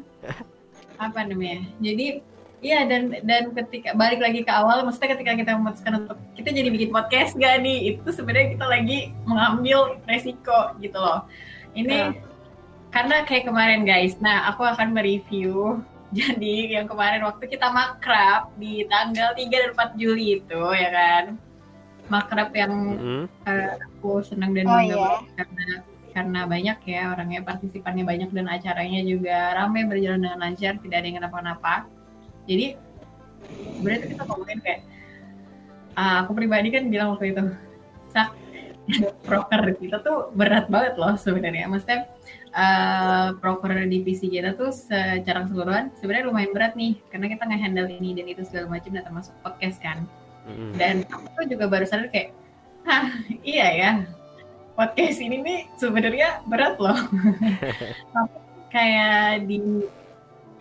apa 0.98 1.24
namanya 1.24 1.64
jadi 1.78 2.20
iya 2.58 2.84
dan 2.84 3.14
dan 3.24 3.54
ketika 3.54 3.94
balik 3.94 4.20
lagi 4.20 4.44
ke 4.44 4.52
awal 4.52 4.84
maksudnya 4.84 5.16
ketika 5.16 5.32
kita 5.32 5.50
memutuskan 5.56 6.04
untuk 6.04 6.18
kita 6.36 6.52
jadi 6.52 6.68
bikin 6.68 6.90
podcast 6.90 7.38
gak 7.38 7.62
nih 7.62 7.94
itu 7.94 8.04
sebenarnya 8.10 8.52
kita 8.52 8.66
lagi 8.66 8.98
mengambil 9.24 9.96
resiko 10.04 10.74
gitu 10.76 10.98
loh 10.98 11.24
ini 11.72 11.88
Ya. 11.88 12.06
karena 12.90 13.24
kayak 13.24 13.48
kemarin 13.48 13.86
guys 13.86 14.18
nah 14.18 14.50
aku 14.50 14.66
akan 14.66 14.92
mereview 14.92 15.80
jadi 16.16 16.80
yang 16.80 16.86
kemarin 16.88 17.20
waktu 17.24 17.44
kita 17.52 17.68
makrab 17.68 18.52
di 18.56 18.88
tanggal 18.88 19.36
3 19.36 19.44
dan 19.50 19.70
4 19.76 20.00
Juli 20.00 20.40
itu 20.40 20.62
ya 20.72 20.88
kan 20.88 21.24
makrab 22.08 22.50
yang 22.56 22.72
Mm-mm. 22.96 23.24
aku 23.92 24.24
senang 24.24 24.56
dan 24.56 24.64
Oh, 24.64 24.80
bangga 24.80 24.96
iya. 24.96 25.12
karena 25.36 25.66
karena 26.16 26.40
banyak 26.48 26.78
ya 26.88 27.02
orangnya 27.12 27.40
partisipannya 27.44 28.02
banyak 28.08 28.30
dan 28.32 28.48
acaranya 28.48 29.00
juga 29.04 29.52
ramai 29.54 29.84
berjalan 29.84 30.24
dengan 30.24 30.40
lancar 30.40 30.80
tidak 30.80 30.96
ada 30.98 31.06
yang 31.06 31.16
kenapa-napa 31.20 31.74
jadi 32.48 32.80
sebenarnya 33.76 34.00
tuh 34.02 34.10
kita 34.16 34.22
ngomongin 34.24 34.58
kayak 34.64 34.80
ah, 35.94 36.24
aku 36.24 36.32
pribadi 36.32 36.68
kan 36.72 36.88
bilang 36.88 37.12
waktu 37.14 37.36
itu 37.36 37.44
proker 39.26 39.62
kita 39.76 40.00
tuh 40.00 40.32
berat 40.32 40.66
banget 40.72 40.96
loh 40.96 41.14
sebenarnya. 41.14 41.68
Maksudnya 41.68 42.08
eh 42.48 43.28
proker 43.38 43.76
divisi 43.86 44.32
kita 44.32 44.56
tuh 44.56 44.72
secara 44.72 45.44
keseluruhan 45.44 45.92
sebenarnya 46.00 46.24
lumayan 46.32 46.52
berat 46.56 46.72
nih 46.74 46.96
karena 47.12 47.26
kita 47.28 47.44
nge-handle 47.44 47.88
ini 47.92 48.10
dan 48.16 48.26
itu 48.26 48.42
segala 48.48 48.66
macam 48.72 48.90
dan 48.96 49.04
termasuk 49.04 49.34
podcast 49.44 49.78
kan. 49.80 50.08
Dan 50.80 51.04
aku 51.12 51.28
tuh 51.36 51.44
juga 51.44 51.68
baru 51.68 51.84
sadar 51.84 52.08
kayak 52.08 52.32
hah 52.88 53.12
iya 53.44 53.68
ya 53.76 53.90
podcast 54.72 55.20
ini 55.20 55.44
nih 55.44 55.60
sebenarnya 55.76 56.40
berat 56.48 56.78
loh. 56.80 56.96
Kayak 58.68 59.48
di 59.48 59.88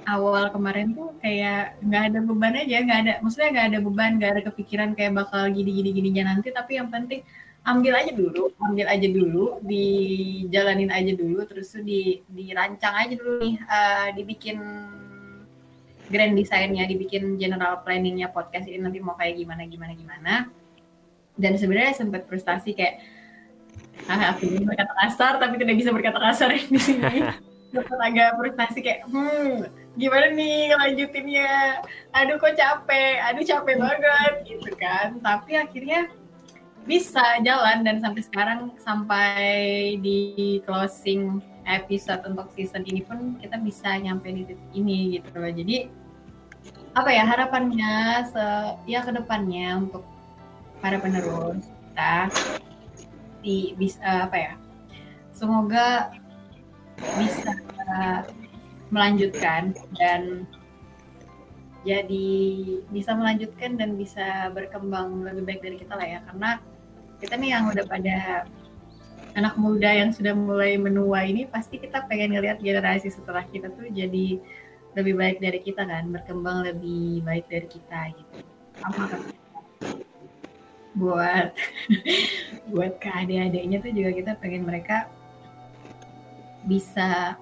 awal 0.07 0.47
kemarin 0.55 0.95
tuh 0.95 1.11
kayak 1.19 1.75
nggak 1.83 2.03
ada 2.09 2.19
beban 2.23 2.55
aja 2.55 2.77
nggak 2.79 2.99
ada 3.03 3.13
maksudnya 3.19 3.49
nggak 3.51 3.67
ada 3.67 3.79
beban 3.83 4.11
nggak 4.15 4.31
ada 4.31 4.41
kepikiran 4.47 4.89
kayak 4.95 5.13
bakal 5.19 5.43
gini 5.51 5.71
gini 5.75 5.89
gininya 5.91 6.31
nanti 6.31 6.49
tapi 6.55 6.79
yang 6.79 6.87
penting 6.87 7.27
ambil 7.67 7.93
aja 7.99 8.11
dulu 8.15 8.55
ambil 8.63 8.87
aja 8.87 9.07
dulu 9.11 9.59
dijalanin 9.67 10.87
aja 10.87 11.11
dulu 11.11 11.43
terus 11.43 11.75
tuh 11.75 11.83
di 11.83 12.23
dirancang 12.31 12.95
aja 12.95 13.13
dulu 13.19 13.43
nih 13.43 13.55
eh, 13.59 14.07
dibikin 14.15 14.57
grand 16.07 16.33
design-nya 16.33 16.87
dibikin 16.87 17.35
general 17.35 17.83
planningnya 17.83 18.31
podcast 18.31 18.65
ini 18.67 18.79
nanti 18.79 18.99
mau 19.03 19.15
kayak 19.19 19.37
gimana 19.37 19.67
gimana 19.67 19.93
gimana. 19.93 20.33
Dan 21.37 21.53
sebenarnya 21.59 21.93
sempat 21.93 22.25
frustasi 22.25 22.73
kayak 22.73 23.03
ah 24.07 24.33
aku 24.33 24.47
ingin 24.47 24.63
berkata 24.65 24.93
kasar 25.03 25.33
tapi 25.41 25.59
tidak 25.59 25.75
bisa 25.77 25.91
berkata 25.91 26.17
kasar 26.17 26.49
di 26.73 26.79
sini. 26.79 27.27
Sempat 27.75 27.99
agak 27.99 28.39
frustasi 28.39 28.79
kayak 28.79 29.05
hmm 29.11 29.67
gimana 29.97 30.29
nih 30.31 30.71
lanjutinnya 30.73 31.83
aduh 32.15 32.39
kok 32.39 32.55
capek? 32.55 33.15
Aduh 33.27 33.43
capek 33.43 33.75
banget 33.77 34.33
gitu 34.47 34.71
kan. 34.79 35.19
Tapi 35.19 35.51
akhirnya 35.59 36.07
bisa 36.87 37.21
jalan 37.43 37.83
dan 37.83 37.99
sampai 37.99 38.21
sekarang 38.23 38.71
sampai 38.79 39.99
di 39.99 40.63
closing 40.63 41.43
episode 41.67 42.23
untuk 42.23 42.47
season 42.55 42.87
ini 42.87 43.03
pun 43.03 43.35
kita 43.43 43.59
bisa 43.59 43.99
nyampe 43.99 44.31
di 44.31 44.47
titik 44.47 44.71
ini 44.71 45.19
gitu 45.19 45.35
loh. 45.35 45.51
Jadi 45.51 45.91
apa 46.95 47.11
ya 47.11 47.27
harapannya 47.27 48.25
se 48.31 48.45
ya 48.87 49.03
ke 49.03 49.11
depannya 49.13 49.77
untuk 49.83 50.01
para 50.79 50.97
penerus 50.97 51.67
kita 51.67 52.31
di 53.43 53.75
bisa 53.77 54.25
apa 54.25 54.37
ya 54.39 54.53
semoga 55.35 56.09
bisa 57.19 57.53
melanjutkan 58.89 59.75
dan 59.99 60.47
jadi 61.85 62.27
bisa 62.91 63.15
melanjutkan 63.15 63.77
dan 63.77 63.95
bisa 63.95 64.49
berkembang 64.51 65.23
lebih 65.23 65.43
baik 65.47 65.61
dari 65.63 65.77
kita 65.79 65.93
lah 65.95 66.07
ya. 66.07 66.19
Karena 66.27 66.59
kita 67.17 67.33
nih 67.37 67.49
yang 67.57 67.69
udah 67.69 67.85
pada 67.89 68.45
anak 69.37 69.53
muda 69.57 69.89
yang 69.93 70.09
sudah 70.09 70.33
mulai 70.33 70.77
menua 70.81 71.25
ini 71.25 71.45
pasti 71.45 71.77
kita 71.77 72.05
pengen 72.09 72.37
ngelihat 72.37 72.57
generasi 72.57 73.13
setelah 73.13 73.45
kita 73.45 73.69
tuh 73.73 73.85
jadi 73.89 74.41
lebih 74.97 75.13
baik 75.13 75.37
dari 75.37 75.61
kita 75.61 75.85
kan 75.85 76.09
berkembang 76.09 76.65
lebih 76.65 77.21
baik 77.21 77.45
dari 77.45 77.67
kita 77.69 78.17
gitu. 78.17 78.37
Sama 78.81 79.05
kan? 79.05 79.21
Buat 80.97 81.53
buat 82.73 82.97
ke 82.97 83.09
adik-adiknya 83.13 83.77
tuh 83.77 83.93
juga 83.93 84.09
kita 84.17 84.31
pengen 84.41 84.65
mereka 84.65 85.05
bisa 86.65 87.37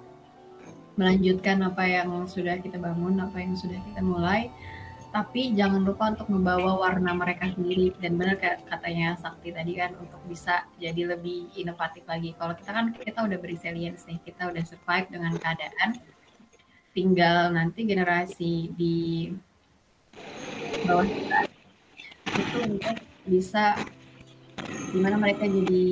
melanjutkan 1.00 1.64
apa 1.64 1.84
yang 1.84 2.28
sudah 2.28 2.60
kita 2.60 2.76
bangun 2.76 3.20
apa 3.20 3.36
yang 3.40 3.56
sudah 3.56 3.76
kita 3.92 4.00
mulai 4.04 4.52
tapi 5.16 5.56
jangan 5.56 5.80
lupa 5.80 6.12
untuk 6.12 6.28
membawa 6.28 6.76
warna 6.76 7.16
mereka 7.16 7.48
sendiri. 7.48 7.88
Dan 7.96 8.20
benar 8.20 8.36
kayak 8.36 8.68
katanya 8.68 9.16
Sakti 9.16 9.48
tadi 9.48 9.72
kan 9.72 9.96
untuk 9.96 10.20
bisa 10.28 10.68
jadi 10.76 11.16
lebih 11.16 11.56
inovatif 11.56 12.04
lagi. 12.04 12.36
Kalau 12.36 12.52
kita 12.52 12.70
kan 12.76 12.92
kita 12.92 13.24
udah 13.24 13.38
beresilience 13.40 14.04
nih. 14.04 14.20
Kita 14.20 14.52
udah 14.52 14.60
survive 14.68 15.08
dengan 15.08 15.32
keadaan. 15.40 15.96
Tinggal 16.92 17.56
nanti 17.56 17.88
generasi 17.88 18.76
di 18.76 19.32
bawah 20.84 21.08
kita 21.08 21.38
itu 22.36 22.56
untuk 22.68 22.96
bisa 23.24 23.72
gimana 24.92 25.16
mereka 25.16 25.48
jadi 25.48 25.84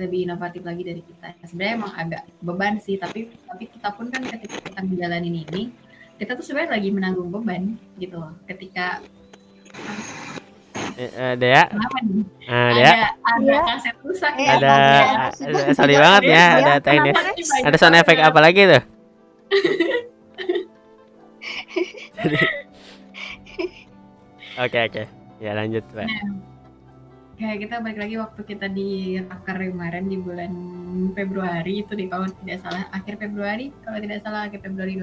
lebih 0.00 0.20
inovatif 0.32 0.64
lagi 0.64 0.82
dari 0.84 1.02
kita. 1.04 1.28
Sebenarnya 1.44 1.74
emang 1.76 1.92
agak 1.92 2.22
beban 2.40 2.80
sih 2.80 2.96
tapi 2.96 3.36
tapi 3.44 3.68
kita 3.68 3.92
pun 3.92 4.08
kan 4.08 4.24
ketika 4.24 4.56
kita 4.64 4.80
menjalani 4.80 5.44
ini 5.44 5.62
kita 6.16 6.32
tuh 6.32 6.42
sebenarnya 6.42 6.72
lagi 6.76 6.88
menanggung 6.88 7.28
beban 7.28 7.76
gitu 7.96 8.16
loh 8.16 8.32
ketika 8.44 9.00
Eh, 10.96 11.12
eh, 11.12 11.34
Dea, 11.36 11.68
kenapa 11.68 11.98
nih? 12.08 12.24
Ah, 12.48 12.70
Dea, 12.72 12.88
ada 12.88 13.08
ada 13.20 13.44
Iya. 13.44 13.60
kaset 13.68 13.96
rusak 14.00 14.32
Eh, 14.32 14.48
ya? 14.48 14.56
Ada, 14.56 14.74
eh, 15.68 15.74
sorry 15.76 15.94
banget 15.94 16.22
ya, 16.24 16.44
ada 16.56 16.72
Ya, 16.72 16.80
teknis, 16.80 17.16
ada 17.60 17.76
sound 17.76 18.00
effect 18.00 18.16
apa 18.16 18.38
lagi 18.40 18.64
tuh? 18.64 18.80
Oke 24.56 24.78
oke, 24.82 25.02
ya 25.36 25.52
lanjut 25.52 25.84
Pak. 25.92 26.08
kayak 27.36 27.56
kita 27.60 27.74
balik 27.84 28.00
lagi 28.00 28.16
waktu 28.16 28.40
kita 28.48 28.66
di 28.72 29.20
Rakar 29.20 29.60
kemarin 29.60 30.08
di 30.08 30.16
bulan 30.16 30.48
Februari 31.12 31.84
itu 31.84 31.92
di 31.92 32.08
kalau 32.08 32.24
tidak 32.40 32.64
salah 32.64 32.88
akhir 32.88 33.20
Februari 33.20 33.68
kalau 33.84 34.00
tidak 34.00 34.24
salah 34.24 34.48
akhir 34.48 34.64
Februari 34.64 34.96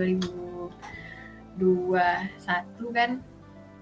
2021 1.60 2.98
kan. 2.98 3.12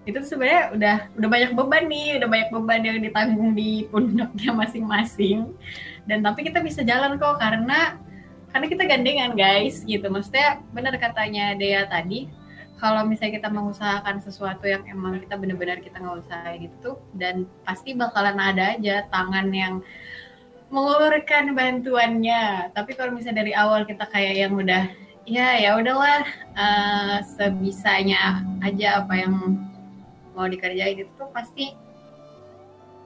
Itu 0.02 0.18
sebenarnya 0.26 0.64
udah 0.74 0.98
udah 1.14 1.30
banyak 1.30 1.52
beban 1.54 1.86
nih 1.86 2.10
udah 2.18 2.30
banyak 2.30 2.50
beban 2.50 2.82
yang 2.82 2.98
ditanggung 3.06 3.52
di 3.54 3.86
pundaknya 3.92 4.52
masing-masing. 4.56 5.54
Dan 6.10 6.26
tapi 6.26 6.48
kita 6.48 6.60
bisa 6.66 6.82
jalan 6.82 7.22
kok 7.22 7.38
karena 7.38 8.02
karena 8.52 8.68
kita 8.68 8.84
gandengan 8.84 9.32
guys 9.38 9.86
gitu. 9.88 10.08
Maksudnya 10.12 10.60
benar 10.74 10.98
katanya 10.98 11.56
Dea 11.56 11.88
tadi 11.88 12.28
kalau 12.82 13.06
misalnya 13.06 13.38
kita 13.38 13.50
mengusahakan 13.54 14.18
sesuatu 14.26 14.66
yang 14.66 14.82
emang 14.90 15.22
kita 15.22 15.38
benar-benar 15.38 15.86
kita 15.86 16.02
nggak 16.02 16.26
usahain 16.26 16.66
itu 16.66 16.98
dan 17.14 17.46
pasti 17.62 17.94
bakalan 17.94 18.42
ada 18.42 18.74
aja 18.74 19.06
tangan 19.14 19.54
yang 19.54 19.86
mengulurkan 20.74 21.54
bantuannya. 21.54 22.74
Tapi 22.74 22.92
kalau 22.98 23.14
misalnya 23.14 23.46
dari 23.46 23.54
awal 23.54 23.86
kita 23.86 24.10
kayak 24.10 24.34
yang 24.34 24.58
udah 24.58 24.90
ya 25.26 25.58
ya 25.62 25.78
udahlah 25.78 26.26
eh, 26.58 27.18
sebisanya 27.38 28.42
aja 28.66 29.06
apa 29.06 29.14
yang 29.18 29.36
mau 30.34 30.48
dikerjain 30.48 31.06
itu 31.06 31.12
tuh 31.20 31.30
pasti 31.30 31.76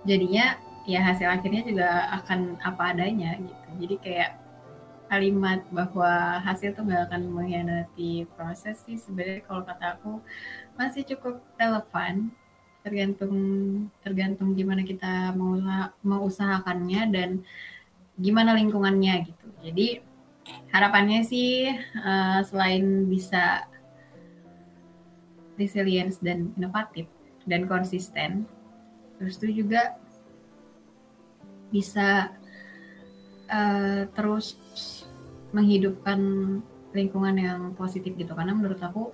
jadinya 0.06 0.56
ya 0.86 1.02
hasil 1.02 1.28
akhirnya 1.28 1.66
juga 1.66 1.90
akan 2.22 2.62
apa 2.62 2.94
adanya 2.94 3.42
gitu. 3.42 3.70
Jadi 3.82 3.96
kayak 4.06 4.32
kalimat 5.10 5.62
bahwa 5.70 6.42
hasil 6.42 6.74
tuh 6.74 6.86
nggak 6.86 7.10
akan 7.10 7.22
mengkhianati 7.30 8.26
proses 8.38 8.82
sih 8.86 8.98
sebenarnya 8.98 9.46
kalau 9.46 9.62
kata 9.66 9.98
aku 9.98 10.12
masih 10.78 11.04
cukup 11.06 11.42
relevan. 11.58 12.30
Tergantung 12.86 13.36
tergantung 14.06 14.54
gimana 14.54 14.86
kita 14.86 15.34
mau 15.34 15.58
mengusahakannya 16.06 17.02
dan 17.10 17.42
gimana 18.22 18.54
lingkungannya 18.54 19.26
gitu. 19.26 19.48
Jadi 19.66 20.06
harapannya 20.74 21.26
sih 21.26 21.72
eh, 21.80 22.40
selain 22.46 23.10
bisa 23.10 23.66
resilience 25.56 26.20
dan 26.20 26.52
inovatif 26.60 27.08
dan 27.48 27.66
konsisten 27.66 28.44
terus 29.16 29.40
itu 29.40 29.64
juga 29.64 29.96
bisa 31.72 32.36
eh, 33.50 34.08
terus 34.14 34.56
menghidupkan 35.56 36.20
lingkungan 36.96 37.36
yang 37.36 37.62
positif 37.76 38.16
gitu. 38.16 38.32
Karena 38.32 38.56
menurut 38.56 38.80
aku 38.80 39.12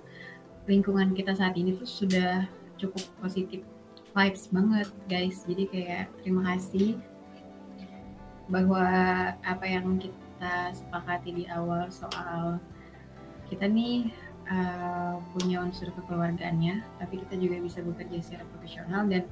lingkungan 0.70 1.14
kita 1.14 1.34
saat 1.34 1.58
ini 1.58 1.74
tuh 1.74 1.86
sudah 1.86 2.46
cukup 2.78 3.02
positif 3.18 3.66
vibes 4.14 4.46
banget 4.54 4.88
guys. 5.10 5.42
Jadi 5.46 5.66
kayak 5.70 6.04
terima 6.22 6.54
kasih 6.54 6.98
bahwa 8.50 8.84
apa 9.42 9.64
yang 9.66 9.98
kita 9.98 10.21
sepakati 10.74 11.30
di 11.32 11.44
awal 11.50 11.86
soal 11.92 12.58
kita 13.46 13.68
nih 13.68 14.10
uh, 14.48 15.20
punya 15.36 15.60
unsur 15.60 15.92
kekeluargaannya 15.92 16.80
tapi 16.98 17.20
kita 17.26 17.34
juga 17.36 17.56
bisa 17.60 17.78
bekerja 17.84 18.18
secara 18.24 18.44
profesional 18.50 19.06
dan 19.06 19.28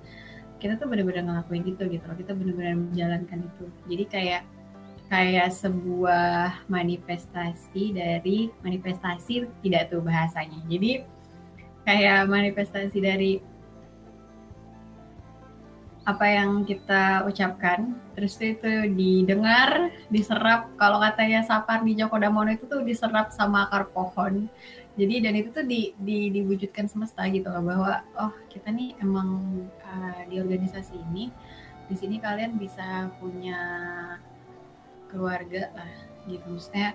kita 0.60 0.76
tuh 0.76 0.86
benar-benar 0.92 1.24
ngelakuin 1.24 1.64
itu 1.64 1.82
gitu 1.88 2.04
loh. 2.04 2.16
Kita 2.20 2.36
benar-benar 2.36 2.76
menjalankan 2.76 3.38
itu. 3.48 3.64
Jadi 3.88 4.04
kayak 4.06 4.42
kayak 5.10 5.50
sebuah 5.50 6.68
manifestasi 6.70 7.96
dari 7.96 8.52
manifestasi 8.62 9.48
tidak 9.64 9.90
tuh 9.90 10.04
bahasanya. 10.04 10.60
Jadi 10.68 11.02
kayak 11.88 12.28
manifestasi 12.28 12.98
dari 13.00 13.40
apa 16.04 16.26
yang 16.26 16.64
kita 16.64 17.24
ucapkan. 17.28 17.96
Terus 18.16 18.36
itu 18.40 18.70
didengar 18.92 19.92
diserap. 20.08 20.72
Kalau 20.80 21.00
katanya 21.00 21.44
Sapar 21.44 21.84
di 21.84 21.96
Joko 21.96 22.16
Damono 22.16 22.52
itu 22.52 22.64
tuh 22.64 22.80
diserap 22.84 23.32
sama 23.32 23.68
akar 23.68 23.88
pohon. 23.92 24.48
Jadi 24.98 25.22
dan 25.22 25.34
itu 25.38 25.48
tuh 25.54 25.64
di, 25.64 25.94
di 25.96 26.28
diwujudkan 26.34 26.90
semesta 26.90 27.24
gitu 27.30 27.48
loh 27.48 27.62
bahwa 27.62 28.04
oh 28.20 28.32
kita 28.52 28.68
nih 28.74 28.98
emang 29.00 29.48
uh, 29.86 30.20
di 30.28 30.36
organisasi 30.42 30.98
ini 31.08 31.30
di 31.88 31.94
sini 31.96 32.20
kalian 32.20 32.58
bisa 32.58 33.08
punya 33.16 33.60
keluarga 35.08 35.72
lah 35.72 35.92
gitu. 36.26 36.44
Maksudnya 36.52 36.92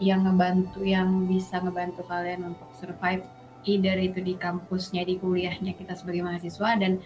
yang 0.00 0.24
ngebantu 0.24 0.80
yang 0.80 1.28
bisa 1.28 1.60
ngebantu 1.60 2.02
kalian 2.08 2.56
untuk 2.56 2.68
survive 2.76 3.24
either 3.68 3.96
itu 4.00 4.24
di 4.24 4.34
kampusnya 4.40 5.04
di 5.04 5.20
kuliahnya 5.20 5.76
kita 5.76 5.92
sebagai 5.92 6.24
mahasiswa 6.24 6.80
dan 6.80 7.00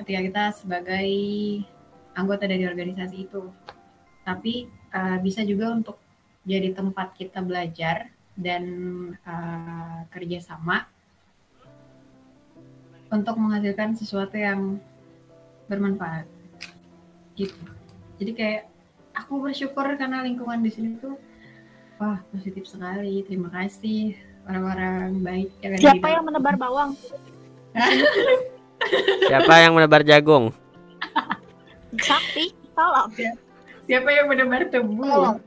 ketika 0.00 0.20
kita 0.24 0.44
sebagai 0.56 1.08
anggota 2.16 2.48
dari 2.48 2.64
organisasi 2.64 3.28
itu. 3.28 3.52
Tapi 4.24 4.68
uh, 4.96 5.18
bisa 5.20 5.44
juga 5.44 5.72
untuk 5.76 5.96
jadi 6.48 6.72
tempat 6.72 7.12
kita 7.16 7.44
belajar 7.44 8.08
dan 8.36 8.64
uh, 9.28 10.08
kerjasama 10.08 10.88
untuk 13.12 13.36
menghasilkan 13.36 13.98
sesuatu 13.98 14.38
yang 14.38 14.80
bermanfaat. 15.68 16.24
Gitu. 17.36 17.60
Jadi 18.16 18.32
kayak 18.32 18.62
aku 19.16 19.44
bersyukur 19.44 19.84
karena 19.98 20.24
lingkungan 20.24 20.64
di 20.64 20.70
sini 20.72 20.96
tuh 20.96 21.20
wah 22.00 22.22
positif 22.32 22.64
sekali. 22.64 23.20
Terima 23.28 23.52
kasih 23.52 24.16
orang-orang 24.48 25.20
baik 25.20 25.50
yang 25.60 25.72
ada 25.76 25.84
Siapa 25.84 26.06
di 26.08 26.14
yang 26.16 26.24
menebar 26.24 26.56
bawang? 26.56 26.96
Siapa 29.28 29.54
yang 29.60 29.72
menebar 29.76 30.02
jagung? 30.02 30.54
Sakti, 32.00 32.54
tolong. 32.72 33.10
siapa 33.90 34.06
yang 34.14 34.30
menebar 34.30 34.70
tebu 34.70 35.02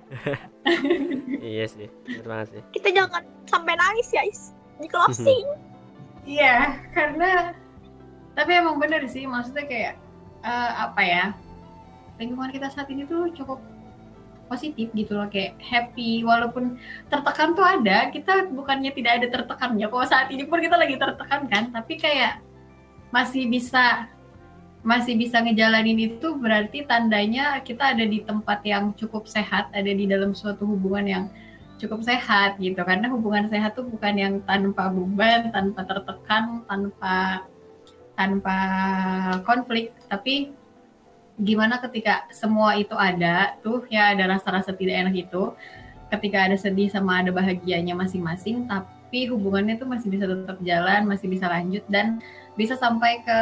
iya 1.39 1.63
sih, 1.63 1.87
bener 2.03 2.27
banget 2.27 2.47
sih. 2.51 2.61
Kita 2.75 2.91
jangan 2.91 3.23
sampai 3.47 3.75
nangis 3.79 4.11
ya, 4.11 4.23
Is. 4.27 4.51
Di 4.83 4.87
closing. 4.91 5.47
iya 6.27 6.79
karena 6.95 7.51
tapi 8.33 8.51
emang 8.55 8.79
bener 8.79 9.03
sih 9.11 9.27
maksudnya 9.27 9.67
kayak 9.67 9.93
eh, 10.43 10.71
apa 10.79 11.01
ya 11.03 11.25
lingkungan 12.17 12.51
kita 12.51 12.71
saat 12.71 12.87
ini 12.89 13.03
tuh 13.03 13.29
cukup 13.35 13.59
positif 14.47 14.91
gitu 14.93 15.17
loh 15.17 15.27
kayak 15.31 15.57
happy 15.59 16.21
walaupun 16.21 16.77
tertekan 17.07 17.55
tuh 17.57 17.63
ada 17.65 18.11
kita 18.11 18.51
bukannya 18.51 18.91
tidak 18.93 19.23
ada 19.23 19.27
tertekannya 19.39 19.87
kok 19.87 20.07
saat 20.07 20.27
ini 20.29 20.45
pun 20.45 20.59
kita 20.61 20.75
lagi 20.77 20.95
tertekan 20.99 21.47
kan 21.47 21.63
tapi 21.73 21.97
kayak 21.97 22.39
masih 23.13 23.45
bisa 23.45 24.09
masih 24.83 25.15
bisa 25.15 25.39
ngejalanin 25.39 26.11
itu 26.11 26.35
berarti 26.35 26.83
tandanya 26.83 27.61
kita 27.63 27.95
ada 27.95 28.03
di 28.03 28.19
tempat 28.25 28.59
yang 28.67 28.91
cukup 28.97 29.29
sehat 29.29 29.71
ada 29.71 29.87
di 29.87 30.03
dalam 30.09 30.35
suatu 30.35 30.67
hubungan 30.67 31.05
yang 31.07 31.25
cukup 31.83 31.99
sehat 32.03 32.55
gitu. 32.63 32.79
Karena 32.79 33.11
hubungan 33.11 33.51
sehat 33.51 33.75
tuh 33.75 33.83
bukan 33.83 34.15
yang 34.15 34.33
tanpa 34.47 34.87
beban 34.87 35.51
tanpa 35.51 35.83
tertekan 35.83 36.63
tanpa 36.67 37.43
tanpa 38.15 38.57
konflik. 39.43 39.91
Tapi 40.07 40.55
gimana 41.41 41.81
ketika 41.81 42.29
semua 42.29 42.77
itu 42.77 42.93
ada 42.93 43.57
tuh 43.65 43.83
ya 43.89 44.13
ada 44.13 44.37
rasa-rasa 44.37 44.71
tidak 44.71 45.09
enak 45.09 45.15
itu 45.27 45.51
ketika 46.13 46.45
ada 46.45 46.53
sedih 46.53 46.93
sama 46.93 47.25
ada 47.25 47.33
bahagianya 47.33 47.97
masing-masing 47.97 48.69
tapi 48.69 49.25
hubungannya 49.25 49.81
tuh 49.81 49.89
masih 49.89 50.13
bisa 50.13 50.29
tetap 50.29 50.61
jalan 50.61 51.09
masih 51.09 51.25
bisa 51.25 51.49
lanjut 51.49 51.81
dan 51.89 52.21
bisa 52.53 52.77
sampai 52.77 53.25
ke 53.25 53.39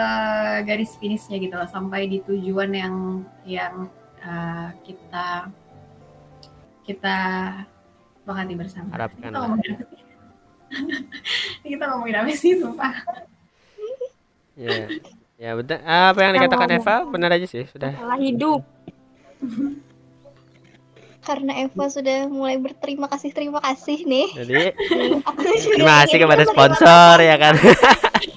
garis 0.63 0.95
finishnya 0.95 1.35
gitu 1.39 1.55
loh 1.59 1.67
sampai 1.67 2.07
di 2.07 2.23
tujuan 2.23 2.71
yang 2.71 2.95
yang 3.43 3.91
uh, 4.23 4.71
kita 4.87 5.51
kita 6.87 7.17
sepakati 8.21 8.53
bersama 8.55 8.89
Harapkan 8.95 9.29
kita 9.31 9.37
ngomongin 9.37 9.71
apa 9.75 9.83
sih? 9.85 10.01
kita 11.75 11.83
ngomongin 11.91 12.15
apa 12.15 12.29
sih 12.35 12.53
sumpah 12.59 12.95
Ya. 14.61 14.87
Ya 15.41 15.57
betul. 15.57 15.79
Apa 15.81 16.19
yang 16.21 16.37
dikatakan 16.37 16.69
Eva 16.69 16.95
benar 17.07 17.33
aja 17.33 17.47
sih 17.49 17.65
sudah. 17.65 17.97
Hidup. 18.21 18.61
Karena 21.21 21.53
Eva 21.65 21.85
sudah 21.85 22.25
mulai 22.25 22.57
berterima 22.57 23.05
kasih 23.05 23.29
terima 23.29 23.61
kasih 23.61 24.03
nih. 24.09 24.27
Jadi 24.33 24.63
terima 25.77 26.01
kasih 26.05 26.17
kepada 26.17 26.43
sponsor 26.49 27.15
ya 27.21 27.35
kan. 27.37 27.55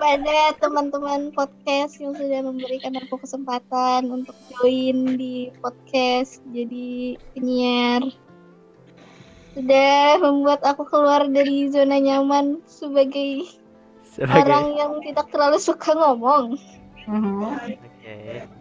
kepada 0.00 0.56
teman-teman 0.58 1.28
podcast 1.30 2.00
yang 2.00 2.16
sudah 2.16 2.40
memberikan 2.40 2.96
aku 2.98 3.20
kesempatan 3.20 4.08
untuk 4.08 4.32
join 4.48 5.20
di 5.20 5.52
podcast 5.60 6.40
jadi 6.56 7.20
penyiar 7.36 8.02
sudah 9.52 10.18
membuat 10.24 10.64
aku 10.64 10.88
keluar 10.88 11.28
dari 11.28 11.68
zona 11.68 12.00
nyaman 12.00 12.64
sebagai 12.64 13.44
Sebagai 14.08 14.40
orang 14.40 14.66
yang 14.74 14.92
tidak 15.04 15.28
terlalu 15.30 15.58
suka 15.60 15.92
ngomong 15.92 16.56
Oke. 17.04 18.59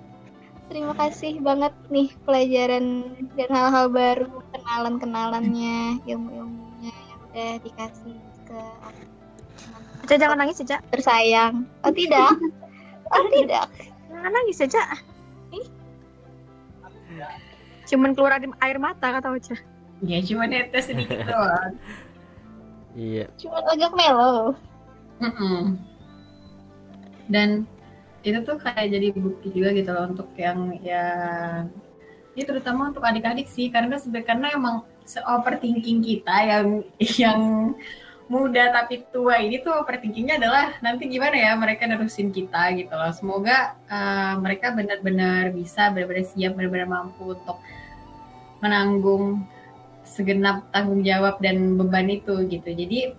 Terima 0.69 0.93
kasih 0.93 1.41
banget 1.41 1.73
nih 1.89 2.09
pelajaran 2.23 2.85
dan 3.33 3.49
hal-hal 3.49 3.89
baru 3.89 4.29
kenalan-kenalannya 4.51 5.97
ilmu-ilmunya 6.05 6.93
yang 6.93 7.19
udah 7.25 7.51
dikasih 7.59 8.15
ke 8.45 8.59
aku 8.85 9.03
Caca 10.05 10.15
jangan 10.15 10.37
nangis 10.39 10.61
Caca. 10.61 10.77
tersayang 10.89 11.65
oh 11.83 11.91
tidak 11.91 12.31
oh 13.09 13.27
tidak 13.29 13.65
Jangan 14.09 14.31
nangis 14.33 14.57
Caca. 14.57 14.83
Ih. 15.53 15.67
Cuman 17.85 18.17
keluar 18.17 18.35
air- 18.35 18.57
air 18.57 18.77
mata 18.77 19.05
kata 19.11 19.29
Caca. 19.29 19.55
Ya 20.01 20.17
cuma 20.23 20.49
netes 20.49 20.89
sedikit 20.89 21.25
doang. 21.25 21.77
Iya. 22.97 23.29
cuma 23.37 23.61
agak 23.69 23.93
melo 23.93 24.57
Mm-mm. 25.21 25.77
Dan 27.29 27.69
itu 28.23 28.39
tuh 28.43 28.59
kayak 28.59 28.87
jadi 28.91 29.07
bukti 29.15 29.47
juga 29.55 29.69
gitu 29.71 29.89
loh 29.95 30.11
untuk 30.11 30.29
yang 30.35 30.75
yang 30.83 31.71
ini 32.35 32.43
terutama 32.45 32.91
untuk 32.91 33.03
adik-adik 33.03 33.47
sih. 33.47 33.67
Karena 33.71 33.99
sebenarnya 33.99 34.55
emang 34.55 34.87
overthinking 35.25 35.99
kita 36.05 36.35
yang 36.45 36.67
yang 36.99 37.41
muda 38.29 38.69
tapi 38.69 39.09
tua 39.09 39.41
ini 39.41 39.57
tuh 39.57 39.73
overthinkingnya 39.81 40.37
adalah 40.37 40.77
nanti 40.85 41.09
gimana 41.09 41.33
ya 41.33 41.51
mereka 41.57 41.89
nerusin 41.89 42.29
kita 42.29 42.77
gitu 42.77 42.93
loh. 42.93 43.09
Semoga 43.09 43.73
uh, 43.89 44.37
mereka 44.37 44.69
benar-benar 44.71 45.49
bisa 45.49 45.89
benar-benar 45.89 46.29
siap 46.29 46.53
benar-benar 46.53 46.87
mampu 46.87 47.33
untuk 47.33 47.57
menanggung 48.61 49.49
segenap 50.05 50.69
tanggung 50.69 51.01
jawab 51.01 51.41
dan 51.41 51.73
beban 51.73 52.05
itu 52.05 52.45
gitu. 52.45 52.69
Jadi 52.69 53.17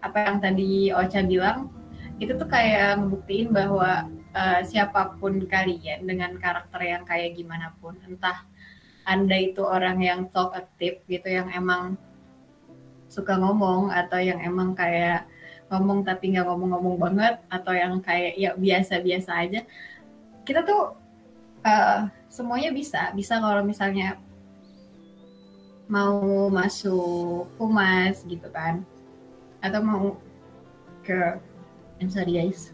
apa 0.00 0.18
yang 0.24 0.38
tadi 0.40 0.88
Ocha 0.96 1.20
bilang 1.20 1.75
itu 2.16 2.32
tuh 2.32 2.48
kayak 2.48 3.00
ngebuktiin 3.00 3.52
bahwa 3.52 4.08
uh, 4.32 4.60
siapa 4.64 5.16
pun 5.20 5.40
kalian 5.44 6.08
dengan 6.08 6.36
karakter 6.40 6.80
yang 6.80 7.02
kayak 7.04 7.36
gimana 7.36 7.76
pun 7.78 7.96
entah 8.08 8.44
anda 9.06 9.36
itu 9.38 9.62
orang 9.62 10.02
yang 10.02 10.20
talkative 10.32 11.04
gitu 11.06 11.28
yang 11.28 11.52
emang 11.52 11.94
suka 13.06 13.38
ngomong 13.38 13.94
atau 13.94 14.18
yang 14.18 14.42
emang 14.42 14.74
kayak 14.74 15.28
ngomong 15.70 16.02
tapi 16.02 16.34
nggak 16.34 16.46
ngomong-ngomong 16.46 16.96
banget 16.98 17.34
atau 17.50 17.74
yang 17.74 17.98
kayak 18.02 18.34
ya 18.34 18.54
biasa-biasa 18.58 19.30
aja 19.46 19.60
kita 20.46 20.62
tuh 20.62 20.94
uh, 21.66 22.06
semuanya 22.30 22.70
bisa. 22.70 23.10
Bisa 23.12 23.42
kalau 23.42 23.66
misalnya 23.66 24.20
mau 25.90 26.50
masuk 26.50 27.46
humas 27.58 28.26
gitu 28.26 28.50
kan 28.50 28.82
atau 29.62 29.80
mau 29.82 30.04
ke 31.06 31.38
I'm 32.00 32.10
sorry 32.12 32.36
guys. 32.36 32.72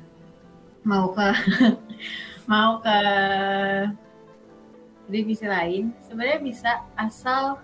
Mau 0.83 1.15
ke 1.15 1.27
mau 2.51 2.83
ke 2.83 2.97
divisi 5.07 5.47
lain? 5.47 5.95
Sebenarnya 6.03 6.41
bisa 6.43 6.71
asal 6.99 7.63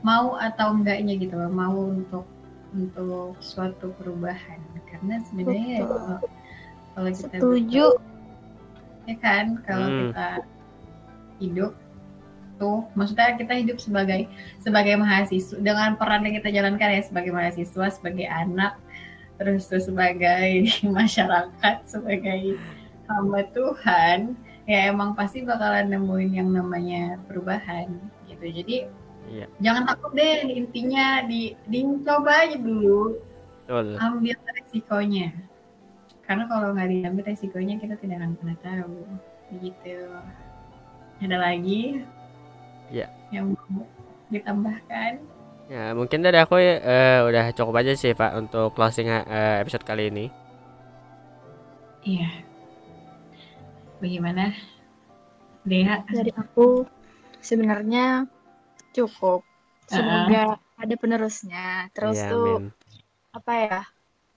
mau 0.00 0.40
atau 0.40 0.72
enggaknya 0.72 1.20
gitu 1.20 1.36
loh. 1.36 1.52
Mau 1.52 1.92
untuk 1.92 2.24
untuk 2.72 3.36
suatu 3.42 3.92
perubahan. 4.00 4.60
Karena 4.88 5.20
sebenarnya 5.28 5.66
ya 5.68 5.82
Betul. 5.84 5.98
kalau, 5.98 6.18
kalau 6.94 7.10
kita 7.12 7.36
setuju. 7.36 7.84
ya 9.08 9.16
kan? 9.20 9.46
Kalau 9.66 9.86
Hmm. 9.86 10.00
kita 10.08 10.28
hidup 11.40 11.72
tuh 12.60 12.84
maksudnya 12.92 13.40
kita 13.40 13.56
hidup 13.56 13.80
sebagai 13.80 14.28
sebagai 14.60 14.96
mahasiswa. 15.00 15.56
Dengan 15.60 15.96
peran 15.96 16.24
yang 16.28 16.36
kita 16.40 16.52
jalankan 16.52 16.88
ya 16.92 17.02
sebagai 17.04 17.32
mahasiswa 17.32 17.86
sebagai 17.88 18.28
anak 18.28 18.76
terus 19.40 19.64
tuh 19.72 19.80
sebagai 19.80 20.68
masyarakat 21.00 21.76
sebagai 21.88 22.60
hamba 23.08 23.40
Tuhan 23.56 24.36
ya 24.68 24.92
emang 24.92 25.16
pasti 25.16 25.40
bakalan 25.42 25.88
nemuin 25.88 26.30
yang 26.36 26.52
namanya 26.52 27.16
perubahan 27.24 27.88
gitu. 28.28 28.44
Jadi 28.44 28.86
Iya. 29.30 29.46
jangan 29.62 29.86
takut 29.86 30.10
deh 30.18 30.42
intinya 30.50 31.22
di 31.22 31.54
dicoba 31.70 32.50
aja 32.50 32.58
dulu. 32.58 33.20
Betul. 33.70 33.94
ambil 34.02 34.34
resikonya. 34.58 35.30
Karena 36.26 36.50
kalau 36.50 36.74
nggak 36.74 36.90
diambil 36.90 37.24
resikonya 37.30 37.78
kita 37.78 37.94
tidak 38.02 38.18
akan 38.18 38.34
pernah 38.34 38.58
tahu. 38.58 38.98
Begitu. 39.54 40.10
Ada 41.22 41.36
lagi? 41.38 42.02
Ya. 42.90 43.06
yang 43.30 43.54
mau 43.54 43.86
ditambahkan 44.34 45.22
Ya, 45.70 45.84
mungkin 45.98 46.20
dari 46.26 46.38
aku 46.44 46.54
eh, 46.60 47.18
udah 47.28 47.44
cukup 47.56 47.74
aja 47.80 47.92
sih, 48.02 48.12
Pak, 48.20 48.32
untuk 48.40 48.68
closing 48.76 49.06
eh, 49.06 49.56
episode 49.62 49.84
kali 49.86 50.10
ini. 50.12 50.26
iya 52.02 52.28
bagaimana 54.00 54.52
Dea 55.68 55.96
Dari 56.08 56.32
aku 56.32 56.88
sebenarnya 57.40 58.24
cukup. 58.96 59.44
Semoga 59.90 60.56
ada 60.80 60.94
penerusnya. 61.02 61.90
Terus 61.96 62.16
Iya, 62.16 62.30
tuh 62.32 62.48
amin. 62.48 62.72
apa 63.38 63.52
ya? 63.66 63.80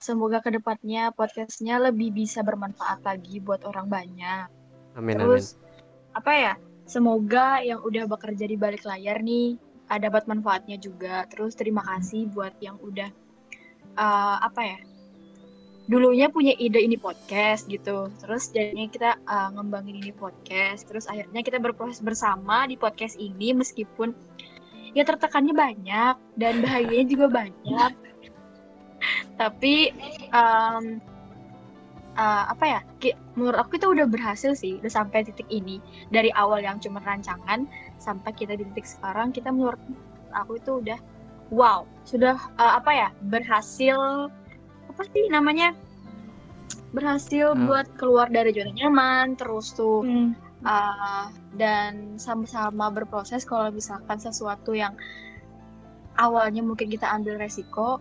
Semoga 0.05 0.37
ke 0.45 0.49
depannya 0.57 1.03
podcastnya 1.15 1.79
lebih 1.79 2.09
bisa 2.11 2.39
bermanfaat 2.43 2.99
lagi 3.07 3.39
buat 3.39 3.61
orang 3.63 3.87
banyak. 3.87 4.45
Amin, 4.99 5.17
amin. 5.23 5.43
Terus 5.43 5.55
apa 6.17 6.31
ya? 6.35 6.53
Semoga 6.83 7.63
yang 7.63 7.79
udah 7.87 8.03
bekerja 8.11 8.45
di 8.51 8.57
balik 8.59 8.83
layar 8.83 9.23
nih 9.23 9.55
uh, 9.89 9.99
dapat 9.99 10.27
manfaatnya 10.29 10.77
juga. 10.79 11.27
Terus 11.27 11.57
terima 11.57 11.83
kasih 11.83 12.29
buat 12.31 12.53
yang 12.63 12.79
udah 12.79 13.09
uh, 13.97 14.37
apa 14.43 14.61
ya? 14.61 14.79
Dulunya 15.83 16.31
punya 16.31 16.55
ide 16.55 16.79
ini 16.79 16.95
podcast 16.95 17.67
gitu. 17.67 18.07
Terus 18.23 18.47
jadinya 18.55 18.87
kita 18.87 19.11
uh, 19.27 19.51
ngembangin 19.51 19.99
ini 19.99 20.15
podcast. 20.15 20.87
Terus 20.87 21.11
akhirnya 21.11 21.43
kita 21.43 21.59
berproses 21.59 21.99
bersama 21.99 22.63
di 22.69 22.79
podcast 22.79 23.19
ini 23.19 23.51
meskipun 23.51 24.15
ya 24.95 25.03
tertekannya 25.03 25.51
banyak 25.51 26.15
dan 26.39 26.53
bahagianya 26.63 27.07
juga 27.11 27.27
banyak. 27.27 27.91
Tapi 29.41 29.91
um, 30.31 31.03
uh, 32.15 32.43
apa 32.47 32.65
ya? 32.65 32.81
Menurut 33.35 33.59
aku 33.59 33.75
itu 33.75 33.87
udah 33.89 34.07
berhasil 34.07 34.55
sih, 34.55 34.79
udah 34.79 34.91
sampai 35.03 35.25
titik 35.25 35.49
ini. 35.49 35.81
Dari 36.07 36.29
awal 36.31 36.63
yang 36.63 36.79
cuma 36.79 37.01
rancangan 37.03 37.67
sampai 38.03 38.35
kita 38.35 38.59
di 38.59 38.67
titik 38.67 38.83
sekarang, 38.83 39.31
kita 39.31 39.47
menurut 39.47 39.79
aku 40.35 40.59
itu 40.59 40.83
udah 40.83 40.99
wow, 41.49 41.87
sudah 42.03 42.35
uh, 42.59 42.75
apa 42.75 42.91
ya? 42.91 43.09
Berhasil 43.31 44.27
apa 44.91 45.01
sih 45.15 45.31
namanya? 45.31 45.71
Berhasil 46.91 47.55
Hmm. 47.55 47.65
buat 47.65 47.87
keluar 47.95 48.27
dari 48.27 48.51
zona 48.51 48.75
nyaman, 48.75 49.39
terus 49.39 49.71
tuh 49.71 50.03
Hmm. 50.03 50.35
uh, 50.61 51.31
dan 51.55 52.19
sama-sama 52.19 52.91
berproses 52.91 53.47
kalau 53.47 53.69
misalkan 53.69 54.17
sesuatu 54.17 54.73
yang 54.73 54.93
awalnya 56.17 56.61
mungkin 56.61 56.89
kita 56.89 57.09
ambil 57.09 57.41
resiko 57.41 57.97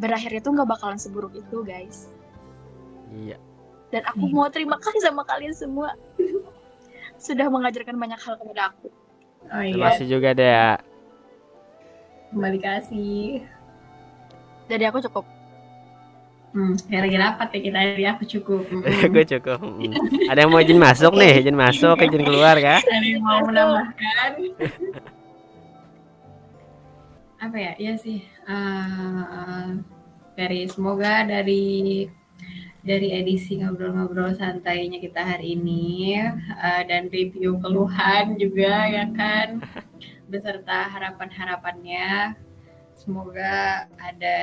berakhir 0.00 0.32
itu 0.32 0.48
nggak 0.50 0.68
bakalan 0.68 0.98
seburuk 0.98 1.30
itu 1.36 1.62
guys 1.62 2.08
Iya. 3.14 3.38
dan 3.94 4.02
aku 4.10 4.26
Hmm. 4.26 4.34
mau 4.34 4.48
terima 4.50 4.74
kasih 4.80 5.00
sama 5.06 5.22
kalian 5.22 5.54
semua 5.54 5.94
sudah 7.20 7.46
mengajarkan 7.46 7.94
banyak 7.94 8.18
hal 8.18 8.34
kepada 8.40 8.74
aku 8.74 8.88
oh 9.52 9.62
Terima 9.62 9.76
iya. 9.76 9.86
kasih 9.92 10.06
juga 10.08 10.28
deh. 10.32 10.54
kembali 12.34 12.58
kasih. 12.58 13.46
Dari 14.66 14.84
aku 14.88 14.98
cukup. 15.04 15.24
Hmm, 16.54 16.78
kayak 16.86 17.02
lagi 17.10 17.16
rapat 17.18 17.48
ya 17.50 17.60
kita? 17.66 17.78
Hari 17.82 18.04
aku 18.14 18.22
cukup. 18.30 18.62
Hmm. 18.70 18.82
Gue 19.10 19.24
cukup. 19.26 19.58
Ada 20.30 20.38
yang 20.46 20.50
mau 20.54 20.62
izin 20.62 20.78
masuk 20.78 21.12
nih, 21.18 21.42
izin 21.42 21.56
masuk, 21.58 21.96
izin 21.98 22.22
keluar 22.22 22.56
kah? 22.62 22.78
ada 22.78 23.06
yang 23.06 23.22
mau 23.22 23.42
menambahkan? 23.42 24.30
Apa 27.42 27.56
ya? 27.58 27.72
Iya 27.76 27.94
sih. 27.98 28.22
Eh, 28.22 29.68
dari 30.34 30.66
semoga 30.70 31.26
dari 31.26 32.06
dari 32.84 33.16
edisi 33.16 33.56
ngobrol-ngobrol 33.64 34.36
santainya 34.36 35.00
kita 35.00 35.24
hari 35.24 35.56
ini 35.56 36.20
eh, 36.36 36.82
dan 36.84 37.08
review 37.08 37.56
keluhan 37.64 38.36
juga 38.36 38.84
ya 38.92 39.08
kan? 39.16 39.64
Beserta 40.30 40.92
harapan-harapannya. 40.92 42.36
Semoga 42.94 43.84
ada 43.98 44.38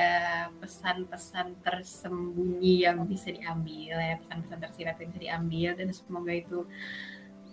pesan-pesan 0.60 1.62
tersembunyi 1.62 2.84
yang 2.84 3.06
bisa 3.06 3.30
diambil 3.30 3.96
ya. 3.96 4.18
Pesan-pesan 4.26 4.58
tersirat 4.58 4.94
yang 4.98 5.08
bisa 5.14 5.22
diambil 5.22 5.68
dan 5.78 5.88
semoga 5.94 6.32
itu 6.34 6.66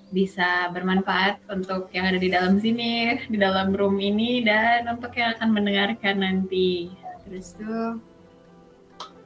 bisa 0.09 0.73
bermanfaat 0.73 1.45
untuk 1.53 1.93
yang 1.93 2.09
ada 2.09 2.17
di 2.17 2.33
dalam 2.33 2.57
sini 2.57 3.13
di 3.29 3.37
dalam 3.37 3.77
room 3.77 4.01
ini 4.01 4.41
dan 4.41 4.89
untuk 4.89 5.13
yang 5.13 5.37
akan 5.37 5.53
mendengarkan 5.53 6.17
nanti. 6.17 6.89
Terus 7.29 7.53
tuh 7.53 8.01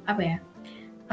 apa 0.04 0.20
ya 0.20 0.38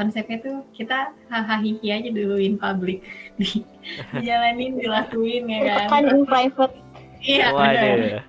konsepnya 0.01 0.41
tuh 0.41 0.65
kita 0.73 1.13
hahaha 1.29 1.61
aja 1.61 2.09
dulu 2.09 2.41
in 2.41 2.57
public. 2.57 3.05
Di, 3.37 3.61
dijalanin 4.17 4.81
dilakuin 4.81 5.45
ya 5.45 5.59
kan? 5.61 5.77
Tekan 5.85 6.03
in 6.09 6.21
private. 6.25 6.75
iya 7.21 7.53
benar. 7.53 8.25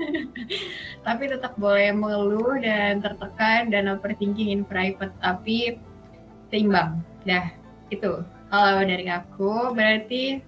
Tapi 1.06 1.22
tetap 1.28 1.52
boleh 1.60 1.92
mengeluh 1.92 2.56
dan 2.64 3.04
tertekan 3.04 3.68
dan 3.68 3.92
overthinking 3.92 4.48
in 4.48 4.64
private 4.64 5.12
tapi 5.20 5.76
seimbang. 6.48 7.04
Dah 7.28 7.52
itu. 7.92 8.24
Kalau 8.48 8.82
dari 8.82 9.06
aku 9.12 9.76
berarti 9.76 10.40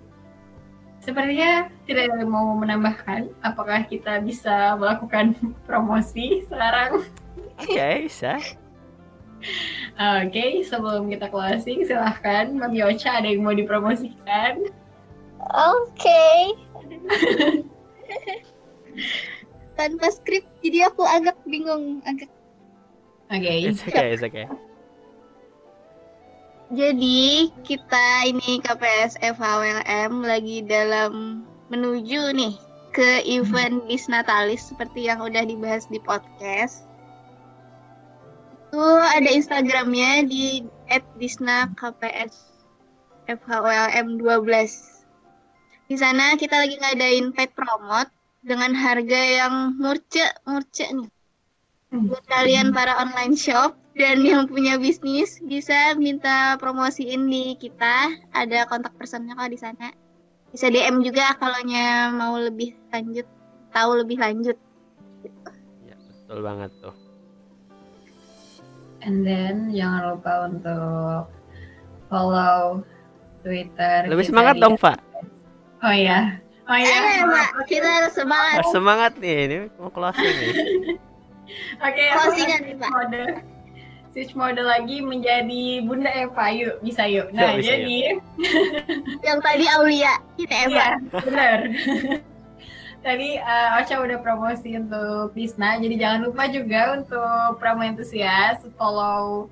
sepertinya 1.05 1.69
tidak 1.85 2.09
ada 2.09 2.25
yang 2.25 2.33
mau 2.33 2.57
menambahkan 2.57 3.29
apakah 3.45 3.85
kita 3.85 4.25
bisa 4.25 4.73
melakukan 4.81 5.37
promosi 5.69 6.49
sekarang? 6.49 7.05
Oke, 7.61 8.09
bisa. 8.09 8.41
Oke 10.23 10.47
sebelum 10.67 11.11
kita 11.11 11.27
closing 11.29 11.85
silahkan 11.87 12.51
Mami 12.53 12.83
Ocha 12.87 13.19
ada 13.19 13.29
yang 13.29 13.43
mau 13.43 13.57
dipromosikan 13.57 14.63
Oke. 15.51 16.55
Tanpa 19.79 20.07
skrip, 20.13 20.45
jadi 20.63 20.87
aku 20.93 21.03
agak 21.03 21.35
bingung. 21.49 21.99
Agak. 22.07 22.31
oke 23.33 23.51
It's 23.51 23.83
okay, 23.83 24.15
it's 24.15 24.23
okay. 24.23 24.47
Jadi 26.73 27.53
kita 27.69 28.07
ini 28.33 28.65
KPS 28.65 29.21
FHWLM 29.21 30.25
lagi 30.25 30.65
dalam 30.65 31.45
menuju 31.69 32.33
nih 32.33 32.57
ke 32.97 33.21
event 33.29 33.85
Disnatalis 33.89 34.73
seperti 34.73 35.05
yang 35.09 35.21
udah 35.21 35.45
dibahas 35.45 35.85
di 35.93 36.01
podcast. 36.01 36.89
Itu 38.73 38.81
ada 38.89 39.29
Instagramnya 39.29 40.25
di 40.25 40.65
@disnakps 41.21 41.77
FHWLM 43.29 44.17
12. 44.17 44.49
Di 45.93 45.97
sana 46.01 46.33
kita 46.41 46.57
lagi 46.57 46.81
ngadain 46.81 47.37
paid 47.37 47.53
promote 47.53 48.09
dengan 48.41 48.73
harga 48.73 49.45
yang 49.45 49.77
murce 49.77 50.25
murce 50.49 50.89
nih. 50.89 51.13
Buat 51.93 52.25
kalian 52.33 52.73
para 52.73 52.97
online 52.97 53.37
shop 53.37 53.77
dan 53.93 54.25
yang 54.33 54.49
punya 54.49 54.81
bisnis 54.81 55.37
bisa 55.45 55.93
minta 56.01 56.57
promosiin 56.57 57.29
di 57.29 57.53
kita. 57.61 58.09
Ada 58.33 58.65
kontak 58.73 58.97
personnya 58.97 59.37
kok 59.37 59.53
di 59.53 59.61
sana. 59.61 59.93
Bisa 60.49 60.73
DM 60.73 61.05
juga 61.05 61.37
kalau 61.37 61.61
mau 62.17 62.41
lebih 62.41 62.73
lanjut, 62.89 63.29
tahu 63.77 64.01
lebih 64.01 64.17
lanjut. 64.17 64.57
Ya, 65.85 65.97
betul 66.09 66.41
banget 66.41 66.73
tuh. 66.81 67.02
And 69.03 69.27
then 69.27 69.71
jangan 69.71 70.15
lupa 70.15 70.33
untuk 70.47 71.27
follow 72.07 72.83
Twitter 73.43 74.07
Lebih 74.07 74.25
kita 74.25 74.31
semangat 74.31 74.55
dong, 74.59 74.75
Pak. 74.79 74.99
Oh 75.83 75.91
ya. 75.91 76.39
Oh 76.71 76.79
ya. 76.79 76.87
Eh, 76.87 77.27
Mbak, 77.27 77.49
kita 77.67 77.89
harus 77.91 78.15
semangat. 78.15 78.55
Harus 78.63 78.71
semangat 78.71 79.13
nih, 79.19 79.37
ini 79.45 79.57
mau 79.77 79.91
closing 79.91 80.23
nih. 80.25 80.55
Oke, 81.85 82.03
Closingan 82.17 82.61
nih, 82.65 82.77
Pak. 82.79 82.89
mode 82.89 83.23
switch 84.13 84.37
mode 84.37 84.61
lagi 84.61 85.01
menjadi 85.01 85.81
Bunda 85.89 86.13
Eva 86.13 86.53
yuk, 86.53 86.85
bisa 86.85 87.09
yuk. 87.09 87.33
Nah, 87.33 87.57
Yuk, 87.57 87.65
bisa, 87.65 87.69
jadi 87.75 87.97
Yang 89.27 89.39
tadi 89.41 89.65
Aulia, 89.73 90.13
ini 90.37 90.53
Eva. 90.53 90.69
iya, 90.69 90.89
benar. 91.11 91.59
Tadi 93.03 93.35
eh, 93.35 93.79
Ocha 93.83 93.99
udah 93.99 94.19
promosi 94.23 94.79
untuk 94.79 95.35
Disna, 95.35 95.75
jadi 95.83 95.99
jangan 95.99 96.31
lupa 96.31 96.47
juga 96.47 96.95
untuk 96.95 97.59
promo 97.59 97.83
entusias 97.83 98.63
follow 98.79 99.51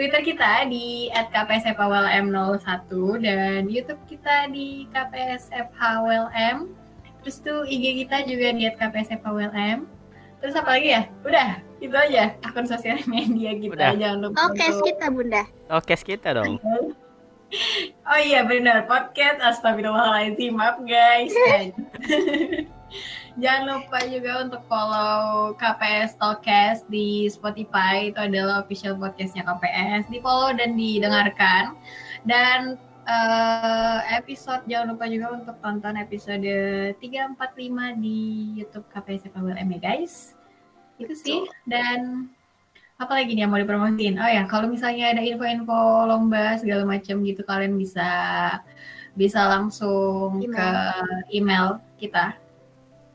Twitter 0.00 0.24
kita 0.24 0.64
di 0.64 1.12
@kpsfhwlm01 1.12 2.88
dan 3.20 3.68
YouTube 3.68 4.00
kita 4.08 4.48
di 4.48 4.88
kpsfhwlm. 4.88 6.72
Terus 7.20 7.36
tuh 7.44 7.68
IG 7.68 8.08
kita 8.08 8.24
juga 8.24 8.48
di 8.56 8.64
@kpsfhwlm. 8.72 9.84
Terus 10.40 10.56
apa 10.56 10.80
lagi 10.80 10.88
ya? 10.96 11.04
Udah, 11.20 11.60
itu 11.84 11.92
aja 11.92 12.32
akun 12.48 12.64
sosial 12.64 12.96
media 13.12 13.52
kita. 13.60 13.76
Udah. 13.76 13.92
Jangan 13.92 14.18
lupa 14.24 14.40
Oke, 14.48 14.64
untuk 14.64 14.88
kita 14.88 15.06
Bunda. 15.12 15.42
Oke, 15.68 15.94
kita 16.00 16.28
dong. 16.32 16.56
Oh 18.06 18.20
iya 18.22 18.46
benar. 18.46 18.86
Podcast 18.86 19.42
Astagfirullahaladzim. 19.42 20.54
Maaf 20.54 20.78
guys. 20.86 21.34
Jangan 23.42 23.64
lupa 23.70 23.98
juga 24.06 24.42
untuk 24.42 24.62
follow 24.66 25.54
KPS 25.54 26.18
Talkcast 26.18 26.86
di 26.90 27.30
Spotify. 27.30 28.10
Itu 28.10 28.18
adalah 28.22 28.62
official 28.66 28.98
podcastnya 28.98 29.46
KPS 29.46 30.10
di 30.10 30.18
follow 30.18 30.50
dan 30.54 30.74
didengarkan. 30.74 31.78
Dan 32.26 32.74
eh, 33.06 33.98
episode 34.18 34.66
jangan 34.66 34.94
lupa 34.94 35.06
juga 35.06 35.26
untuk 35.38 35.56
tonton 35.62 35.94
episode 35.98 36.50
345 36.98 38.02
di 38.02 38.18
YouTube 38.62 38.86
KPS 38.90 39.30
FWLM 39.30 39.68
ya 39.78 39.80
guys. 39.80 40.34
Itu 40.98 41.14
sih. 41.14 41.46
Dan 41.66 42.30
apa 43.00 43.16
lagi 43.16 43.32
nih 43.32 43.48
yang 43.48 43.50
mau 43.50 43.56
dipromosiin? 43.56 44.20
Oh 44.20 44.28
ya, 44.28 44.44
kalau 44.44 44.68
misalnya 44.68 45.16
ada 45.16 45.24
info-info 45.24 46.04
lomba 46.04 46.60
segala 46.60 46.84
macam 46.84 47.24
gitu, 47.24 47.40
kalian 47.48 47.80
bisa 47.80 48.04
bisa 49.16 49.48
langsung 49.48 50.36
Email. 50.36 50.52
ke 50.52 50.68
email 51.32 51.66
kita 51.96 52.36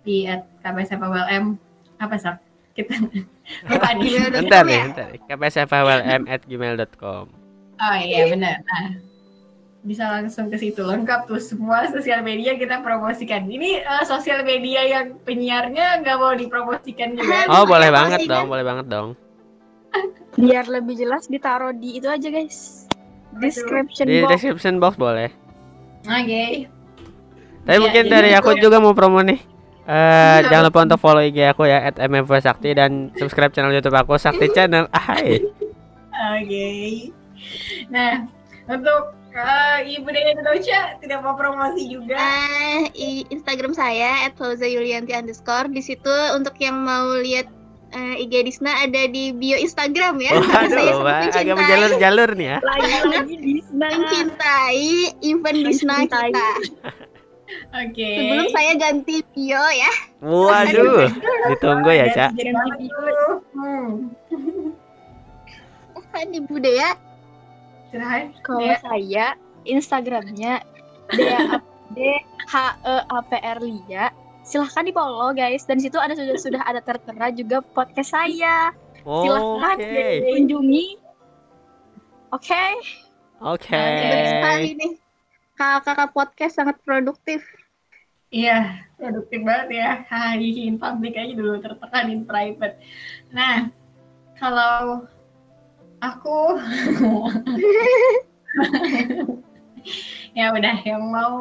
di 0.01 0.25
@kpsfwlm 0.65 1.53
apa 2.01 2.15
sih? 2.17 2.33
Kita 2.73 2.97
lupa 3.69 3.89
nih. 3.93 4.33
Bentar 4.33 4.65
nih, 4.65 4.81
bentar. 4.89 5.13
kpsfwlm@gmail.com. 5.29 7.25
Oh 7.75 7.97
iya 8.01 8.25
benar. 8.25 8.65
Nah, 8.65 8.97
bisa 9.86 10.09
langsung 10.09 10.49
ke 10.49 10.57
situ 10.57 10.81
lengkap 10.81 11.29
tuh 11.29 11.38
semua 11.38 11.86
sosial 11.93 12.25
media 12.25 12.57
kita 12.57 12.81
promosikan. 12.81 13.45
Ini 13.45 13.86
eh, 13.86 14.01
sosial 14.09 14.41
media 14.41 14.81
yang 14.81 15.21
penyiarnya 15.21 16.01
nggak 16.01 16.17
mau 16.17 16.33
dipromosikan 16.33 17.13
juga. 17.13 17.45
Oh, 17.53 17.69
boleh 17.69 17.93
banget 17.93 18.25
dong, 18.25 18.49
boleh 18.49 18.65
banget 18.65 18.89
dong. 18.89 19.13
Biar 20.35 20.65
lebih 20.65 20.95
jelas 20.95 21.25
ditaruh 21.25 21.71
di 21.71 21.95
itu 21.95 22.05
aja 22.05 22.27
guys. 22.27 22.85
Description 23.35 24.05
Di 24.05 24.21
box. 24.21 24.29
description 24.31 24.75
box 24.77 24.93
boleh. 24.95 25.29
Oke. 26.03 26.67
Tapi 27.61 27.71
Iya, 27.71 27.81
mungkin 27.81 28.03
dari 28.07 28.31
aku 28.31 28.53
ya. 28.53 28.61
juga 28.61 28.77
mau 28.77 28.93
promo 28.93 29.19
nih. 29.19 29.39
Eh, 29.85 30.39
jangan 30.43 30.65
lupa 30.65 30.79
untuk 30.81 30.97
follow 30.97 31.21
IG 31.21 31.45
aku 31.45 31.63
ya 31.63 31.85
@mfsakti 31.89 32.73
dan 32.73 33.13
subscribe 33.13 33.51
channel 33.51 33.69
YouTube 33.69 33.93
aku 33.93 34.17
Sakti 34.17 34.49
Channel. 34.49 34.89
Ah, 34.89 35.13
Hai. 35.13 35.45
Oke. 36.35 36.67
Nah, 37.87 38.25
untuk 38.65 39.13
eh, 39.29 39.77
Ibu 39.93 40.07
Dea 40.07 40.33
Doca 40.35 40.79
tidak 40.97 41.19
mau 41.21 41.35
promosi 41.35 41.85
juga. 41.85 42.15
Eh, 42.15 42.89
i- 42.93 43.27
Instagram 43.29 43.71
saya 43.71 44.25
@fauzayulianti 44.31 45.11
underscore. 45.11 45.69
Di 45.69 45.81
situ 45.81 46.09
untuk 46.33 46.57
yang 46.57 46.81
mau 46.81 47.13
lihat 47.15 47.45
eh, 47.95 48.23
IG 48.27 48.33
Disna 48.51 48.71
ada 48.83 49.01
di 49.07 49.31
bio 49.31 49.55
Instagram 49.55 50.19
ya. 50.19 50.31
Saya 50.43 50.67
Waduh, 50.67 51.01
Mbak, 51.01 51.19
agak 51.31 51.55
menjalur-jalur 51.55 52.29
nih 52.35 52.47
ya. 52.51 52.57
Lagi-lagi 52.59 53.35
Disna. 53.39 53.87
mencintai 53.87 54.91
event 55.23 55.59
Disna 55.63 55.95
kita. 56.03 56.49
Oke. 57.71 58.11
Sebelum 58.19 58.47
saya 58.51 58.71
ganti 58.75 59.15
bio 59.31 59.63
ya. 59.71 59.93
Waduh, 60.19 61.07
ditunggu 61.55 61.91
ya, 61.93 62.05
Cak. 62.11 62.29
Banget 62.35 62.89
tuh. 62.91 63.33
Hmm. 63.55 63.87
Kan 66.11 66.31
di 66.31 66.39
budaya. 66.43 66.95
Kalau 68.43 68.71
saya 68.83 69.35
Instagramnya 69.63 70.63
D 71.11 71.19
H 72.47 72.55
E 72.83 72.95
A 73.07 73.19
P 73.23 73.31
R 73.39 73.59
Lia. 73.63 74.11
Silahkan 74.45 74.85
di 74.85 74.93
follow 74.93 75.33
guys. 75.33 75.65
Dan 75.65 75.81
situ 75.81 75.97
ada 75.97 76.13
sudah 76.13 76.37
sudah 76.37 76.61
ada 76.61 76.79
tertera 76.85 77.33
juga 77.33 77.65
podcast 77.65 78.13
saya. 78.13 78.69
Silahkan 79.01 79.75
Oke. 79.81 80.21
kunjungi. 80.21 80.85
Oke. 82.29 82.65
Oke. 83.41 83.73
Baik 83.73 84.27
sekali 84.29 84.69
nih. 84.77 84.93
Kakak-kakak 85.57 86.09
podcast 86.13 86.53
sangat 86.61 86.77
produktif. 86.85 87.41
Iya, 88.29 88.85
produktif 88.99 89.41
banget 89.41 89.81
ya. 89.81 89.89
Hai, 90.11 90.43
in 90.43 90.77
public 90.77 91.15
aja 91.17 91.33
dulu 91.33 91.57
tertekan 91.63 92.11
in 92.11 92.21
private. 92.27 92.77
Nah, 93.31 93.71
kalau 94.37 95.07
aku 96.03 96.59
ya 100.37 100.51
udah 100.51 100.75
yang 100.83 101.03
mau 101.07 101.35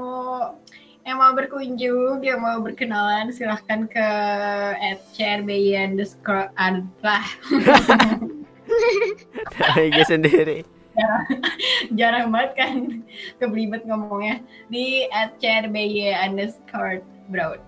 yang 1.05 1.21
mau 1.21 1.33
berkunjung, 1.37 2.25
yang 2.25 2.41
mau 2.41 2.59
berkenalan, 2.65 3.29
silahkan 3.29 3.85
ke 3.85 4.09
at 4.81 5.05
CRBY 5.13 5.77
underscore 5.77 6.49
lah 7.05 7.25
IG 9.77 9.97
sendiri. 10.09 10.65
jarang 11.99 12.31
banget 12.31 12.53
kan 12.55 12.75
kebelibet 13.43 13.83
ngomongnya 13.85 14.41
di 14.73 15.05
at 15.13 15.37
CRBY 15.43 16.17
underscore 16.17 17.05
broad. 17.29 17.61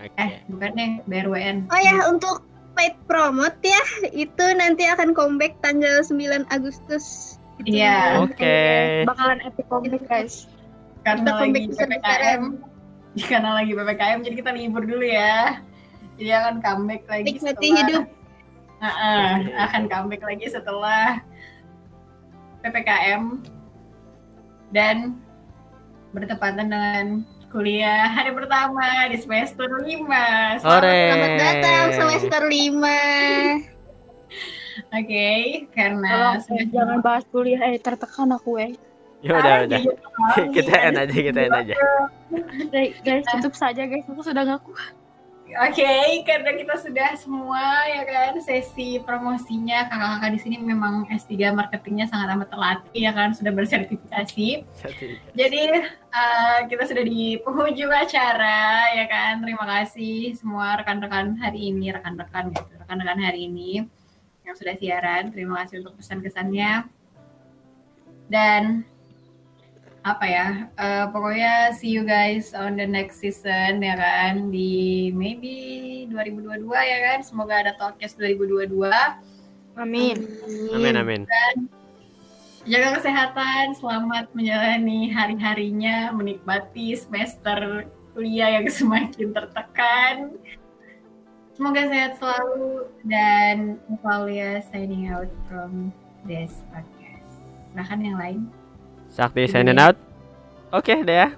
Oke. 0.00 0.16
Eh, 0.18 0.40
bukan 0.48 0.70
deh, 0.74 0.90
BRWN. 1.06 1.56
Oh 1.70 1.80
ya, 1.80 1.96
untuk 2.10 2.42
paid 2.74 2.94
promote 3.06 3.56
ya, 3.62 3.82
itu 4.10 4.44
nanti 4.58 4.86
akan 4.90 5.14
comeback 5.14 5.54
tanggal 5.62 6.02
9 6.02 6.44
Agustus. 6.50 7.38
Iya, 7.62 8.26
Oke. 8.26 9.06
Bakalan 9.06 9.38
epic 9.46 9.66
komik 9.70 10.02
guys. 10.10 10.50
Karena 11.04 11.28
Kita 11.30 11.40
lagi 11.44 11.60
PPKM. 11.70 12.42
Karena 13.30 13.50
lagi 13.62 13.72
PPKM, 13.78 14.18
jadi 14.26 14.34
kita 14.42 14.50
libur 14.50 14.82
dulu 14.82 15.06
ya. 15.06 15.62
Jadi 16.18 16.30
akan 16.34 16.58
comeback 16.58 17.06
lagi 17.06 17.26
Nikmati 17.30 17.46
setelah- 17.62 17.78
hidup. 17.78 18.04
Ah, 18.82 18.90
ah, 18.90 19.30
akan 19.70 19.82
comeback 19.86 20.22
lagi 20.26 20.46
setelah 20.50 21.22
PPKM 22.66 23.22
dan 24.74 25.14
bertepatan 26.10 26.66
dengan 26.66 27.04
kuliah 27.54 28.10
hari 28.10 28.34
pertama 28.34 29.06
di 29.06 29.16
semester 29.22 29.70
5. 29.70 30.58
Sore. 30.58 31.00
Selamat 31.14 31.34
datang 31.38 31.84
semester 31.94 32.42
5. 32.50 33.70
Oke, 34.98 35.30
karena 35.70 36.10
Tolong 36.10 36.34
eh, 36.34 36.42
sudah 36.42 36.66
jangan 36.74 36.98
bahas 36.98 37.24
kuliah 37.30 37.62
eh 37.70 37.78
tertekan 37.78 38.34
aku 38.34 38.58
eh. 38.58 38.74
Ya 39.24 39.32
udah 39.40 39.54
udah. 39.64 39.80
Aja, 39.80 40.42
kita 40.56 40.72
end 40.84 40.96
aja, 41.00 41.16
kita 41.16 41.40
end 41.48 41.56
aja. 41.56 41.74
Guys, 43.00 43.24
tutup 43.32 43.56
saja 43.56 43.88
guys. 43.88 44.04
Aku 44.04 44.20
sudah 44.20 44.44
nggak 44.44 44.60
kuat. 44.68 44.92
Oke, 45.54 46.24
karena 46.26 46.50
kita 46.56 46.74
sudah 46.82 47.14
semua 47.14 47.86
ya 47.86 48.02
kan 48.02 48.34
sesi 48.42 48.98
promosinya 48.98 49.86
kakak-kakak 49.86 50.30
di 50.34 50.40
sini 50.42 50.56
memang 50.58 51.06
S3 51.06 51.54
marketingnya 51.54 52.10
sangat 52.10 52.34
amat 52.34 52.48
terlatih 52.50 53.00
ya 53.06 53.12
kan 53.14 53.30
sudah 53.30 53.54
bersertifikasi. 53.54 54.66
Jadi 55.36 55.62
eh, 55.94 56.58
kita 56.66 56.82
sudah 56.90 57.04
di 57.06 57.38
penghujung 57.38 57.92
acara 57.92 58.88
ya 58.98 59.06
kan. 59.06 59.46
Terima 59.46 59.64
kasih 59.78 60.34
semua 60.34 60.74
rekan-rekan 60.80 61.38
hari 61.38 61.70
ini, 61.70 61.92
rekan-rekan 61.94 62.50
gitu, 62.50 62.74
rekan-rekan 62.80 63.20
hari 63.22 63.46
ini 63.46 63.86
yang 64.42 64.56
sudah 64.58 64.74
siaran. 64.74 65.30
Terima 65.30 65.62
kasih 65.62 65.86
untuk 65.86 66.02
pesan-kesannya. 66.02 66.88
Dan 68.26 68.82
apa 70.04 70.24
ya? 70.28 70.48
eh, 70.76 71.04
pokoknya 71.08 71.72
see 71.72 71.88
you 71.88 72.04
guys 72.04 72.52
on 72.52 72.76
the 72.76 72.84
next 72.84 73.24
season 73.24 73.80
ya 73.80 73.96
kan 73.96 74.52
di 74.52 75.08
maybe 75.16 76.04
2022 76.12 76.68
ya 76.68 76.98
kan. 77.08 77.18
Semoga 77.24 77.64
ada 77.64 77.72
Talkcast 77.80 78.20
2022. 78.20 78.68
Amin. 79.80 80.16
Amin 80.76 80.94
amin. 80.94 81.22
Jaga 82.64 82.96
kesehatan, 82.96 83.76
selamat 83.76 84.32
menjalani 84.32 85.12
hari-harinya, 85.12 86.16
menikmati 86.16 86.96
semester 86.96 87.84
kuliah 88.16 88.60
yang 88.60 88.68
semakin 88.76 89.36
tertekan. 89.36 90.36
Semoga 91.54 91.86
sehat 91.86 92.16
selalu 92.18 92.88
dan 93.06 93.78
Paulia 94.00 94.64
signing 94.68 95.12
out 95.12 95.28
from 95.46 95.92
this 96.24 96.64
podcast. 96.72 97.40
Bahkan 97.76 98.00
yang 98.00 98.16
lain. 98.16 98.40
Sakti 99.14 99.46
signing 99.46 99.78
out. 99.78 99.94
Oke 100.74 101.06
deh 101.06 101.16
ya. 101.22 101.28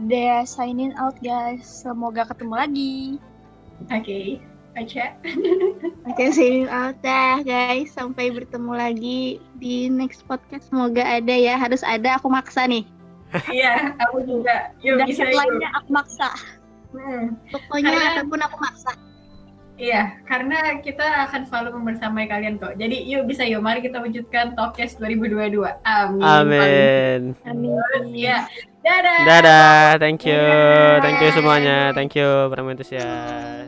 Dea 0.00 0.40
signing 0.48 0.96
out 0.96 1.14
guys. 1.20 1.84
Semoga 1.84 2.24
ketemu 2.24 2.54
lagi. 2.56 2.96
Oke, 3.92 4.40
baca. 4.72 5.04
Oke, 6.08 6.24
signing 6.32 6.66
out 6.72 6.96
dah 7.04 7.44
guys. 7.44 7.92
Sampai 7.92 8.32
bertemu 8.32 8.72
lagi 8.72 9.20
di 9.60 9.92
next 9.92 10.24
podcast. 10.24 10.72
Semoga 10.72 11.04
ada 11.04 11.36
ya. 11.36 11.60
Harus 11.60 11.84
ada. 11.84 12.16
Aku 12.16 12.32
maksa 12.32 12.64
nih. 12.64 12.88
Iya, 13.52 13.92
aku 14.00 14.24
juga. 14.24 14.72
Yuk 14.80 14.96
Dan 15.02 15.06
bisa 15.12 15.28
lainnya 15.28 15.68
aku 15.76 15.88
maksa. 15.92 16.30
Hmm. 16.94 17.36
Pokoknya 17.52 17.92
Karena- 17.92 18.12
apa 18.16 18.30
pun 18.30 18.40
aku 18.40 18.56
maksa. 18.64 18.92
Iya, 19.74 20.22
karena 20.22 20.78
kita 20.78 21.26
akan 21.26 21.50
selalu 21.50 21.82
membersamai 21.82 22.30
kalian 22.30 22.62
kok. 22.62 22.78
Jadi 22.78 23.10
yuk 23.10 23.26
bisa 23.26 23.42
yuk, 23.42 23.58
mari 23.58 23.82
kita 23.82 23.98
wujudkan 23.98 24.54
Talkcast 24.54 25.02
2022. 25.02 25.66
Amin. 25.82 26.22
Amin. 26.22 27.20
Amin. 27.42 28.02
Iya. 28.14 28.46
Dadah. 28.84 29.20
Dadah. 29.26 29.86
Thank 29.98 30.28
you. 30.28 30.44
Thank 31.02 31.18
you 31.24 31.30
semuanya. 31.34 31.90
Thank 31.90 32.14
you 32.14 32.28
para 32.52 32.62
entusias. 32.62 33.63